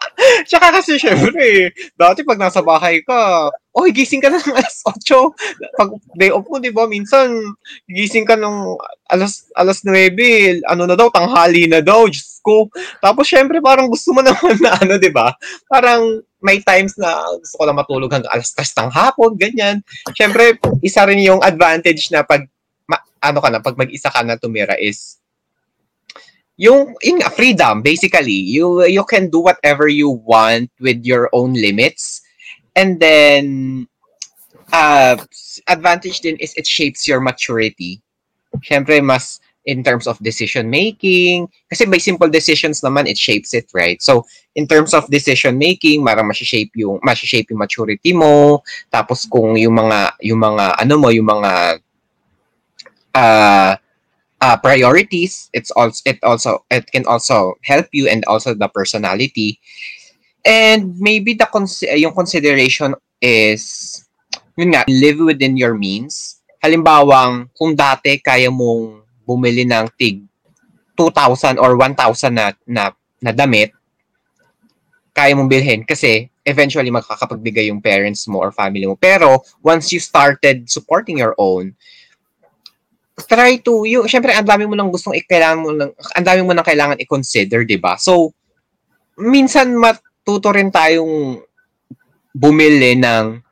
Tsaka 0.49 0.82
kasi 0.82 0.97
syempre, 0.97 1.72
dati 1.93 2.26
pag 2.26 2.39
nasa 2.41 2.62
bahay 2.62 3.02
ka, 3.06 3.49
oh, 3.74 3.88
gising 3.89 4.20
ka 4.20 4.28
na 4.28 4.41
ng 4.41 4.58
alas 4.58 4.82
8. 4.84 5.78
Pag 5.78 5.89
day 6.18 6.32
off 6.34 6.45
mo, 6.49 6.58
di 6.60 6.74
ba, 6.74 6.89
minsan, 6.89 7.32
gising 7.88 8.28
ka 8.28 8.36
ng 8.36 8.78
alas, 9.14 9.47
alas 9.56 9.86
9, 9.86 10.66
ano 10.68 10.84
na 10.89 10.95
daw, 10.97 11.08
tanghali 11.14 11.70
na 11.70 11.80
daw, 11.80 12.10
Diyos 12.10 12.41
ko. 12.43 12.68
Tapos 12.99 13.30
syempre, 13.30 13.62
parang 13.62 13.88
gusto 13.88 14.12
mo 14.12 14.22
naman 14.26 14.58
na 14.60 14.76
ano, 14.78 14.97
di 14.97 15.12
ba? 15.14 15.32
Parang 15.70 16.22
may 16.41 16.58
times 16.66 16.97
na 16.97 17.22
gusto 17.38 17.56
ko 17.62 17.64
na 17.70 17.78
matulog 17.78 18.10
hanggang 18.10 18.34
alas 18.34 18.52
3 18.58 18.89
ng 18.89 18.91
hapon, 18.91 19.32
ganyan. 19.38 19.86
Syempre, 20.18 20.58
isa 20.82 21.06
rin 21.06 21.22
yung 21.22 21.41
advantage 21.45 22.10
na 22.10 22.26
pag, 22.26 22.43
ma- 22.89 23.06
ano 23.22 23.39
ka 23.39 23.49
na, 23.54 23.62
pag 23.62 23.78
mag-isa 23.78 24.10
ka 24.10 24.26
na 24.26 24.36
tumira 24.36 24.74
is, 24.82 25.20
yung, 26.62 26.93
yung 27.01 27.20
freedom, 27.34 27.82
basically. 27.82 28.38
You, 28.38 28.86
you 28.86 29.03
can 29.03 29.34
do 29.34 29.39
whatever 29.39 29.88
you 29.89 30.22
want 30.22 30.70
with 30.80 31.01
your 31.01 31.28
own 31.34 31.53
limits. 31.57 32.22
And 32.76 33.01
then, 33.01 33.88
uh, 34.72 35.18
advantage 35.68 36.22
din 36.22 36.38
is 36.38 36.53
it 36.53 36.68
shapes 36.70 37.07
your 37.07 37.20
maturity. 37.20 38.05
Siyempre, 38.62 39.01
mas 39.01 39.41
in 39.66 39.84
terms 39.84 40.05
of 40.05 40.22
decision 40.22 40.70
making. 40.70 41.49
Kasi 41.70 41.86
by 41.86 41.97
simple 41.97 42.30
decisions 42.30 42.82
naman, 42.82 43.09
it 43.09 43.18
shapes 43.18 43.53
it, 43.53 43.66
right? 43.74 44.01
So, 44.01 44.26
in 44.55 44.68
terms 44.68 44.93
of 44.93 45.09
decision 45.09 45.57
making, 45.57 46.05
marang 46.05 46.30
shape 46.34 46.72
yung 46.76 47.01
shape 47.16 47.49
yung 47.49 47.59
maturity 47.59 48.14
mo. 48.14 48.62
Tapos 48.93 49.26
kung 49.26 49.57
yung 49.57 49.78
mga 49.78 50.14
yung 50.22 50.41
mga 50.41 50.78
ano 50.78 50.93
mo, 50.97 51.09
yung 51.09 51.30
mga 51.30 51.82
uh, 53.18 53.74
uh, 54.42 54.58
priorities, 54.58 55.50
it's 55.54 55.72
also 55.72 56.02
it 56.10 56.20
also 56.26 56.66
it 56.74 56.89
can 56.92 57.06
also 57.06 57.56
help 57.64 57.88
you 57.94 58.10
and 58.10 58.26
also 58.26 58.54
the 58.54 58.68
personality. 58.68 59.62
And 60.44 60.98
maybe 60.98 61.38
the 61.38 61.46
cons- 61.46 61.86
yung 61.86 62.18
consideration 62.18 62.98
is 63.22 64.04
yun 64.58 64.74
nga, 64.74 64.84
live 64.89 65.22
within 65.22 65.56
your 65.56 65.78
means. 65.78 66.42
Halimbawang, 66.62 67.50
kung 67.58 67.74
dati 67.74 68.22
kaya 68.22 68.50
mong 68.50 69.06
bumili 69.26 69.66
ng 69.66 69.89
tig 69.98 70.26
2,000 70.98 71.58
or 71.58 71.74
1,000 71.80 71.98
na, 72.30 72.54
na, 72.68 72.94
na 73.18 73.32
damit, 73.34 73.74
kaya 75.16 75.34
mong 75.34 75.50
bilhin 75.50 75.82
kasi 75.82 76.30
eventually 76.46 76.94
makakapagbigay 76.94 77.74
yung 77.74 77.82
parents 77.82 78.30
mo 78.30 78.38
or 78.38 78.54
family 78.54 78.86
mo. 78.86 78.94
Pero 78.94 79.42
once 79.66 79.89
you 79.89 79.98
started 79.98 80.70
supporting 80.70 81.18
your 81.18 81.34
own, 81.42 81.74
try 83.28 83.59
to, 83.59 83.84
yung, 83.86 84.07
syempre, 84.07 84.32
ang 84.32 84.47
dami 84.47 84.66
mo 84.66 84.76
nang 84.76 84.89
gustong, 84.89 85.16
kailangan 85.28 85.59
mo 85.59 85.70
nang, 85.76 85.91
ang 85.91 86.26
dami 86.26 86.41
mo 86.47 86.51
nang 86.55 86.66
kailangan 86.66 86.99
i-consider, 87.01 87.68
di 87.68 87.76
ba? 87.78 87.99
So, 87.99 88.32
minsan 89.20 89.76
matuto 89.76 90.49
rin 90.55 90.72
tayong 90.72 91.43
bumili 92.32 92.95
ng 92.95 93.43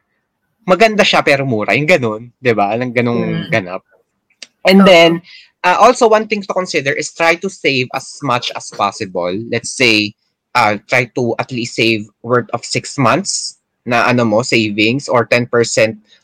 maganda 0.63 1.03
siya 1.03 1.25
pero 1.25 1.43
mura. 1.43 1.75
Yung 1.75 1.89
ganun, 1.89 2.31
di 2.39 2.53
ba? 2.55 2.71
Ng 2.77 2.93
ganung 2.93 3.19
Mm. 3.19 3.49
ganap. 3.51 3.83
And 4.63 4.85
then, 4.85 5.19
uh, 5.63 5.77
also 5.79 6.07
one 6.07 6.27
thing 6.27 6.41
to 6.43 6.53
consider 6.53 6.93
is 6.93 7.11
try 7.11 7.35
to 7.35 7.49
save 7.49 7.87
as 7.95 8.19
much 8.23 8.51
as 8.55 8.71
possible. 8.71 9.33
Let's 9.49 9.71
say, 9.75 10.13
uh, 10.55 10.77
try 10.87 11.11
to 11.19 11.35
at 11.39 11.51
least 11.51 11.75
save 11.75 12.07
worth 12.23 12.47
of 12.53 12.63
six 12.63 12.97
months 12.97 13.58
na 13.89 14.05
ano 14.05 14.23
mo, 14.23 14.45
savings 14.45 15.09
or 15.09 15.25
10% 15.25 15.49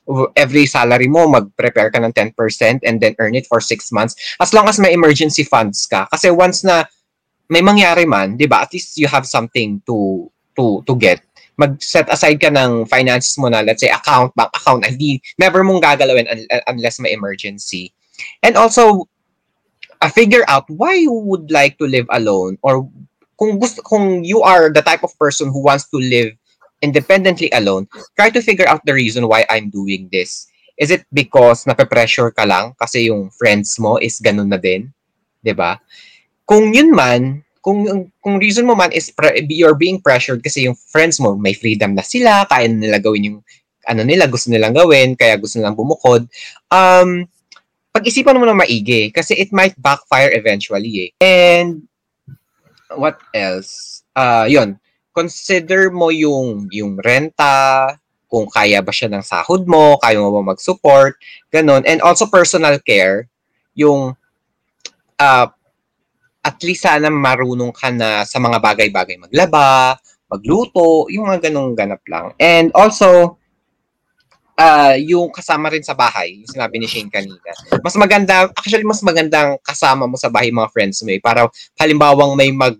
of 0.05 0.29
every 0.37 0.69
salary 0.69 1.09
mo, 1.09 1.25
mag-prepare 1.25 1.89
ka 1.89 1.97
ng 1.97 2.13
10% 2.13 2.37
and 2.85 3.01
then 3.01 3.17
earn 3.17 3.33
it 3.33 3.49
for 3.49 3.57
six 3.59 3.91
months. 3.91 4.13
As 4.37 4.53
long 4.53 4.69
as 4.69 4.77
may 4.77 4.93
emergency 4.93 5.43
funds 5.43 5.89
ka. 5.89 6.05
Kasi 6.13 6.29
once 6.29 6.61
na 6.61 6.85
may 7.49 7.61
mangyari 7.61 8.05
man, 8.05 8.37
di 8.37 8.45
ba, 8.45 8.61
at 8.61 8.73
least 8.73 8.97
you 8.97 9.09
have 9.09 9.25
something 9.25 9.81
to 9.85 10.29
to 10.57 10.85
to 10.85 10.93
get. 10.95 11.21
Mag-set 11.57 12.05
aside 12.11 12.37
ka 12.37 12.53
ng 12.53 12.85
finances 12.85 13.37
mo 13.39 13.47
na, 13.47 13.65
let's 13.65 13.81
say, 13.81 13.89
account, 13.89 14.29
bank 14.35 14.51
account, 14.53 14.85
hindi, 14.85 15.23
never 15.39 15.63
mong 15.63 15.81
gagalawin 15.81 16.27
un- 16.27 16.65
unless 16.67 16.99
may 16.99 17.13
emergency. 17.13 17.93
And 18.43 18.59
also, 18.59 19.07
uh, 20.01 20.11
figure 20.11 20.43
out 20.47 20.67
why 20.67 20.99
you 20.99 21.11
would 21.11 21.51
like 21.51 21.77
to 21.79 21.87
live 21.87 22.05
alone 22.11 22.57
or 22.61 22.87
kung 23.39 23.59
gusto, 23.59 23.81
kung 23.83 24.23
you 24.23 24.41
are 24.41 24.71
the 24.71 24.81
type 24.81 25.03
of 25.03 25.15
person 25.19 25.47
who 25.51 25.63
wants 25.63 25.87
to 25.91 25.97
live 25.97 26.35
independently 26.85 27.49
alone, 27.57 27.89
try 28.13 28.29
to 28.29 28.45
figure 28.45 28.69
out 28.69 28.85
the 28.85 28.93
reason 28.93 29.25
why 29.25 29.49
I'm 29.49 29.73
doing 29.73 30.07
this. 30.13 30.45
Is 30.77 30.93
it 30.93 31.09
because 31.09 31.65
nape-pressure 31.65 32.29
ka 32.35 32.45
lang 32.45 32.77
kasi 32.77 33.09
yung 33.09 33.33
friends 33.33 33.79
mo 33.81 33.97
is 33.97 34.21
ganun 34.21 34.53
na 34.53 34.59
din? 34.61 34.93
'Di 35.41 35.57
ba? 35.57 35.81
Kung 36.45 36.69
yun 36.75 36.93
man, 36.93 37.41
kung 37.65 37.87
kung 38.21 38.37
reason 38.37 38.69
mo 38.69 38.77
man 38.77 38.93
is 38.93 39.09
pre- 39.09 39.41
you're 39.49 39.73
being 39.73 39.97
pressured 39.97 40.45
kasi 40.45 40.69
yung 40.69 40.77
friends 40.77 41.17
mo 41.17 41.33
may 41.33 41.57
freedom 41.57 41.97
na 41.97 42.05
sila, 42.05 42.45
kaya 42.45 42.69
nila 42.69 43.01
gawin 43.01 43.33
yung 43.33 43.39
ano 43.87 44.01
nila 44.05 44.29
gusto 44.29 44.53
nilang 44.53 44.75
gawin, 44.75 45.17
kaya 45.17 45.39
gusto 45.39 45.57
nilang 45.57 45.77
bumukod. 45.77 46.27
Um, 46.69 47.25
pag-isipan 47.95 48.35
mo 48.35 48.43
na 48.43 48.57
maigi 48.57 49.09
kasi 49.09 49.33
it 49.39 49.55
might 49.55 49.73
backfire 49.79 50.35
eventually 50.35 51.09
eh. 51.09 51.09
And 51.23 51.87
what 52.91 53.17
else? 53.31 54.03
Uh, 54.11 54.45
yun, 54.51 54.75
consider 55.15 55.87
mo 55.89 56.11
yung 56.11 56.67
yung 56.69 56.99
renta, 56.99 57.95
kung 58.27 58.51
kaya 58.51 58.83
ba 58.83 58.91
siya 58.91 59.07
ng 59.07 59.23
sahod 59.23 59.63
mo, 59.63 59.95
kaya 60.03 60.19
mo 60.19 60.35
ba 60.35 60.51
mag-support, 60.51 61.15
ganun. 61.47 61.87
And 61.87 62.03
also 62.03 62.27
personal 62.27 62.75
care, 62.83 63.31
yung 63.79 64.11
uh, 65.15 65.47
at 66.45 66.57
least 66.61 66.83
sana 66.83 67.07
marunong 67.07 67.71
ka 67.71 67.89
na 67.95 68.27
sa 68.27 68.37
mga 68.43 68.59
bagay-bagay 68.59 69.17
maglaba, 69.17 69.97
magluto, 70.27 71.07
yung 71.07 71.31
mga 71.31 71.49
ganung 71.49 71.73
ganap 71.73 72.03
lang. 72.11 72.35
And 72.37 72.69
also, 72.75 73.39
uh, 74.59 74.95
yung 74.99 75.31
kasama 75.31 75.71
rin 75.71 75.81
sa 75.81 75.95
bahay, 75.95 76.43
yung 76.43 76.51
sinabi 76.51 76.75
ni 76.79 76.87
Shane 76.91 77.11
kanina. 77.11 77.51
Mas 77.83 77.95
maganda, 77.95 78.51
actually 78.51 78.87
mas 78.87 78.99
magandang 78.99 79.59
kasama 79.61 80.05
mo 80.05 80.19
sa 80.19 80.31
bahay 80.31 80.51
mga 80.51 80.71
friends 80.71 81.03
mo 81.03 81.11
eh, 81.13 81.21
para 81.23 81.47
halimbawang 81.79 82.35
may 82.35 82.51
mag 82.51 82.75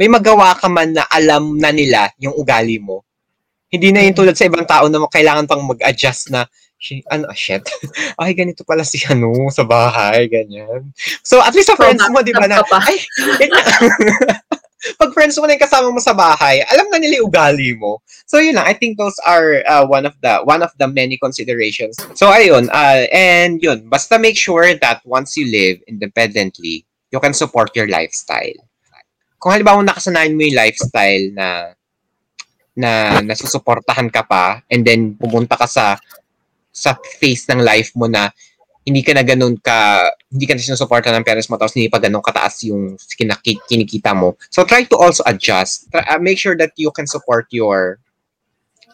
may 0.00 0.08
magawa 0.08 0.56
ka 0.56 0.72
man 0.72 0.96
na 0.96 1.04
alam 1.12 1.60
na 1.60 1.68
nila 1.68 2.08
yung 2.16 2.32
ugali 2.32 2.80
mo 2.80 3.04
hindi 3.70 3.94
na 3.94 4.02
yung 4.02 4.18
tulad 4.18 4.34
sa 4.34 4.50
ibang 4.50 4.66
tao 4.66 4.90
na 4.90 4.98
kailangan 5.06 5.46
pang 5.46 5.62
mag-adjust 5.62 6.34
na, 6.34 6.50
ano, 7.06 7.30
ah, 7.30 7.38
shit. 7.38 7.62
Ay, 8.20 8.34
ganito 8.34 8.66
pala 8.66 8.82
si 8.82 8.98
ano 9.06 9.30
sa 9.54 9.62
bahay, 9.62 10.26
ganyan. 10.26 10.90
So, 11.22 11.38
at 11.38 11.54
least 11.54 11.70
sa 11.70 11.78
friends 11.78 12.02
mo, 12.10 12.18
di 12.20 12.34
ba 12.34 12.50
na, 12.50 12.66
ay, 12.66 12.98
pag 15.00 15.12
friends 15.14 15.38
mo 15.38 15.46
na 15.46 15.54
yung 15.54 15.62
kasama 15.62 15.92
mo 15.94 16.02
sa 16.02 16.16
bahay, 16.16 16.66
alam 16.66 16.90
na 16.90 16.98
nila 16.98 17.22
yung 17.22 17.30
ugali 17.30 17.78
mo. 17.78 18.02
So, 18.26 18.42
yun 18.42 18.58
lang. 18.58 18.66
I 18.66 18.74
think 18.74 18.98
those 18.98 19.14
are 19.22 19.62
uh, 19.68 19.86
one 19.86 20.08
of 20.08 20.16
the 20.24 20.40
one 20.42 20.64
of 20.64 20.72
the 20.80 20.88
many 20.88 21.20
considerations. 21.20 22.00
So, 22.16 22.32
ayun. 22.32 22.72
Uh, 22.72 23.06
and 23.12 23.60
yun, 23.60 23.86
basta 23.86 24.18
make 24.18 24.40
sure 24.40 24.72
that 24.72 25.04
once 25.04 25.36
you 25.36 25.46
live 25.46 25.84
independently, 25.86 26.88
you 27.12 27.20
can 27.20 27.36
support 27.36 27.76
your 27.76 27.86
lifestyle. 27.86 28.56
Kung 29.40 29.56
halimbawa 29.56 29.80
nakasanayan 29.80 30.36
mo 30.36 30.44
yung 30.44 30.60
lifestyle 30.60 31.24
na 31.32 31.48
na 32.76 33.18
nasusuportahan 33.24 34.12
ka 34.12 34.22
pa 34.22 34.62
and 34.70 34.86
then 34.86 35.16
pumunta 35.16 35.56
ka 35.58 35.66
sa 35.66 35.96
sa 36.70 36.94
phase 37.18 37.50
ng 37.50 37.60
life 37.64 37.90
mo 37.98 38.06
na 38.06 38.30
hindi 38.86 39.04
ka 39.04 39.12
na 39.12 39.22
ganun 39.22 39.60
ka, 39.60 40.08
hindi 40.32 40.48
ka 40.48 40.56
na 40.56 40.62
sinusuporta 40.64 41.12
ng 41.12 41.26
parents 41.26 41.50
mo 41.52 41.60
tapos 41.60 41.76
hindi 41.76 41.92
pa 41.92 42.00
ganun 42.00 42.24
kataas 42.24 42.64
yung 42.66 42.96
kinaki, 42.96 43.60
kinikita 43.68 44.16
mo. 44.16 44.40
So 44.48 44.64
try 44.64 44.88
to 44.88 44.96
also 44.96 45.22
adjust. 45.26 45.90
Try, 45.92 46.04
uh, 46.08 46.18
make 46.18 46.40
sure 46.40 46.56
that 46.56 46.72
you 46.80 46.90
can 46.90 47.06
support 47.06 47.46
your 47.52 48.00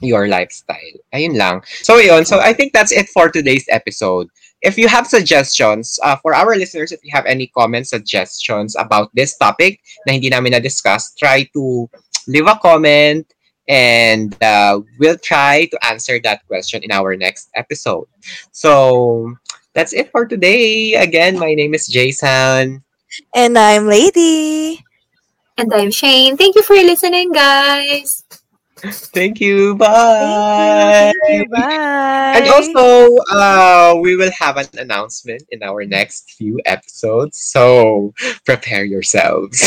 your 0.03 0.29
lifestyle. 0.29 0.97
Ayun 1.15 1.39
lang. 1.39 1.63
So 1.87 1.97
yun, 1.97 2.27
so 2.27 2.41
I 2.41 2.53
think 2.53 2.73
that's 2.73 2.93
it 2.93 3.09
for 3.09 3.31
today's 3.31 3.65
episode. 3.71 4.29
If 4.67 4.75
you 4.75 4.91
have 4.91 5.07
suggestions, 5.07 5.95
uh, 6.03 6.19
for 6.19 6.35
our 6.35 6.59
listeners, 6.59 6.91
if 6.91 6.99
you 7.07 7.15
have 7.15 7.25
any 7.25 7.47
comments, 7.47 7.95
suggestions 7.95 8.75
about 8.75 9.15
this 9.15 9.39
topic 9.39 9.79
na 10.11 10.19
hindi 10.19 10.27
namin 10.27 10.59
na-discuss, 10.59 11.15
try 11.15 11.47
to 11.55 11.87
leave 12.27 12.51
a 12.51 12.59
comment, 12.59 13.31
and 13.71 14.35
uh, 14.43 14.83
we'll 14.99 15.23
try 15.23 15.71
to 15.71 15.79
answer 15.87 16.19
that 16.27 16.43
question 16.51 16.83
in 16.83 16.91
our 16.91 17.15
next 17.15 17.47
episode. 17.55 18.11
So 18.51 19.39
that's 19.71 19.95
it 19.95 20.11
for 20.11 20.27
today. 20.27 20.99
Again, 20.99 21.39
my 21.39 21.55
name 21.55 21.71
is 21.71 21.87
Jason. 21.87 22.83
And 23.39 23.55
I'm 23.55 23.87
Lady. 23.87 24.83
And 25.55 25.71
I'm 25.71 25.95
Shane. 25.95 26.37
Thank 26.37 26.59
you 26.59 26.67
for 26.67 26.75
listening, 26.75 27.31
guys. 27.31 28.27
Thank 28.77 29.41
you. 29.41 29.75
Bye. 29.75 31.13
Thank 31.25 31.33
you. 31.33 31.49
Bye. 31.49 32.33
And 32.37 32.49
also, 32.49 33.17
uh, 33.33 33.97
we 34.01 34.17
will 34.17 34.31
have 34.39 34.59
an 34.59 34.69
announcement 34.77 35.43
in 35.51 35.63
our 35.63 35.85
next 35.85 36.33
few 36.37 36.61
episodes. 36.67 37.41
So 37.41 38.13
prepare 38.45 38.85
yourselves. 38.85 39.65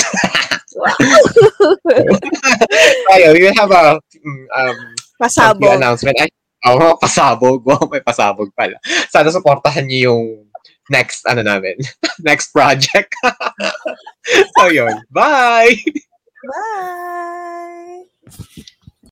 Tayo, 3.10 3.34
we 3.34 3.49
will 3.49 3.57
have 3.57 3.72
a 3.72 3.99
um, 4.55 4.78
Pasabog. 5.22 5.76
announcement. 5.76 6.16
Ay, 6.22 6.30
oh, 6.66 6.97
pasabog. 7.01 7.66
Wow, 7.66 7.89
may 7.89 8.05
pasabog 8.05 8.53
pala. 8.53 8.78
Sana 9.10 9.34
supportahan 9.34 9.89
niyo 9.89 10.14
yung 10.14 10.45
next, 10.93 11.26
ano 11.26 11.41
namin, 11.41 11.82
next 12.22 12.53
project. 12.53 13.10
so, 14.57 14.70
yun. 14.70 15.01
Bye! 15.10 15.74
Bye. 16.45 18.70